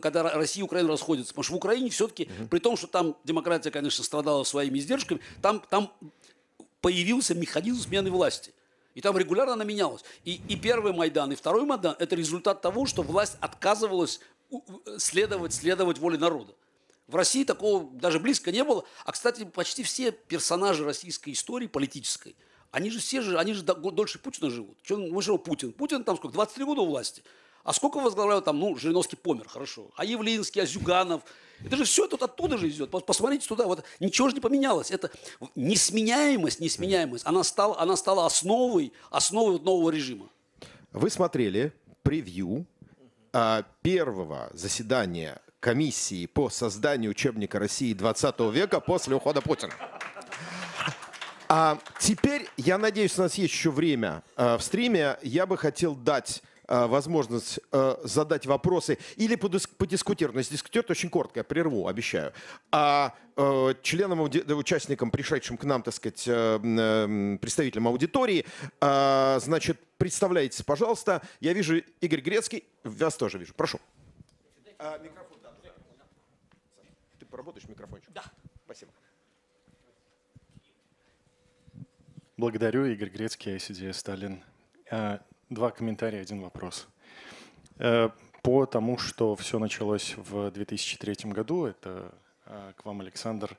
когда 0.00 0.22
Россия 0.22 0.62
и 0.62 0.64
Украина 0.64 0.88
расходятся. 0.88 1.32
Потому 1.32 1.42
что 1.42 1.52
в 1.54 1.56
Украине 1.56 1.90
все-таки, 1.90 2.30
угу. 2.38 2.48
при 2.48 2.60
том, 2.60 2.76
что 2.76 2.86
там 2.86 3.16
демократия, 3.24 3.72
конечно, 3.72 4.04
страдала 4.04 4.44
своими 4.44 4.78
издержками, 4.78 5.20
там, 5.42 5.60
там 5.68 5.92
появился 6.80 7.34
механизм 7.34 7.82
смены 7.82 8.12
власти– 8.12 8.54
и 8.94 9.00
там 9.00 9.18
регулярно 9.18 9.54
она 9.54 9.64
менялась. 9.64 10.04
И, 10.24 10.40
и 10.48 10.56
первый 10.56 10.92
Майдан, 10.92 11.32
и 11.32 11.34
второй 11.34 11.64
Майдан– 11.64 11.96
это 11.98 12.16
результат 12.16 12.62
того, 12.62 12.86
что 12.86 13.02
власть 13.02 13.36
отказывалась 13.40 14.20
следовать, 14.98 15.52
следовать 15.52 15.98
воле 15.98 16.18
народа. 16.18 16.54
В 17.06 17.16
России 17.16 17.44
такого 17.44 17.90
даже 17.92 18.18
близко 18.18 18.50
не 18.50 18.64
было. 18.64 18.84
А, 19.04 19.12
кстати, 19.12 19.44
почти 19.44 19.82
все 19.82 20.10
персонажи 20.10 20.84
российской 20.84 21.32
истории 21.32 21.66
политической, 21.66 22.34
они 22.70 22.90
же 22.90 22.98
все 22.98 23.20
же, 23.20 23.38
они 23.38 23.52
же 23.52 23.62
дольше 23.62 24.18
Путина 24.18 24.50
живут. 24.50 24.78
Что, 24.82 24.96
мы 24.96 25.22
же 25.22 25.36
Путин. 25.38 25.72
Путин 25.72 26.02
там 26.02 26.16
сколько, 26.16 26.34
23 26.34 26.64
года 26.64 26.80
у 26.80 26.86
власти. 26.86 27.22
А 27.64 27.72
сколько 27.72 27.98
возглавлял 27.98 28.42
там, 28.42 28.60
ну, 28.60 28.76
Жириновский 28.76 29.16
помер, 29.16 29.48
хорошо. 29.48 29.90
А 29.96 30.04
Явлинский, 30.04 30.60
а 30.60 30.66
Зюганов. 30.66 31.22
Это 31.64 31.76
же 31.76 31.84
все 31.84 32.06
тут 32.06 32.22
оттуда 32.22 32.58
же 32.58 32.68
идет. 32.68 32.90
Посмотрите 32.90 33.48
туда, 33.48 33.64
вот 33.64 33.84
ничего 34.00 34.28
же 34.28 34.34
не 34.34 34.40
поменялось. 34.40 34.90
Это 34.90 35.10
несменяемость, 35.54 36.60
несменяемость, 36.60 37.24
она 37.26 37.42
стала, 37.42 37.80
она 37.80 37.96
стала 37.96 38.26
основой, 38.26 38.92
основой 39.10 39.58
нового 39.60 39.90
режима. 39.90 40.28
Вы 40.92 41.08
смотрели 41.08 41.72
превью 42.02 42.66
а, 43.32 43.64
первого 43.80 44.50
заседания 44.52 45.40
комиссии 45.60 46.26
по 46.26 46.50
созданию 46.50 47.12
учебника 47.12 47.58
России 47.58 47.94
20 47.94 48.40
века 48.52 48.80
после 48.80 49.16
ухода 49.16 49.40
Путина. 49.40 49.72
А 51.48 51.78
теперь, 51.98 52.46
я 52.58 52.76
надеюсь, 52.76 53.18
у 53.18 53.22
нас 53.22 53.34
есть 53.36 53.54
еще 53.54 53.70
время 53.70 54.22
а, 54.36 54.58
в 54.58 54.62
стриме. 54.62 55.16
Я 55.22 55.46
бы 55.46 55.56
хотел 55.56 55.94
дать 55.94 56.42
возможность 56.68 57.60
э, 57.72 57.96
задать 58.04 58.46
вопросы 58.46 58.98
или 59.16 59.34
подискутировать. 59.36 60.34
Но 60.34 60.40
если 60.40 60.54
дискутировать, 60.54 60.90
очень 60.90 61.10
коротко, 61.10 61.40
я 61.40 61.44
прерву, 61.44 61.88
обещаю. 61.88 62.32
А 62.70 63.14
э, 63.36 63.74
членам, 63.82 64.20
участникам, 64.20 65.10
пришедшим 65.10 65.56
к 65.56 65.64
нам, 65.64 65.82
так 65.82 65.94
сказать, 65.94 66.24
представителям 66.24 67.88
аудитории, 67.88 68.44
значит, 68.80 69.78
представляйтесь, 69.98 70.62
пожалуйста. 70.62 71.22
Я 71.40 71.52
вижу 71.52 71.76
Игорь 72.00 72.20
Грецкий, 72.20 72.64
вас 72.82 73.16
тоже 73.16 73.38
вижу. 73.38 73.54
Прошу. 73.54 73.78
А, 74.78 74.98
микрофон, 74.98 75.38
да. 75.42 75.50
Ты 77.18 77.26
поработаешь 77.26 77.68
микрофончик? 77.68 78.10
Да. 78.12 78.24
Спасибо. 78.64 78.92
Благодарю, 82.36 82.84
Игорь 82.86 83.10
Грецкий, 83.10 83.56
ICDS 83.56 83.92
Сталин. 83.92 84.42
Два 85.50 85.70
комментария, 85.70 86.22
один 86.22 86.40
вопрос. 86.40 86.88
Э, 87.78 88.08
по 88.42 88.64
тому, 88.64 88.96
что 88.96 89.36
все 89.36 89.58
началось 89.58 90.14
в 90.16 90.50
2003 90.50 91.30
году, 91.30 91.66
это 91.66 92.14
э, 92.46 92.72
к 92.74 92.84
вам, 92.86 93.02
Александр. 93.02 93.58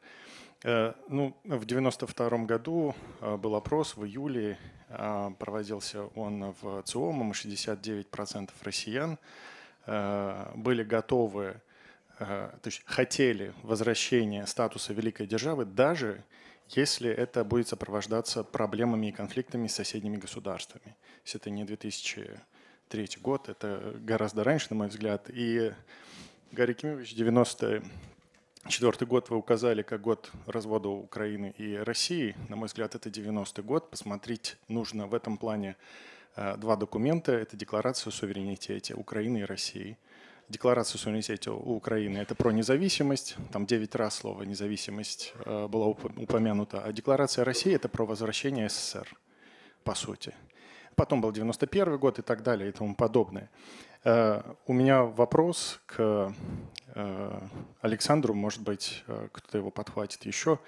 Э, 0.63 0.93
ну, 1.09 1.37
в 1.43 1.63
1992 1.63 2.29
году 2.45 2.95
был 3.21 3.55
опрос 3.55 3.95
в 3.95 4.03
июле, 4.03 4.57
проводился 5.37 6.05
он 6.15 6.55
в 6.59 6.81
ЦИОМом, 6.83 7.33
69% 7.33 8.49
россиян 8.63 9.19
были 9.85 10.83
готовы, 10.83 11.61
то 12.17 12.61
есть 12.63 12.81
хотели 12.85 13.53
возвращения 13.61 14.45
статуса 14.47 14.93
великой 14.93 15.27
державы, 15.27 15.65
даже 15.65 16.23
если 16.69 17.09
это 17.09 17.43
будет 17.43 17.67
сопровождаться 17.67 18.43
проблемами 18.43 19.07
и 19.07 19.11
конфликтами 19.11 19.67
с 19.67 19.75
соседними 19.75 20.17
государствами. 20.17 20.95
Если 21.23 21.39
это 21.39 21.49
не 21.49 21.63
2003 21.63 23.09
год, 23.21 23.49
это 23.49 23.95
гораздо 23.99 24.43
раньше, 24.43 24.67
на 24.71 24.75
мой 24.77 24.87
взгляд. 24.87 25.29
И 25.29 25.73
Гарри 26.51 26.73
Кимович, 26.73 27.13
94 27.15 29.05
год 29.05 29.29
вы 29.29 29.37
указали 29.37 29.81
как 29.83 30.01
год 30.01 30.31
развода 30.47 30.89
Украины 30.89 31.53
и 31.57 31.75
России. 31.75 32.35
На 32.49 32.55
мой 32.55 32.67
взгляд, 32.67 32.95
это 32.95 33.09
90-й 33.09 33.63
год. 33.63 33.89
Посмотреть 33.89 34.57
нужно 34.67 35.07
в 35.07 35.13
этом 35.13 35.37
плане 35.37 35.75
э, 36.35 36.57
два 36.57 36.75
документа. 36.75 37.31
Это 37.31 37.55
декларация 37.55 38.09
о 38.09 38.13
суверенитете 38.13 38.95
Украины 38.95 39.39
и 39.39 39.43
России– 39.43 39.97
Декларация 40.47 40.99
суверенитета 40.99 41.51
Украины– 41.53 42.17
это 42.19 42.35
про 42.35 42.51
независимость, 42.51 43.35
там 43.51 43.65
9 43.65 43.95
раз 43.95 44.17
слово 44.17 44.43
«независимость» 44.43 45.33
э, 45.43 45.67
было 45.67 45.85
упомянуто, 45.85 46.83
а 46.83 46.93
Декларация 46.93 47.43
России– 47.43 47.73
это 47.75 47.89
про 47.89 48.05
возвращение 48.05 48.69
СССР, 48.69 49.07
по 49.83 49.95
сути. 49.95 50.35
Потом 50.95 51.19
был 51.19 51.31
91 51.31 51.97
год 51.97 52.19
и 52.19 52.21
так 52.21 52.43
далее 52.43 52.69
и 52.69 52.71
тому 52.71 52.93
подобное. 52.93 53.49
Э, 54.03 54.43
у 54.67 54.73
меня 54.73 55.01
вопрос 55.01 55.81
к 55.87 56.31
э, 56.93 57.47
Александру, 57.81 58.35
может 58.35 58.61
быть, 58.61 59.03
кто-то 59.31 59.57
его 59.57 59.71
подхватит 59.71 60.27
еще. 60.27 60.59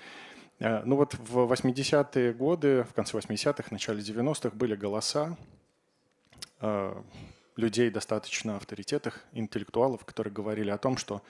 Ну 0.59 0.95
вот 0.95 1.13
в 1.13 1.37
80-е 1.37 2.33
годы, 2.33 2.83
в 2.89 2.95
конце 2.95 3.15
80-х, 3.15 3.67
начале 3.69 4.01
90-х 4.01 4.55
были 4.55 4.75
голоса 4.75 5.37
людей 7.57 7.89
достаточно 7.89 8.55
авторитетных, 8.55 9.25
интеллектуалов, 9.33 10.05
которые 10.05 10.33
говорили 10.33 10.69
о 10.69 10.77
том, 10.77 10.95
что 10.95 11.21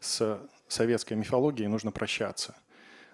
с 0.00 0.38
советской 0.68 1.14
мифологией 1.14 1.68
нужно 1.68 1.92
прощаться. 1.92 2.54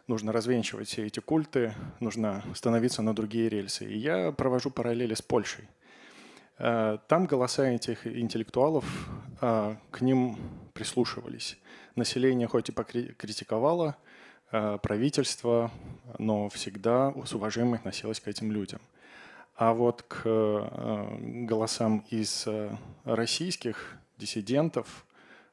Нужно 0.09 0.33
развенчивать 0.33 0.89
все 0.89 1.07
эти 1.07 1.21
культы, 1.21 1.75
нужно 2.01 2.43
становиться 2.55 3.03
на 3.03 3.15
другие 3.15 3.49
рельсы. 3.49 3.85
И 3.85 3.97
я 3.97 4.33
провожу 4.33 4.71
параллели 4.71 5.15
с 5.15 5.23
Польшей. 5.23 5.69
Э, 6.59 6.99
там 7.09 7.27
голоса 7.27 7.69
этих 7.69 8.07
интеллектуалов, 8.07 8.85
э, 9.41 9.77
к 9.91 10.01
ним 10.01 10.37
прислушивались. 10.73 11.59
Население 11.95 12.49
хоть 12.49 12.71
и 12.71 12.73
покритиковало 12.73 13.97
э, 14.51 14.79
правительство, 14.83 15.71
но 16.19 16.49
всегда 16.49 17.15
с 17.25 17.35
уважением 17.35 17.75
относилось 17.75 18.21
к 18.21 18.29
этим 18.29 18.51
людям. 18.51 18.81
А 19.55 19.75
вот 19.75 20.03
к 20.03 20.23
э, 20.25 21.17
голосам 21.47 22.05
из 22.09 22.47
э, 22.47 22.71
российских 23.05 23.97
диссидентов, 24.17 25.07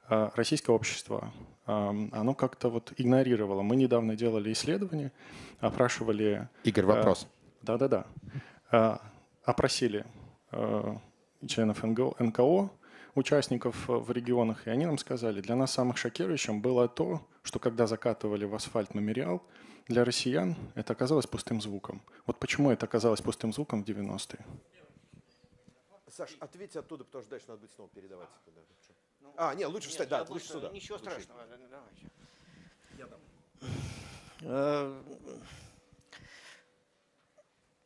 э, 0.10 0.30
российское 0.36 0.72
общество, 0.72 1.32
оно 1.66 2.34
как-то 2.34 2.70
вот 2.70 2.94
игнорировало. 2.98 3.62
Мы 3.62 3.76
недавно 3.76 4.16
делали 4.16 4.52
исследование, 4.52 5.12
опрашивали... 5.60 6.50
Игорь, 6.64 6.86
вопрос. 6.86 7.28
Да-да-да. 7.62 9.00
Опросили 9.44 10.04
членов 11.48 11.84
НГО, 11.84 12.16
НКО, 12.18 12.72
участников 13.14 13.88
в 13.88 14.12
регионах, 14.12 14.66
и 14.66 14.72
они 14.72 14.88
нам 14.88 14.98
сказали, 14.98 15.42
для 15.42 15.56
нас 15.56 15.72
самым 15.72 15.96
шокирующим 15.96 16.60
было 16.60 16.88
то, 16.88 17.22
что 17.44 17.60
когда 17.60 17.86
закатывали 17.86 18.46
в 18.46 18.56
асфальт 18.56 18.96
мемориал, 18.96 19.44
для 19.90 20.06
россиян 20.06 20.56
это 20.76 20.94
оказалось 20.94 21.26
пустым 21.26 21.60
звуком. 21.62 22.02
Вот 22.28 22.40
почему 22.40 22.72
это 22.72 22.86
оказалось 22.86 23.22
пустым 23.22 23.52
звуком 23.52 23.84
в 23.84 23.88
90-е? 23.88 24.46
Саш, 26.08 26.38
ответь 26.40 26.76
оттуда, 26.76 27.04
потому 27.04 27.24
что 27.24 27.32
дальше 27.32 27.48
надо 27.48 27.62
будет 27.62 27.72
снова 27.72 27.90
передавать. 27.90 28.30
Ну, 29.22 29.34
а, 29.36 29.54
нет, 29.56 29.68
лучше 29.70 29.90
встать, 29.90 30.10
да, 30.10 30.26
лучше 30.30 30.48
сюда. 30.48 30.70
Ничего 30.70 30.98
лучше. 30.98 31.10
страшного, 31.10 31.42
давайте. 31.70 32.06
Я 32.98 33.08
дам. 33.08 33.20
Э, 34.42 35.02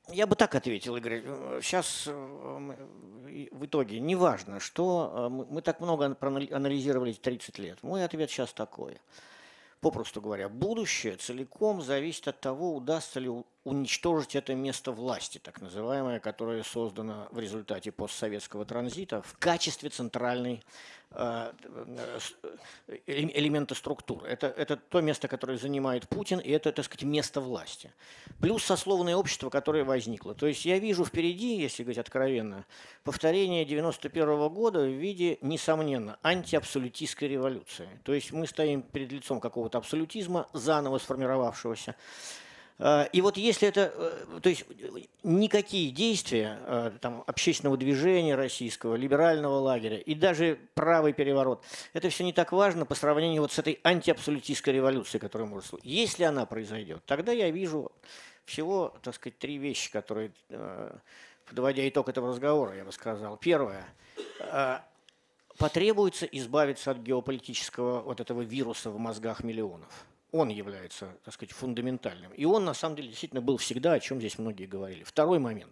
я 0.10 0.28
бы 0.28 0.36
так 0.36 0.56
ответил, 0.56 0.96
Игорь. 0.98 1.22
Сейчас 1.62 2.06
э, 2.08 2.12
в 2.12 3.66
итоге 3.66 4.00
неважно, 4.00 4.60
что 4.60 5.12
э, 5.14 5.54
мы 5.54 5.62
так 5.62 5.80
много 5.80 6.06
анализировали 6.06 7.14
30 7.14 7.60
лет. 7.60 7.82
Мой 7.82 8.04
ответ 8.04 8.30
сейчас 8.30 8.52
такой– 8.52 9.00
попросту 9.84 10.22
говоря, 10.22 10.50
будущее 10.50 11.18
целиком 11.18 11.82
зависит 11.82 12.28
от 12.28 12.40
того, 12.40 12.76
удастся 12.76 13.20
ли 13.20 13.30
уничтожить 13.66 14.36
это 14.36 14.56
место 14.56 14.92
власти, 14.92 15.40
так 15.40 15.62
называемое, 15.62 16.20
которое 16.20 16.64
создано 16.64 17.28
в 17.32 17.40
результате 17.40 17.92
постсоветского 17.92 18.66
транзита 18.66 19.22
в 19.22 19.38
качестве 19.38 19.90
центральной 19.90 20.64
э, 21.14 21.52
э, 22.88 23.00
элемента 23.08 23.76
структуры. 23.76 24.28
Это, 24.28 24.48
это 24.48 24.78
то 24.78 25.02
место, 25.02 25.28
которое 25.28 25.58
занимает 25.58 26.08
Путин, 26.08 26.40
и 26.40 26.50
это, 26.52 26.72
так 26.72 26.86
сказать, 26.86 27.04
место 27.04 27.42
власти. 27.42 27.92
Плюс 28.40 28.64
сословное 28.64 29.16
общество, 29.16 29.50
которое 29.50 29.84
возникло. 29.84 30.34
То 30.34 30.48
есть 30.48 30.66
я 30.66 30.80
вижу 30.80 31.06
впереди, 31.06 31.58
если 31.58 31.84
говорить 31.84 32.00
откровенно, 32.00 32.66
повторение 33.04 33.66
91 33.66 34.50
года 34.50 34.80
в 34.80 34.92
виде, 34.92 35.38
несомненно, 35.42 36.18
антиабсолютистской 36.24 37.28
революции. 37.28 37.88
То 38.04 38.14
есть 38.14 38.32
мы 38.32 38.48
стоим 38.48 38.82
перед 38.82 39.12
лицом 39.12 39.40
какого-то 39.40 39.78
абсолютизма, 39.78 40.48
заново 40.54 40.98
сформировавшегося, 40.98 41.96
и 42.80 43.22
вот 43.22 43.38
если 43.38 43.68
это, 43.68 43.94
э, 43.96 44.40
то 44.42 44.50
есть 44.50 44.66
никакие 45.22 45.92
действия 45.92 46.60
э, 46.66 46.92
там, 47.00 47.24
общественного 47.28 47.78
движения 47.78 48.36
российского, 48.36 48.96
либерального 48.96 49.60
лагеря 49.60 49.98
и 49.98 50.16
даже 50.16 50.60
правый 50.74 51.14
переворот, 51.14 51.64
это 51.94 52.10
все 52.10 52.24
не 52.24 52.34
так 52.34 52.52
важно 52.52 52.86
по 52.86 52.96
сравнению 52.96 53.44
вот 53.44 53.52
с 53.52 53.60
этой 53.60 53.80
антиабсолютистской 53.84 54.74
революцией, 54.74 55.22
которая 55.22 55.48
может 55.48 55.70
случиться. 55.70 55.90
Если 55.90 56.24
она 56.24 56.46
произойдет, 56.46 57.04
тогда 57.06 57.32
я 57.32 57.52
вижу 57.52 57.92
всего, 58.46 58.94
так 59.04 59.16
сказать, 59.16 59.38
три 59.38 59.58
вещи, 59.58 59.92
которые, 59.92 60.32
подводя 61.46 61.88
итог 61.88 62.10
этого 62.10 62.30
разговора, 62.30 62.76
я 62.76 62.84
бы 62.84 62.92
сказал. 62.92 63.38
Первое. 63.38 63.86
Потребуется 65.58 66.26
избавиться 66.26 66.92
от 66.92 66.98
геополитического 66.98 68.02
вот 68.02 68.20
этого 68.20 68.42
вируса 68.42 68.90
в 68.90 68.98
мозгах 68.98 69.44
миллионов 69.44 70.06
он 70.34 70.50
является, 70.50 71.16
так 71.24 71.34
сказать, 71.34 71.54
фундаментальным. 71.54 72.34
И 72.34 72.44
он, 72.44 72.66
на 72.66 72.74
самом 72.74 72.96
деле, 72.96 73.10
действительно 73.10 73.42
был 73.42 73.58
всегда, 73.58 73.94
о 73.94 74.00
чем 74.00 74.20
здесь 74.20 74.40
многие 74.40 74.66
говорили. 74.66 75.04
Второй 75.04 75.40
момент. 75.40 75.72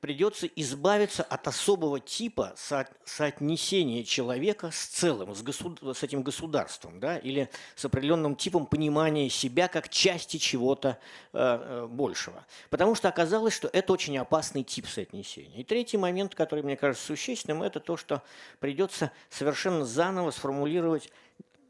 Придется 0.00 0.46
избавиться 0.46 1.24
от 1.24 1.48
особого 1.48 1.98
типа 1.98 2.52
со 2.56 2.88
соотнесения 3.04 4.04
человека 4.04 4.70
с 4.70 4.86
целым, 4.86 5.34
с, 5.34 5.42
госуд 5.42 5.80
с 5.82 6.04
этим 6.04 6.22
государством, 6.22 7.00
да, 7.00 7.18
или 7.18 7.50
с 7.74 7.84
определенным 7.84 8.36
типом 8.36 8.66
понимания 8.66 9.28
себя 9.28 9.66
как 9.66 9.88
части 9.88 10.36
чего-то 10.36 10.98
э, 11.32 11.38
э, 11.40 11.86
большего. 11.90 12.46
Потому 12.70 12.94
что 12.94 13.08
оказалось, 13.08 13.54
что 13.54 13.68
это 13.72 13.92
очень 13.92 14.16
опасный 14.18 14.62
тип 14.62 14.86
соотнесения. 14.86 15.62
И 15.62 15.64
третий 15.64 15.96
момент, 15.96 16.36
который 16.36 16.62
мне 16.62 16.76
кажется 16.76 17.04
существенным, 17.04 17.64
это 17.64 17.80
то, 17.80 17.96
что 17.96 18.22
придется 18.60 19.10
совершенно 19.30 19.84
заново 19.84 20.30
сформулировать 20.30 21.10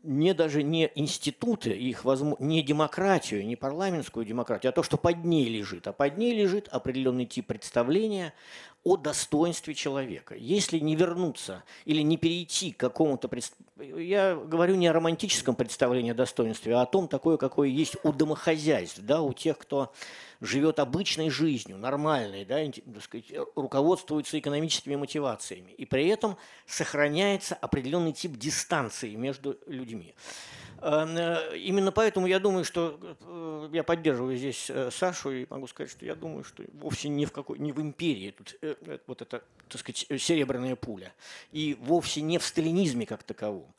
не 0.09 0.33
даже 0.33 0.63
не 0.63 0.91
институты, 0.95 1.71
их 1.71 2.05
не 2.39 2.63
демократию, 2.63 3.47
не 3.47 3.57
парламентскую 3.57 4.25
демократию, 4.25 4.71
а 4.71 4.73
то, 4.73 4.83
что 4.83 4.97
под 4.97 5.25
ней 5.25 5.49
лежит. 5.49 5.87
А 5.87 5.93
под 5.93 6.17
ней 6.17 6.35
лежит 6.35 6.67
определенный 6.69 7.27
тип 7.27 7.47
представления 7.47 8.33
о 8.89 8.97
достоинстве 8.97 9.75
человека. 9.75 10.35
Если 10.35 10.79
не 10.79 10.97
вернуться 10.97 11.63
или 11.85 12.01
не 12.01 12.17
перейти 12.17 12.73
к 12.73 12.79
какому-то... 12.79 13.29
Я 13.77 14.35
говорю 14.35 14.77
не 14.77 14.87
о 14.87 14.95
романтическом 14.95 15.55
представлении 15.55 16.13
о 16.13 16.15
достоинстве, 16.15 16.75
а 16.75 16.83
о 16.83 16.87
том 16.87 17.07
такое, 17.07 17.37
какое 17.37 17.69
есть 17.69 17.97
у 18.03 18.13
домохозяйств, 18.13 19.01
да, 19.01 19.21
у 19.21 19.35
тех, 19.35 19.59
кто 19.59 19.93
живет 20.41 20.79
обычной 20.79 21.29
жизнью, 21.29 21.77
нормальной, 21.77 22.47
да, 22.47 22.65
так 22.65 23.03
сказать, 23.03 23.27
руководствуется 23.55 24.39
экономическими 24.39 24.97
мотивациями, 24.97 25.73
и 25.73 25.85
при 25.85 26.09
этом 26.09 26.39
сохраняется 26.67 27.57
определенный 27.57 28.13
тип 28.13 28.39
дистанции 28.39 29.15
между 29.17 29.59
людьми. 29.67 30.15
Э, 30.81 31.57
именно 31.57 31.93
поэтому 31.93 32.27
я 32.27 32.39
думаю, 32.39 32.65
что 32.65 32.99
э, 33.21 33.69
я 33.73 33.83
поддерживаю 33.83 34.37
здесь 34.37 34.71
э, 34.71 34.91
Сашу 34.91 35.31
и 35.33 35.47
могу 35.51 35.67
сказать, 35.67 35.91
что 35.91 36.05
я 36.05 36.15
думаю, 36.15 36.45
что 36.45 36.63
вовсе 36.75 37.09
не 37.09 37.27
в 37.27 37.33
какой, 37.33 37.59
не 37.59 37.73
в 37.73 37.81
империи 37.81 38.31
тут 38.37 38.57
вот 39.07 39.23
эта, 39.23 39.43
так 39.69 39.81
сказать, 39.81 40.07
серебряная 40.21 40.77
пуля, 40.77 41.13
и 41.53 41.77
вовсе 41.81 42.21
не 42.21 42.39
в 42.39 42.45
сталинизме 42.45 43.07
как 43.07 43.23
таковом. 43.23 43.75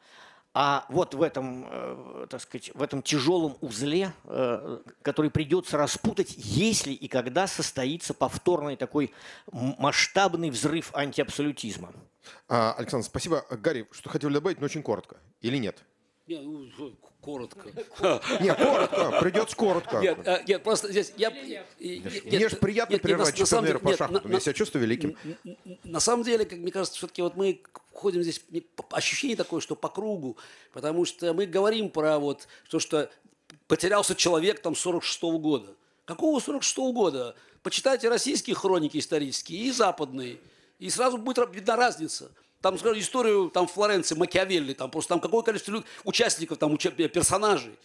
А 0.53 0.85
вот 0.89 1.13
в 1.13 1.21
этом, 1.21 2.27
так 2.27 2.41
сказать, 2.41 2.71
в 2.73 2.81
этом 2.81 3.03
тяжелом 3.03 3.55
узле, 3.61 4.11
который 5.03 5.29
придется 5.29 5.77
распутать, 5.77 6.33
если 6.37 6.91
и 6.91 7.07
когда 7.07 7.45
состоится 7.45 8.15
повторный 8.15 8.75
такой 8.75 9.13
масштабный 9.51 10.49
взрыв 10.49 10.89
антиабсолютизма. 10.95 11.93
А, 12.47 12.73
Александр, 12.73 13.05
спасибо. 13.05 13.45
Гарри, 13.51 13.87
что 13.91 14.09
хотели 14.09 14.33
добавить, 14.33 14.59
но 14.59 14.65
очень 14.65 14.81
коротко. 14.81 15.17
Или 15.41 15.57
нет? 15.57 15.83
Нет, 16.29 16.41
ну, 16.43 16.93
коротко. 17.21 17.71
Нет, 18.39 18.57
коротко. 18.57 19.19
Придется 19.19 19.55
коротко. 19.55 19.97
Нет, 19.97 20.47
нет, 20.47 20.63
просто 20.63 20.91
здесь 20.91 21.11
я... 21.17 21.31
Мне 21.31 22.49
же 22.49 22.55
приятно 22.55 22.99
прерывать 22.99 23.35
чемпионера 23.35 23.79
по 23.79 23.97
шахматам. 23.97 24.31
Я 24.31 24.39
себя 24.39 24.53
чувствую 24.53 24.83
великим. 24.83 25.17
На 25.83 25.99
самом 25.99 26.23
деле, 26.23 26.45
как 26.45 26.59
мне 26.59 26.71
кажется, 26.71 26.97
все-таки 26.97 27.23
вот 27.23 27.35
мы 27.35 27.61
ходим 27.93 28.21
здесь, 28.21 28.41
ощущение 28.91 29.35
такое, 29.35 29.59
что 29.59 29.75
по 29.75 29.89
кругу, 29.89 30.37
потому 30.71 31.03
что 31.03 31.33
мы 31.33 31.47
говорим 31.47 31.89
про 31.89 32.19
вот 32.19 32.47
то, 32.69 32.79
что 32.79 33.09
потерялся 33.67 34.15
человек 34.15 34.61
там 34.61 34.75
46 34.75 35.23
-го 35.23 35.39
года. 35.39 35.75
Какого 36.05 36.39
46 36.39 36.77
-го 36.77 36.93
года? 36.93 37.35
Почитайте 37.63 38.07
российские 38.07 38.55
хроники 38.55 38.97
исторические 38.97 39.63
и 39.63 39.71
западные, 39.71 40.37
и 40.77 40.89
сразу 40.89 41.17
будет 41.17 41.53
видна 41.53 41.75
разница. 41.75 42.31
Там, 42.61 42.77
скажем, 42.77 42.99
историю 42.99 43.49
там 43.49 43.67
Флоренции, 43.67 44.15
Макиавелли, 44.15 44.73
там 44.73 44.91
просто 44.91 45.09
там 45.09 45.21
какое 45.21 45.43
количество 45.43 45.71
людей, 45.71 45.87
участников, 46.03 46.57
там, 46.57 46.77
персонажей. 46.77 47.77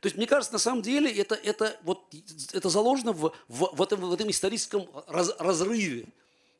То 0.00 0.06
есть, 0.06 0.16
мне 0.16 0.26
кажется, 0.26 0.52
на 0.52 0.58
самом 0.58 0.82
деле 0.82 1.10
это, 1.10 1.34
это, 1.34 1.76
вот, 1.82 2.12
это 2.52 2.68
заложено 2.68 3.12
в, 3.12 3.32
в, 3.48 3.76
в, 3.76 3.82
этом, 3.82 4.00
в 4.00 4.12
этом 4.12 4.30
историческом 4.30 4.88
раз, 5.06 5.32
разрыве 5.38 6.06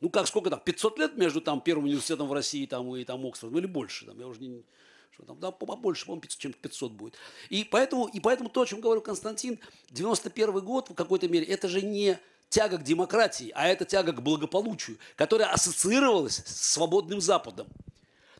ну 0.03 0.11
как, 0.11 0.27
сколько 0.27 0.51
там, 0.51 0.59
500 0.59 0.99
лет 0.99 1.17
между 1.17 1.41
там 1.41 1.61
первым 1.61 1.85
университетом 1.85 2.27
в 2.27 2.33
России 2.33 2.67
там, 2.67 2.95
и 2.97 3.05
там 3.05 3.25
Оксфордом, 3.25 3.61
или 3.61 3.67
больше, 3.67 4.05
там, 4.05 4.19
я 4.19 4.27
уже 4.27 4.41
не, 4.41 4.65
что 5.13 5.25
там, 5.25 5.39
да, 5.39 5.53
побольше, 5.53 6.07
по-моему, 6.07 6.27
чем 6.27 6.53
500 6.53 6.93
будет. 6.93 7.15
И 7.51 7.63
поэтому, 7.63 8.09
и 8.09 8.19
поэтому 8.19 8.51
то, 8.51 8.63
о 8.63 8.67
чем 8.67 8.81
говорил 8.81 9.01
Константин, 9.01 9.61
91 9.91 10.59
год 10.59 10.91
в 10.91 10.95
какой-то 10.95 11.29
мере, 11.29 11.47
это 11.47 11.69
же 11.69 11.83
не 11.83 12.19
тяга 12.53 12.77
к 12.77 12.85
демократии, 12.85 13.51
а 13.55 13.67
это 13.67 13.85
тяга 13.85 14.13
к 14.13 14.23
благополучию, 14.23 14.99
которая 15.17 15.49
ассоциировалась 15.49 16.43
с 16.45 16.73
свободным 16.75 17.21
Западом. 17.21 17.67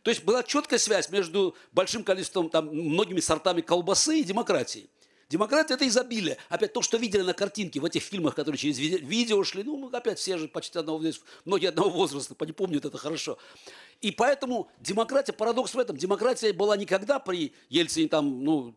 То 0.03 0.11
есть 0.11 0.23
была 0.23 0.43
четкая 0.43 0.79
связь 0.79 1.09
между 1.09 1.55
большим 1.71 2.03
количеством, 2.03 2.49
там, 2.49 2.67
многими 2.67 3.19
сортами 3.19 3.61
колбасы 3.61 4.19
и 4.19 4.23
демократией. 4.23 4.89
Демократия– 5.29 5.73
это 5.75 5.87
изобилие. 5.87 6.37
Опять 6.49 6.73
то, 6.73 6.83
что 6.83 6.97
видели 6.97 7.23
на 7.23 7.33
картинке 7.33 7.79
в 7.79 7.85
этих 7.85 8.03
фильмах, 8.03 8.35
которые 8.35 8.59
через 8.59 8.77
видео 8.77 9.43
шли, 9.43 9.63
ну, 9.63 9.89
опять 9.91 10.19
все 10.19 10.37
же 10.37 10.47
почти 10.47 10.77
одного, 10.77 11.01
многие 11.45 11.67
одного 11.67 11.89
возраста, 11.89 12.35
не 12.45 12.51
помнят 12.51 12.85
это 12.85 12.97
хорошо. 12.99 13.39
И 14.01 14.11
поэтому 14.11 14.69
демократия, 14.79 15.33
парадокс 15.33 15.73
в 15.73 15.79
этом, 15.79 15.97
демократия 15.97 16.53
была 16.53 16.77
никогда 16.77 17.17
при 17.17 17.53
Ельцине, 17.69 18.09
там, 18.09 18.43
ну, 18.43 18.75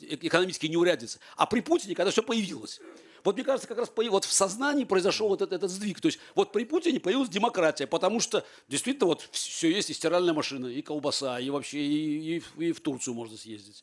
экономически 0.00 0.66
неурядицы, 0.66 1.18
а 1.36 1.44
при 1.44 1.60
Путине, 1.60 1.94
когда 1.94 2.10
все 2.10 2.22
появилось. 2.22 2.80
Вот 3.26 3.34
мне 3.34 3.44
кажется, 3.44 3.66
как 3.66 3.78
раз 3.78 3.90
вот 3.96 4.24
в 4.24 4.32
сознании 4.32 4.84
произошел 4.84 5.26
вот 5.26 5.42
этот, 5.42 5.54
этот 5.54 5.70
сдвиг. 5.70 6.00
То 6.00 6.06
есть 6.06 6.20
вот 6.36 6.52
при 6.52 6.64
Путине 6.64 7.00
появилась 7.00 7.28
демократия, 7.28 7.88
потому 7.88 8.20
что 8.20 8.46
действительно 8.68 9.06
вот 9.06 9.28
все 9.32 9.68
есть, 9.68 9.90
и 9.90 9.94
стиральная 9.94 10.32
машина, 10.32 10.66
и 10.66 10.80
колбаса, 10.80 11.40
и 11.40 11.50
вообще 11.50 11.80
и, 11.80 12.36
и, 12.36 12.42
и 12.68 12.72
в 12.72 12.80
Турцию 12.80 13.14
можно 13.14 13.36
съездить. 13.36 13.82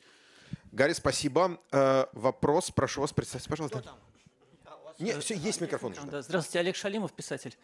Гарри, 0.71 0.93
спасибо. 0.93 1.59
Э, 1.73 2.05
вопрос, 2.13 2.71
прошу 2.71 3.01
вас, 3.01 3.11
представьте, 3.11 3.49
пожалуйста. 3.49 3.83
Нет, 4.99 5.23
все, 5.23 5.35
есть 5.35 5.61
микрофон. 5.61 5.93
Да. 6.11 6.21
Здравствуйте, 6.21 6.59
Олег 6.59 6.75
Шалимов, 6.75 7.11
писатель. 7.13 7.55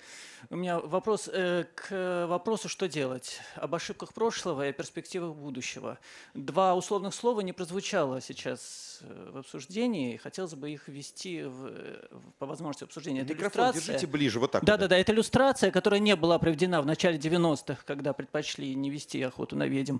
У 0.50 0.56
меня 0.56 0.80
вопрос 0.80 1.30
э, 1.32 1.66
к 1.76 2.26
вопросу, 2.28 2.70
что 2.70 2.88
делать. 2.88 3.40
Об 3.56 3.76
ошибках 3.76 4.14
прошлого 4.14 4.70
и 4.70 4.72
перспективах 4.72 5.36
будущего. 5.36 6.00
Два 6.34 6.76
условных 6.76 7.14
слова 7.14 7.42
не 7.42 7.54
прозвучало 7.54 8.22
сейчас 8.22 9.00
э, 9.02 9.32
в 9.34 9.38
обсуждении. 9.38 10.18
Хотелось 10.18 10.54
бы 10.56 10.72
их 10.72 10.88
ввести 10.88 11.44
в, 11.44 11.50
в, 11.52 12.32
по 12.40 12.46
возможности 12.46 12.84
обсуждения. 12.84 13.22
Это 13.22 13.34
Микрофон 13.34 13.74
держите 13.74 14.08
ближе, 14.08 14.40
вот 14.40 14.52
так. 14.52 14.64
Да-да-да, 14.64 14.98
это 14.98 15.12
иллюстрация, 15.12 15.72
которая 15.72 16.00
не 16.00 16.16
была 16.16 16.40
проведена 16.40 16.82
в 16.82 16.86
начале 16.86 17.18
90-х, 17.18 17.84
когда 17.86 18.14
предпочли 18.14 18.74
не 18.76 18.90
вести 18.90 19.22
охоту 19.22 19.56
на 19.56 19.68
ведьм, 19.68 19.98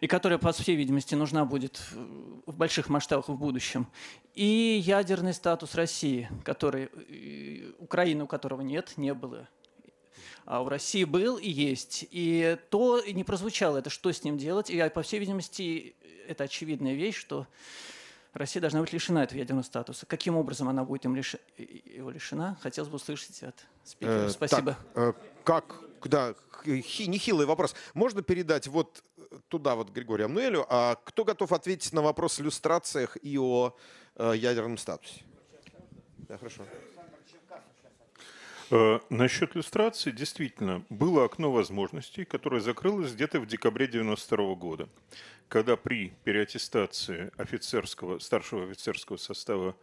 и 0.00 0.06
которая, 0.06 0.38
по 0.38 0.52
всей 0.52 0.76
видимости, 0.76 1.14
нужна 1.14 1.44
будет 1.44 1.82
в 2.46 2.56
больших 2.56 2.88
масштабах 2.88 3.28
в 3.28 3.34
будущем. 3.34 3.86
И 4.34 4.80
ядерный 4.84 5.34
статус 5.34 5.74
России, 5.74 6.28
который, 6.44 6.59
э, 6.68 7.72
Украины, 7.78 8.24
у 8.24 8.26
которого 8.26 8.60
нет, 8.60 8.94
не 8.96 9.14
было. 9.14 9.48
А 10.44 10.62
у 10.62 10.68
России 10.68 11.04
был 11.04 11.36
и 11.36 11.48
есть. 11.48 12.06
И 12.10 12.56
то 12.70 13.02
не 13.04 13.24
прозвучало 13.24 13.78
это, 13.78 13.90
что 13.90 14.10
с 14.12 14.24
ним 14.24 14.38
делать. 14.38 14.70
И, 14.70 14.88
по 14.88 15.02
всей 15.02 15.20
видимости, 15.20 15.94
это 16.26 16.44
очевидная 16.44 16.94
вещь, 16.94 17.16
что 17.16 17.46
Россия 18.32 18.60
должна 18.60 18.80
быть 18.80 18.92
лишена 18.92 19.24
этого 19.24 19.38
ядерного 19.38 19.64
статуса. 19.64 20.06
Каким 20.06 20.36
образом 20.36 20.68
она 20.68 20.84
будет 20.84 21.04
им 21.04 21.16
лиш... 21.16 21.36
его 21.56 22.10
лишена, 22.10 22.56
хотелось 22.62 22.88
бы 22.88 22.96
услышать 22.96 23.42
от 23.42 23.56
спикера. 23.84 24.26
Э, 24.26 24.30
Спасибо. 24.30 24.76
Так, 24.94 24.96
э, 24.96 25.12
как, 25.44 25.80
да, 26.04 26.34
нехилый 26.64 27.46
вопрос. 27.46 27.74
Можно 27.94 28.22
передать 28.22 28.66
вот 28.68 29.02
туда 29.48 29.74
вот 29.74 29.90
Григорию 29.90 30.26
Амнуэлю. 30.26 30.66
А 30.68 30.96
кто 31.04 31.24
готов 31.24 31.52
ответить 31.52 31.92
на 31.92 32.02
вопрос 32.02 32.38
о 32.38 32.42
иллюстрациях 32.42 33.16
и 33.22 33.38
о 33.38 33.76
э, 34.16 34.32
ядерном 34.36 34.78
статусе? 34.78 35.24
Да, 36.30 36.38
хорошо. 36.38 36.64
Э, 38.70 39.00
насчет 39.08 39.56
иллюстрации, 39.56 40.12
действительно, 40.12 40.84
было 40.88 41.24
окно 41.24 41.50
возможностей, 41.50 42.24
которое 42.24 42.60
закрылось 42.60 43.14
где-то 43.14 43.40
в 43.40 43.46
декабре 43.46 43.86
1992 43.86 44.54
года, 44.54 44.88
когда 45.48 45.76
при 45.76 46.12
переаттестации 46.22 47.32
офицерского, 47.36 48.20
старшего 48.20 48.62
офицерского 48.62 49.16
состава 49.16 49.74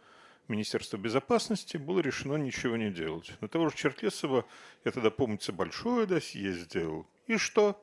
Министерства 0.48 0.96
безопасности 0.96 1.76
было 1.76 2.00
решено 2.00 2.36
ничего 2.36 2.78
не 2.78 2.90
делать. 2.90 3.30
На 3.42 3.48
того 3.48 3.68
же 3.68 3.76
Черкесова, 3.76 4.46
я 4.86 4.90
тогда, 4.90 5.10
помнится, 5.10 5.52
большое 5.52 6.06
досье 6.06 6.54
сделал. 6.54 7.06
И 7.26 7.36
что? 7.36 7.78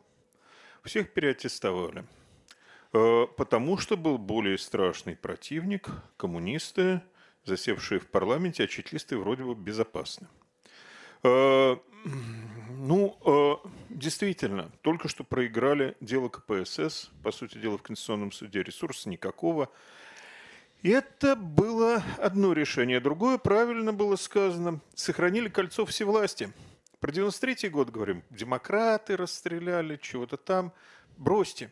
Всех 0.83 1.13
переаттестовали. 1.13 2.03
Э, 2.93 3.27
потому 3.37 3.77
что 3.77 3.95
был 3.95 4.17
более 4.17 4.57
страшный 4.57 5.15
противник, 5.15 5.87
коммунисты, 6.17 7.03
засевшие 7.45 7.99
в 7.99 8.07
парламенте, 8.07 8.63
а 8.63 8.67
чеклисты 8.67 9.17
вроде 9.17 9.43
бы 9.43 9.55
безопасны. 9.55 10.27
Э, 11.23 11.77
ну, 12.77 13.17
э, 13.25 13.67
действительно, 13.89 14.71
только 14.81 15.07
что 15.07 15.23
проиграли 15.23 15.95
дело 16.01 16.29
КПСС, 16.29 17.09
по 17.23 17.31
сути 17.31 17.57
дела, 17.57 17.77
в 17.77 17.81
Конституционном 17.81 18.31
суде 18.31 18.61
ресурса 18.61 19.09
никакого. 19.09 19.69
И 20.81 20.89
это 20.89 21.35
было 21.35 22.03
одно 22.19 22.53
решение. 22.53 22.99
Другое, 22.99 23.39
правильно 23.39 23.91
было 23.91 24.15
сказано, 24.17 24.81
сохранили 24.93 25.49
кольцо 25.49 25.85
всевластия. 25.85 26.51
Про 26.99 27.11
93 27.11 27.69
год 27.69 27.89
говорим, 27.89 28.23
демократы 28.29 29.17
расстреляли, 29.17 29.97
чего-то 29.97 30.37
там. 30.37 30.73
Бросьте. 31.17 31.71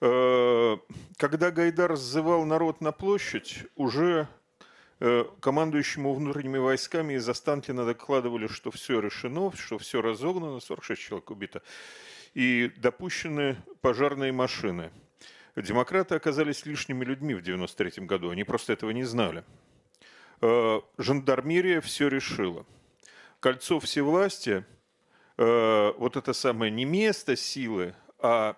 Э, 0.00 0.76
когда 1.16 1.50
Гайдар 1.50 1.96
сзывал 1.96 2.44
народ 2.44 2.80
на 2.80 2.92
площадь, 2.92 3.64
уже 3.76 4.28
командующему 5.40 6.12
внутренними 6.12 6.58
войсками 6.58 7.14
из 7.14 7.26
Останкина 7.26 7.86
докладывали, 7.86 8.46
что 8.48 8.70
все 8.70 9.00
решено, 9.00 9.50
что 9.56 9.78
все 9.78 10.02
разогнано, 10.02 10.60
46 10.60 11.00
человек 11.00 11.30
убито, 11.30 11.62
и 12.34 12.70
допущены 12.76 13.56
пожарные 13.80 14.32
машины. 14.32 14.90
Демократы 15.56 16.14
оказались 16.14 16.66
лишними 16.66 17.04
людьми 17.04 17.34
в 17.34 17.42
93 17.42 18.04
году, 18.04 18.30
они 18.30 18.44
просто 18.44 18.74
этого 18.74 18.90
не 18.90 19.04
знали. 19.04 19.42
Э, 20.42 20.80
жандармерия 20.98 21.80
все 21.80 22.08
решила. 22.08 22.66
Кольцо 23.40 23.80
всевластия, 23.80 24.66
э, 25.38 25.92
вот 25.96 26.16
это 26.16 26.34
самое 26.34 26.70
не 26.70 26.84
место 26.84 27.36
силы, 27.36 27.94
а 28.18 28.56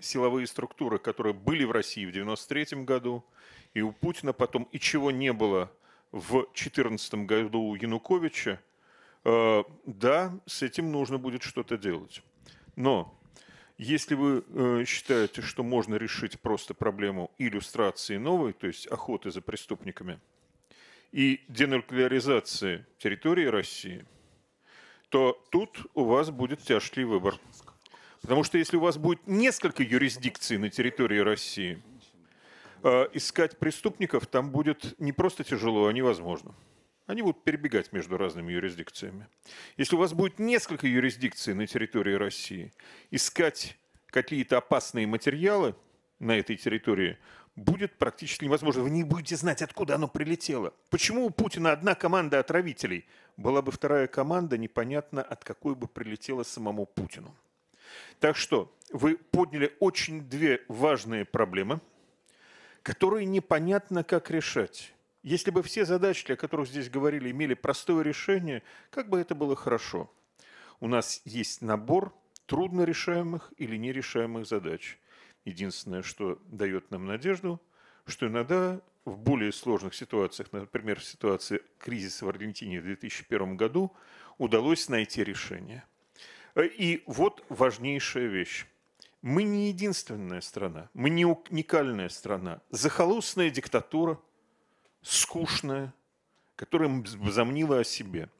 силовые 0.00 0.48
структуры, 0.48 0.98
которые 0.98 1.34
были 1.34 1.62
в 1.62 1.70
России 1.70 2.04
в 2.04 2.10
93 2.10 2.82
году– 2.82 3.24
и 3.74 3.80
у 3.80 3.92
Путина 3.92 4.32
потом, 4.32 4.68
и 4.72 4.78
чего 4.78 5.10
не 5.10 5.32
было 5.32 5.70
в 6.12 6.46
2014 6.54 7.14
году 7.26 7.60
у 7.60 7.74
Януковича, 7.74 8.60
э, 9.24 9.64
да, 9.86 10.38
с 10.46 10.62
этим 10.62 10.90
нужно 10.90 11.18
будет 11.18 11.42
что-то 11.42 11.76
делать. 11.76 12.22
Но 12.76 13.14
если 13.76 14.14
вы 14.14 14.44
э, 14.46 14.84
считаете, 14.86 15.42
что 15.42 15.62
можно 15.62 15.96
решить 15.96 16.40
просто 16.40 16.74
проблему 16.74 17.30
иллюстрации 17.38 18.16
новой, 18.16 18.52
то 18.52 18.66
есть 18.66 18.86
охоты 18.86 19.30
за 19.30 19.40
преступниками, 19.40 20.18
и 21.12 21.40
денуклеаризации 21.48 22.84
территории 22.98 23.46
России, 23.46 24.04
то 25.08 25.42
тут 25.50 25.86
у 25.94 26.04
вас 26.04 26.30
будет 26.30 26.62
тяжкий 26.62 27.04
выбор. 27.04 27.38
Потому 28.20 28.44
что 28.44 28.58
если 28.58 28.76
у 28.76 28.80
вас 28.80 28.98
будет 28.98 29.26
несколько 29.26 29.82
юрисдикций 29.82 30.58
на 30.58 30.68
территории 30.68 31.18
России– 31.18 31.82
искать 33.12 33.58
преступников 33.58 34.26
там 34.26 34.50
будет 34.50 34.98
не 34.98 35.12
просто 35.12 35.44
тяжело, 35.44 35.86
а 35.86 35.92
невозможно. 35.92 36.54
Они 37.06 37.22
будут 37.22 37.42
перебегать 37.42 37.92
между 37.92 38.18
разными 38.18 38.52
юрисдикциями. 38.52 39.26
Если 39.78 39.96
у 39.96 39.98
вас 39.98 40.12
будет 40.12 40.38
несколько 40.38 40.86
юрисдикций 40.86 41.54
на 41.54 41.66
территории 41.66 42.12
России, 42.12 42.72
искать 43.10 43.78
какие-то 44.08 44.58
опасные 44.58 45.06
материалы 45.06 45.74
на 46.18 46.38
этой 46.38 46.56
территории 46.56 47.16
будет 47.56 47.96
практически 47.98 48.44
невозможно. 48.44 48.82
Вы 48.82 48.90
не 48.90 49.04
будете 49.04 49.36
знать, 49.36 49.62
откуда 49.62 49.94
оно 49.94 50.06
прилетело. 50.06 50.74
Почему 50.90 51.24
у 51.24 51.30
Путина 51.30 51.72
одна 51.72 51.94
команда 51.94 52.40
отравителей? 52.40 53.06
Была 53.38 53.62
бы 53.62 53.72
вторая 53.72 54.06
команда, 54.06 54.58
непонятно, 54.58 55.22
от 55.22 55.44
какой 55.44 55.74
бы 55.74 55.88
прилетела 55.88 56.42
самому 56.42 56.84
Путину. 56.84 57.34
Так 58.20 58.36
что 58.36 58.70
вы 58.92 59.16
подняли 59.16 59.74
очень 59.80 60.28
две 60.28 60.62
важные 60.68 61.24
проблемы– 61.24 61.80
которые 62.82 63.26
непонятно 63.26 64.04
как 64.04 64.30
решать. 64.30 64.94
Если 65.22 65.50
бы 65.50 65.62
все 65.62 65.84
задачи, 65.84 66.32
о 66.32 66.36
которых 66.36 66.68
здесь 66.68 66.88
говорили, 66.88 67.30
имели 67.30 67.54
простое 67.54 68.02
решение, 68.02 68.62
как 68.90 69.08
бы 69.08 69.18
это 69.20 69.34
было 69.34 69.56
хорошо. 69.56 70.10
У 70.80 70.88
нас 70.88 71.20
есть 71.24 71.60
набор 71.60 72.14
трудно 72.46 72.82
решаемых 72.82 73.52
или 73.56 73.76
нерешаемых 73.76 74.46
задач. 74.46 74.98
Единственное, 75.44 76.02
что 76.02 76.40
дает 76.46 76.90
нам 76.90 77.06
надежду, 77.06 77.60
что 78.06 78.26
иногда 78.26 78.80
в 79.04 79.18
более 79.18 79.52
сложных 79.52 79.94
ситуациях, 79.94 80.48
например, 80.52 81.00
в 81.00 81.04
ситуации 81.04 81.62
кризиса 81.78 82.24
в 82.24 82.28
Аргентине 82.28 82.80
в 82.80 82.84
2001 82.84 83.56
году, 83.56 83.92
удалось 84.38 84.88
найти 84.88 85.24
решение. 85.24 85.84
И 86.56 87.02
вот 87.06 87.44
важнейшая 87.48 88.26
вещь. 88.26 88.66
Мы 89.28 89.42
не 89.42 89.68
единственная 89.68 90.40
страна, 90.40 90.88
мы 90.94 91.10
не 91.10 91.26
уникальная 91.26 92.08
страна. 92.08 92.62
Захолустная 92.70 93.50
диктатура, 93.50 94.18
скучная, 95.02 95.92
которая 96.56 97.04
замнила 97.26 97.80
о 97.80 97.84
себе. 97.84 98.30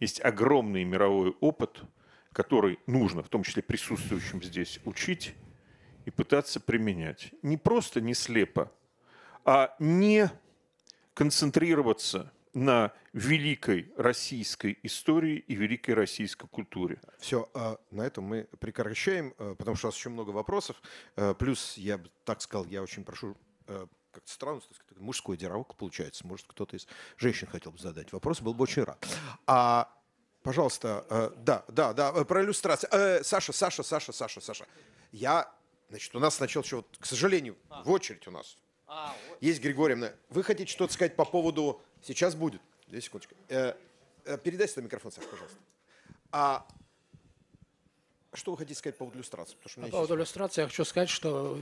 Есть 0.00 0.24
огромный 0.24 0.84
мировой 0.84 1.36
опыт, 1.40 1.82
который 2.32 2.78
нужно, 2.86 3.22
в 3.22 3.28
том 3.28 3.42
числе 3.42 3.62
присутствующим 3.62 4.42
здесь, 4.42 4.80
учить 4.86 5.34
и 6.06 6.10
пытаться 6.10 6.60
применять. 6.60 7.34
Не 7.42 7.58
просто 7.58 8.00
не 8.00 8.14
слепо, 8.14 8.72
а 9.44 9.76
не 9.78 10.30
концентрироваться 11.12 12.32
на 12.54 12.92
великой 13.12 13.92
российской 13.96 14.78
истории 14.82 15.38
и 15.46 15.54
великой 15.54 15.94
российской 15.94 16.46
культуре. 16.48 17.00
Все, 17.18 17.48
а, 17.54 17.78
на 17.90 18.02
этом 18.02 18.24
мы 18.24 18.48
прекращаем, 18.60 19.34
а, 19.38 19.54
потому 19.54 19.76
что 19.76 19.88
у 19.88 19.90
нас 19.90 19.96
еще 19.96 20.08
много 20.10 20.30
вопросов. 20.30 20.80
А, 21.16 21.34
плюс, 21.34 21.76
я 21.76 21.98
бы 21.98 22.10
так 22.24 22.40
сказал, 22.40 22.66
я 22.66 22.82
очень 22.82 23.04
прошу 23.04 23.36
как-то 24.10 24.30
странно, 24.30 24.60
сказать, 24.60 24.98
мужской 24.98 25.38
диалог 25.38 25.74
получается. 25.76 26.26
Может, 26.26 26.46
кто-то 26.46 26.76
из 26.76 26.86
женщин 27.16 27.46
хотел 27.46 27.72
бы 27.72 27.78
задать 27.78 28.12
вопрос, 28.12 28.42
был 28.42 28.52
бы 28.52 28.64
очень 28.64 28.82
рад. 28.82 29.02
А, 29.46 29.90
пожалуйста, 30.42 31.32
да, 31.38 31.64
да, 31.68 31.94
да, 31.94 32.12
э, 32.14 32.24
про 32.26 32.42
иллюстрацию. 32.42 32.90
Э, 32.92 33.22
Саша, 33.22 33.52
Саша, 33.52 33.82
Саша, 33.82 34.12
Саша, 34.12 34.40
Саша. 34.42 34.66
Я, 35.12 35.50
значит, 35.88 36.14
у 36.14 36.18
нас 36.18 36.34
сначала 36.34 36.62
еще, 36.62 36.76
вот, 36.76 36.96
к 36.98 37.06
сожалению, 37.06 37.56
в 37.84 37.90
очередь 37.90 38.26
у 38.26 38.30
нас. 38.30 38.58
Есть 39.40 39.62
Григорьевна. 39.62 40.12
Вы 40.28 40.42
хотите 40.42 40.70
что-то 40.70 40.92
сказать 40.92 41.16
по 41.16 41.24
поводу 41.24 41.80
Сейчас 42.02 42.34
будет. 42.34 42.60
Две 42.88 43.00
секундочки. 43.00 43.34
Э, 43.48 43.74
э, 44.24 44.38
передай 44.38 44.68
сюда 44.68 44.82
микрофон, 44.82 45.12
Саш, 45.12 45.24
пожалуйста. 45.24 45.58
А 46.32 46.66
что 48.34 48.52
вы 48.52 48.58
хотите 48.58 48.78
сказать 48.78 48.96
по 48.96 49.04
поводу 49.04 49.18
иллюстрации? 49.18 49.56
По 49.76 49.88
поводу 49.88 50.16
иллюстрации 50.16 50.62
я 50.62 50.66
хочу 50.66 50.84
сказать, 50.84 51.10
что 51.10 51.58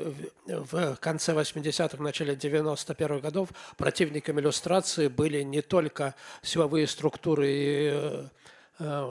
в 0.46 0.96
конце 0.96 1.32
80-х, 1.32 2.02
начале 2.02 2.34
91-х 2.34 3.20
годов 3.20 3.48
противниками 3.76 4.40
иллюстрации 4.40 5.08
были 5.08 5.42
не 5.42 5.62
только 5.62 6.14
силовые 6.42 6.86
структуры 6.86 7.46
и 7.48 8.28
э, 8.80 9.10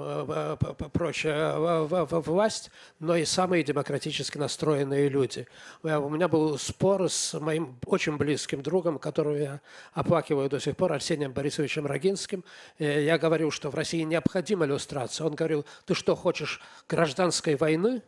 Э, 0.50 0.58
прочее, 0.92 1.88
власть, 2.10 2.72
но 3.00 3.16
и 3.16 3.26
самые 3.26 3.64
демократически 3.64 4.38
настроенные 4.38 5.10
люди. 5.10 5.48
Э, 5.84 5.98
у 5.98 6.10
меня 6.10 6.28
был 6.28 6.58
спор 6.58 7.10
с 7.10 7.40
моим 7.40 7.78
очень 7.86 8.18
близким 8.18 8.62
другом, 8.62 9.00
которого 9.00 9.36
я 9.36 9.62
оплакиваю 9.94 10.50
до 10.50 10.60
сих 10.60 10.76
пор, 10.76 10.94
Арсением 10.94 11.34
Борисовичем 11.34 11.86
Рогинским. 11.86 12.44
Э, 12.78 13.04
я 13.04 13.18
говорил, 13.18 13.52
что 13.52 13.70
в 13.70 13.76
России 13.76 14.02
необходима 14.02 14.66
иллюстрация. 14.66 15.28
Он 15.28 15.36
говорил, 15.36 15.66
ты 15.86 15.94
что, 15.94 16.16
хочешь 16.16 16.62
гражданской 16.88 17.56
войны? 17.56 18.02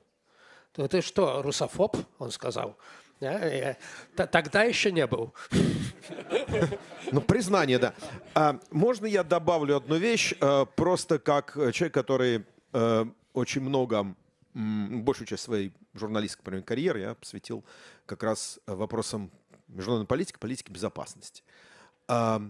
Ты 0.74 1.02
что, 1.02 1.42
русофоб? 1.42 1.98
Он 2.18 2.32
сказал. 2.32 2.78
Тогда 4.16 4.64
еще 4.64 4.92
не 4.92 5.06
был. 5.06 5.34
Ну, 7.12 7.22
признание, 7.22 7.78
да. 7.78 7.94
А, 8.34 8.60
можно 8.72 9.06
я 9.06 9.24
добавлю 9.24 9.78
одну 9.78 9.98
вещь? 9.98 10.34
А, 10.40 10.66
просто 10.66 11.20
как 11.20 11.54
человек, 11.72 11.94
который 11.94 12.46
а, 12.74 13.08
очень 13.34 13.62
много, 13.62 14.16
большую 14.54 15.28
часть 15.28 15.44
своей 15.44 15.74
журналистской 15.94 16.42
например, 16.44 16.64
карьеры 16.64 17.00
я 17.02 17.16
посвятил 17.16 17.64
как 18.06 18.24
раз 18.24 18.60
вопросам 18.66 19.32
международной 19.68 20.08
политики, 20.08 20.38
политики 20.38 20.72
безопасности. 20.72 21.44
А, 22.08 22.42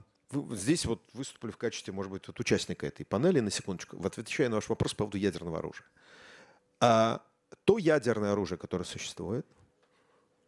здесь 0.52 0.86
вот 0.86 1.02
выступили 1.14 1.52
в 1.52 1.58
качестве, 1.58 1.94
может 1.94 2.12
быть, 2.12 2.28
вот 2.28 2.40
участника 2.40 2.88
этой 2.88 3.06
панели, 3.06 3.40
на 3.40 3.52
секундочку, 3.52 3.98
вот 3.98 4.18
отвечая 4.18 4.50
на 4.50 4.56
ваш 4.56 4.70
вопрос 4.70 4.94
по 4.94 5.00
поводу 5.00 5.18
ядерного 5.18 5.60
оружия. 5.60 5.86
А, 6.80 7.22
то 7.66 7.78
ядерное 7.78 8.32
оружие, 8.32 8.58
которое 8.58 8.86
существует, 8.86 9.46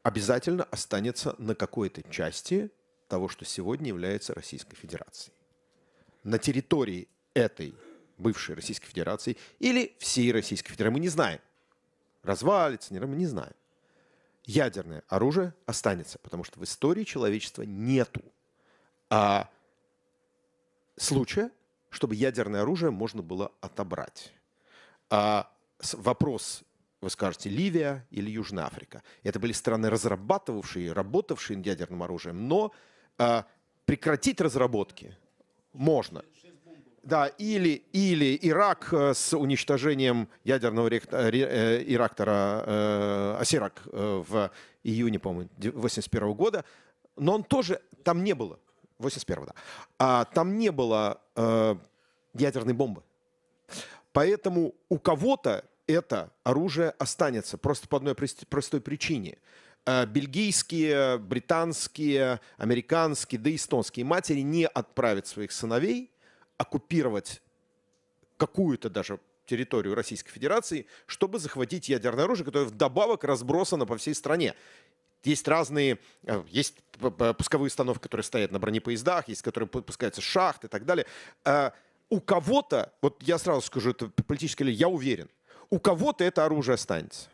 обязательно 0.03 0.65
останется 0.65 1.35
на 1.37 1.55
какой-то 1.55 2.03
части 2.09 2.69
того, 3.07 3.29
что 3.29 3.45
сегодня 3.45 3.87
является 3.87 4.33
Российской 4.33 4.75
Федерацией. 4.75 5.33
на 6.23 6.37
территории 6.39 7.09
этой 7.33 7.75
бывшей 8.17 8.55
Российской 8.55 8.87
Федерации 8.87 9.35
или 9.59 9.93
всей 9.99 10.31
Российской 10.31 10.71
Федерации, 10.71 10.93
мы 10.93 10.99
не 11.01 11.09
знаем. 11.09 11.41
Развалится, 12.21 12.93
не, 12.93 13.01
мы 13.01 13.17
не 13.17 13.25
знаем. 13.25 13.53
Ядерное 14.45 15.03
оружие 15.09 15.53
останется, 15.65 16.19
потому 16.19 16.45
что 16.45 16.59
в 16.59 16.63
истории 16.63 17.03
человечества 17.03 17.63
нету 17.63 18.21
а, 19.09 19.49
случая, 20.95 21.51
чтобы 21.89 22.15
ядерное 22.15 22.61
оружие 22.61 22.91
можно 22.91 23.21
было 23.21 23.51
отобрать. 23.59 24.31
А, 25.09 25.51
вопрос 25.91 26.63
вы 27.03 27.09
скажете, 27.09 27.49
Ливия 27.49 28.05
или 28.09 28.29
Южная 28.29 28.65
Африка. 28.65 29.03
Это 29.23 29.39
были 29.39 29.51
страны, 29.51 29.89
разрабатывавшие, 29.89 30.93
работавшие 30.93 31.57
над 31.57 31.65
ядерным 31.65 32.01
оружием, 32.01 32.47
но 32.47 32.71
э, 33.17 33.43
прекратить 33.85 34.41
разработки 34.41 35.15
можно. 35.73 36.23
Да, 37.03 37.27
или, 37.27 37.83
или 37.91 38.39
Ирак 38.41 38.93
э, 38.93 39.13
с 39.13 39.37
уничтожением 39.37 40.29
ядерного 40.45 40.87
реактора, 40.87 42.63
э, 42.65 43.35
э, 43.35 43.35
Асирак 43.41 43.81
э, 43.85 44.23
в 44.27 44.51
июне, 44.83 45.19
по-моему, 45.19 45.49
81 45.57 46.33
года, 46.33 46.63
но 47.17 47.35
он 47.35 47.43
тоже, 47.43 47.81
там 48.03 48.23
не 48.23 48.33
было, 48.33 48.57
81 48.99 49.45
да, 49.45 49.53
а, 49.99 50.25
там 50.25 50.57
не 50.57 50.71
было 50.71 51.19
э, 51.35 51.75
ядерной 52.33 52.73
бомбы. 52.73 53.03
Поэтому 54.13 54.73
у 54.89 54.97
кого-то 54.97 55.65
это 55.87 56.31
оружие 56.43 56.91
останется 56.91 57.57
просто 57.57 57.87
по 57.87 57.97
одной 57.97 58.15
простой 58.15 58.81
причине. 58.81 59.37
Э, 59.85 60.05
бельгийские, 60.05 61.17
британские, 61.17 62.39
американские, 62.57 63.39
да 63.39 63.49
и 63.49 63.55
эстонские 63.55 64.05
матери 64.05 64.39
не 64.39 64.65
отправят 64.65 65.27
своих 65.27 65.51
сыновей 65.51 66.09
оккупировать 66.57 67.41
какую-то 68.37 68.89
даже 68.89 69.19
территорию 69.45 69.95
Российской 69.95 70.31
Федерации, 70.31 70.85
чтобы 71.05 71.39
захватить 71.39 71.89
ядерное 71.89 72.23
оружие, 72.23 72.45
которое 72.45 72.65
вдобавок 72.65 73.25
разбросано 73.25 73.85
по 73.85 73.97
всей 73.97 74.15
стране. 74.15 74.55
Есть 75.23 75.47
разные, 75.47 75.99
э, 76.23 76.43
есть 76.47 76.77
пусковые 77.37 77.67
установки, 77.67 78.03
которые 78.03 78.23
стоят 78.23 78.51
на 78.51 78.59
бронепоездах, 78.59 79.27
есть, 79.27 79.41
которые 79.41 79.67
пускаются 79.67 80.21
с 80.21 80.23
шахт 80.23 80.63
и 80.63 80.67
так 80.67 80.85
далее. 80.85 81.05
Э, 81.43 81.71
у 82.09 82.21
кого-то, 82.21 82.93
вот 83.01 83.21
я 83.23 83.37
сразу 83.37 83.61
скажу, 83.61 83.91
это 83.91 84.07
политически, 84.07 84.63
я 84.63 84.87
уверен, 84.87 85.29
у 85.69 85.79
кого-то 85.79 86.23
это 86.23 86.45
оружие 86.45 86.75
останется. 86.75 87.29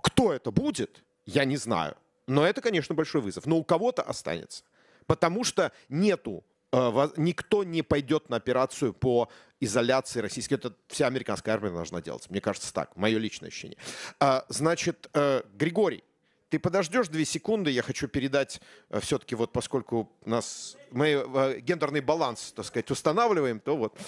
Кто 0.00 0.32
это 0.32 0.50
будет, 0.50 1.02
я 1.26 1.44
не 1.44 1.56
знаю. 1.56 1.96
Но 2.26 2.46
это, 2.46 2.60
конечно, 2.60 2.94
большой 2.94 3.20
вызов. 3.20 3.46
Но 3.46 3.56
у 3.56 3.64
кого-то 3.64 4.02
останется. 4.02 4.64
Потому 5.06 5.44
что 5.44 5.72
нету, 5.88 6.44
э, 6.72 7.08
никто 7.16 7.64
не 7.64 7.82
пойдет 7.82 8.28
на 8.28 8.36
операцию 8.36 8.92
по 8.92 9.28
изоляции 9.60 10.20
российской. 10.20 10.54
Это 10.54 10.74
вся 10.88 11.06
американская 11.06 11.54
армия 11.54 11.70
должна 11.70 12.00
делать. 12.00 12.28
Мне 12.30 12.40
кажется 12.40 12.72
так, 12.72 12.96
мое 12.96 13.18
личное 13.18 13.48
ощущение. 13.48 13.76
А, 14.20 14.44
значит, 14.48 15.08
э, 15.14 15.42
Григорий, 15.54 16.04
ты 16.48 16.58
подождешь 16.58 17.08
две 17.08 17.24
секунды, 17.24 17.70
я 17.70 17.82
хочу 17.82 18.08
передать 18.08 18.60
э, 18.90 19.00
все-таки 19.00 19.34
вот 19.34 19.52
поскольку 19.52 20.10
у 20.24 20.30
нас 20.30 20.76
мы 20.90 21.60
гендерный 21.62 22.00
баланс, 22.00 22.52
так 22.54 22.66
сказать, 22.66 22.90
устанавливаем, 22.90 23.58
то 23.58 23.76
вот 23.76 23.98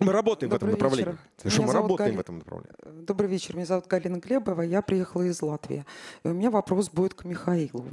мы 0.00 0.12
работаем 0.12 0.50
Добрый 0.50 0.74
в 0.74 0.76
этом 0.76 0.88
направлении. 0.88 1.18
Что 1.44 1.62
мы 1.62 1.72
работаем 1.72 2.10
Гали... 2.10 2.16
в 2.16 2.20
этом 2.20 2.38
направлении. 2.38 3.04
Добрый 3.04 3.28
вечер. 3.28 3.56
Меня 3.56 3.66
зовут 3.66 3.86
Галина 3.86 4.18
Глебова. 4.18 4.62
Я 4.62 4.82
приехала 4.82 5.22
из 5.22 5.40
Латвии. 5.42 5.84
И 6.24 6.28
у 6.28 6.32
меня 6.32 6.50
вопрос 6.50 6.90
будет 6.90 7.14
к 7.14 7.24
Михаилу. 7.24 7.86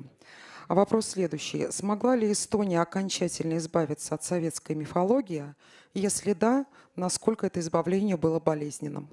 А 0.68 0.76
вопрос 0.76 1.08
следующий. 1.08 1.72
Смогла 1.72 2.16
ли 2.16 2.32
Эстония 2.32 2.82
окончательно 2.82 3.58
избавиться 3.58 4.16
от 4.16 4.24
советской 4.24 4.76
мифологии? 4.76 5.54
Если 5.94 6.34
да, 6.34 6.66
насколько 6.96 7.48
это 7.48 7.60
избавление 7.60 8.18
было 8.18 8.40
болезненным? 8.40 9.10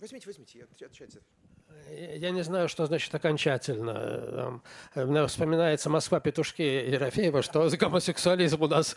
Возьмите, 0.00 0.26
возьмите, 0.26 0.58
я 0.60 0.64
отвечаю 0.64 1.10
я 2.16 2.30
не 2.30 2.42
знаю, 2.42 2.68
что 2.68 2.86
значит 2.86 3.14
окончательно. 3.14 4.60
Мне 4.94 5.26
вспоминается 5.26 5.90
Москва 5.90 6.20
петушки 6.20 6.62
Ерофеева, 6.62 7.42
что 7.42 7.68
гомосексуализм 7.68 8.62
у 8.62 8.68
нас 8.68 8.96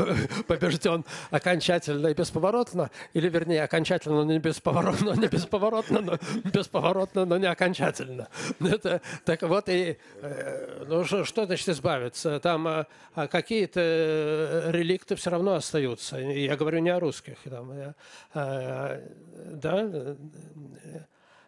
побежден 0.46 1.04
окончательно 1.30 2.08
и 2.08 2.14
бесповоротно, 2.14 2.90
или 3.14 3.28
вернее 3.28 3.62
окончательно, 3.64 4.24
но 4.24 4.32
не 4.32 4.38
бесповоротно, 4.38 5.12
не 5.12 5.28
бесповоротно, 5.28 6.00
но 6.00 6.18
бесповоротно, 6.44 7.24
но 7.24 7.38
не 7.38 7.46
окончательно. 7.46 8.28
Это, 8.60 9.00
так 9.24 9.42
вот 9.42 9.68
и 9.68 9.98
э, 10.20 10.84
ну, 10.86 11.04
что, 11.04 11.46
значит 11.46 11.68
избавиться? 11.68 12.40
Там 12.40 12.66
а, 12.66 12.86
а 13.14 13.26
какие-то 13.28 13.80
э, 13.80 14.70
реликты 14.72 15.16
все 15.16 15.30
равно 15.30 15.54
остаются. 15.54 16.18
Я 16.18 16.56
говорю 16.56 16.78
не 16.78 16.90
о 16.90 17.00
русских. 17.00 17.38
Там, 17.44 17.76
я, 17.76 17.94
а, 18.34 19.00
да, 19.34 20.16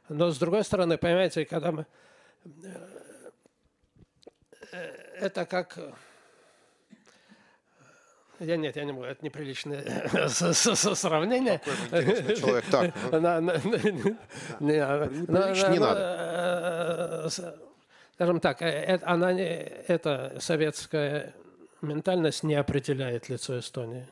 но 0.09 0.31
с 0.31 0.39
другой 0.39 0.65
стороны, 0.65 0.99
понимаете, 0.99 1.45
когда 1.45 1.73
мы... 1.73 1.87
Э, 4.73 4.79
это 5.21 5.45
как... 5.47 5.79
Я 8.41 8.57
нет, 8.57 8.75
я 8.77 8.85
не 8.85 8.93
могу, 8.93 9.05
это 9.05 9.25
неприличное 9.25 10.09
сравнение. 10.33 11.61
человек, 12.37 12.65
так. 12.71 12.93
Не 15.71 15.79
надо. 15.79 17.31
Скажем 18.15 18.41
так, 18.41 18.63
э, 18.63 18.99
она, 19.05 19.33
эта 19.33 20.37
советская 20.41 21.35
ментальность 21.81 22.43
не 22.43 22.55
определяет 22.55 23.29
лицо 23.29 23.59
Эстонии. 23.59 24.07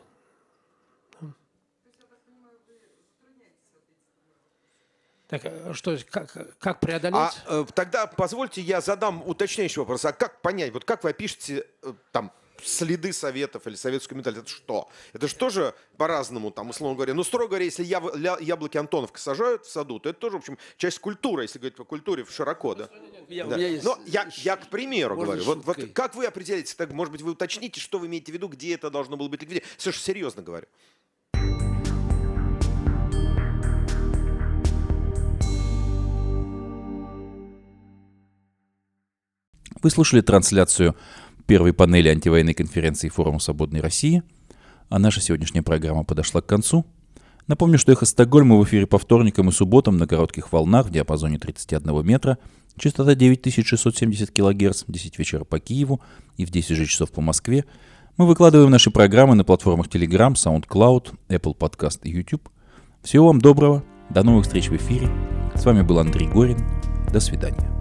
Так 5.33 5.47
э, 5.47 5.73
что, 5.73 5.97
как, 6.11 6.59
как 6.59 6.81
преодолеть? 6.81 7.17
А, 7.17 7.33
э, 7.47 7.65
тогда 7.75 8.07
позвольте 8.07 8.61
я 8.61 8.83
задам 8.83 9.27
уточняющий 9.27 9.81
вопрос. 9.81 10.05
А 10.05 10.13
как 10.13 10.43
понять, 10.43 10.75
вот 10.75 10.85
как 10.85 11.03
вы 11.05 11.11
опишете 11.11 11.65
э, 11.83 11.95
там 12.11 12.33
следы 12.63 13.15
советов 13.15 13.67
или 13.67 13.75
советскую 13.75 14.19
менталитет, 14.19 14.45
это 14.45 14.53
что? 14.53 14.91
Это 15.15 15.29
же 15.29 15.35
тоже 15.35 15.75
по-разному, 15.97 16.51
там, 16.51 16.69
условно 16.69 16.97
говоря. 16.97 17.15
Ну, 17.15 17.25
строго 17.25 17.49
говоря, 17.49 17.65
если 17.65 17.83
я, 17.83 18.03
яблоки 18.41 18.77
Антоновка 18.77 19.19
сажают 19.19 19.65
в 19.65 19.71
саду, 19.71 20.01
то 20.01 20.11
это 20.11 20.19
тоже, 20.19 20.37
в 20.37 20.41
общем, 20.41 20.59
часть 20.77 20.99
культуры, 20.99 21.45
если 21.45 21.59
говорить 21.59 21.77
по 21.77 21.85
культуре 21.85 22.27
широко, 22.27 22.75
да. 22.75 22.91
Я, 23.29 23.47
да. 23.47 23.57
Есть... 23.57 23.85
Но 23.87 23.99
я, 24.05 24.29
я, 24.37 24.57
к 24.57 24.69
примеру 24.69 25.17
Можно 25.17 25.37
говорю, 25.37 25.45
вот, 25.45 25.65
вот 25.65 25.93
как 25.95 26.15
вы 26.15 26.27
определяете, 26.27 26.75
так, 26.77 26.93
может 26.93 27.11
быть, 27.11 27.23
вы 27.23 27.31
уточните, 27.31 27.81
что 27.81 27.99
вы 27.99 28.07
имеете 28.07 28.33
в 28.33 28.35
виду, 28.35 28.49
где 28.49 28.75
это 28.75 28.91
должно 28.91 29.17
было 29.17 29.29
быть 29.29 29.41
ликвидировано. 29.41 29.75
Слушай, 29.79 30.01
серьезно 30.01 30.43
говорю. 30.43 30.67
Вы 39.83 39.91
слушали 39.91 40.21
трансляцию 40.21 40.95
первой 41.47 41.73
панели 41.73 42.09
антивоенной 42.09 42.55
конференции 42.55 43.09
Форума 43.09 43.41
Свободной 43.41 43.81
России, 43.81 44.23
а 44.89 44.99
наша 44.99 45.21
сегодняшняя 45.21 45.63
программа 45.63 46.05
подошла 46.05 46.41
к 46.41 46.47
концу. 46.47 46.87
Напомню, 47.49 47.79
что 47.79 47.91
«Эхо 47.91 48.07
Стокгольма» 48.07 48.57
в 48.57 48.65
эфире 48.65 48.87
по 48.87 48.99
вторникам 48.99 49.49
и 49.49 49.53
субботам 49.53 49.97
на 49.97 50.07
коротких 50.07 50.53
волнах 50.53 50.87
в 50.87 50.91
диапазоне 50.91 51.39
31 51.39 52.07
метра, 52.07 52.39
частота 52.79 53.17
9670 53.17 54.31
кГц, 54.31 54.85
10 54.87 55.19
вечера 55.19 55.45
по 55.45 55.59
Киеву 55.59 56.01
и 56.37 56.45
в 56.45 56.51
10 56.51 56.77
же 56.77 56.87
часов 56.87 57.11
по 57.11 57.21
Москве. 57.21 57.65
Мы 58.17 58.27
выкладываем 58.27 58.71
наши 58.71 58.93
программы 58.93 59.35
на 59.35 59.43
платформах 59.43 59.89
Telegram, 59.89 60.35
SoundCloud, 60.35 61.13
Apple 61.29 61.57
Podcast 61.57 62.01
и 62.05 62.11
YouTube. 62.11 62.49
Всего 63.03 63.27
вам 63.27 63.41
доброго, 63.41 63.83
до 64.11 64.23
новых 64.23 64.45
встреч 64.45 64.69
в 64.69 64.77
эфире. 64.77 65.09
С 65.57 65.65
вами 65.65 65.83
был 65.83 65.99
Андрей 65.99 66.29
Горин. 66.29 66.59
До 67.13 67.19
свидания. 67.19 67.72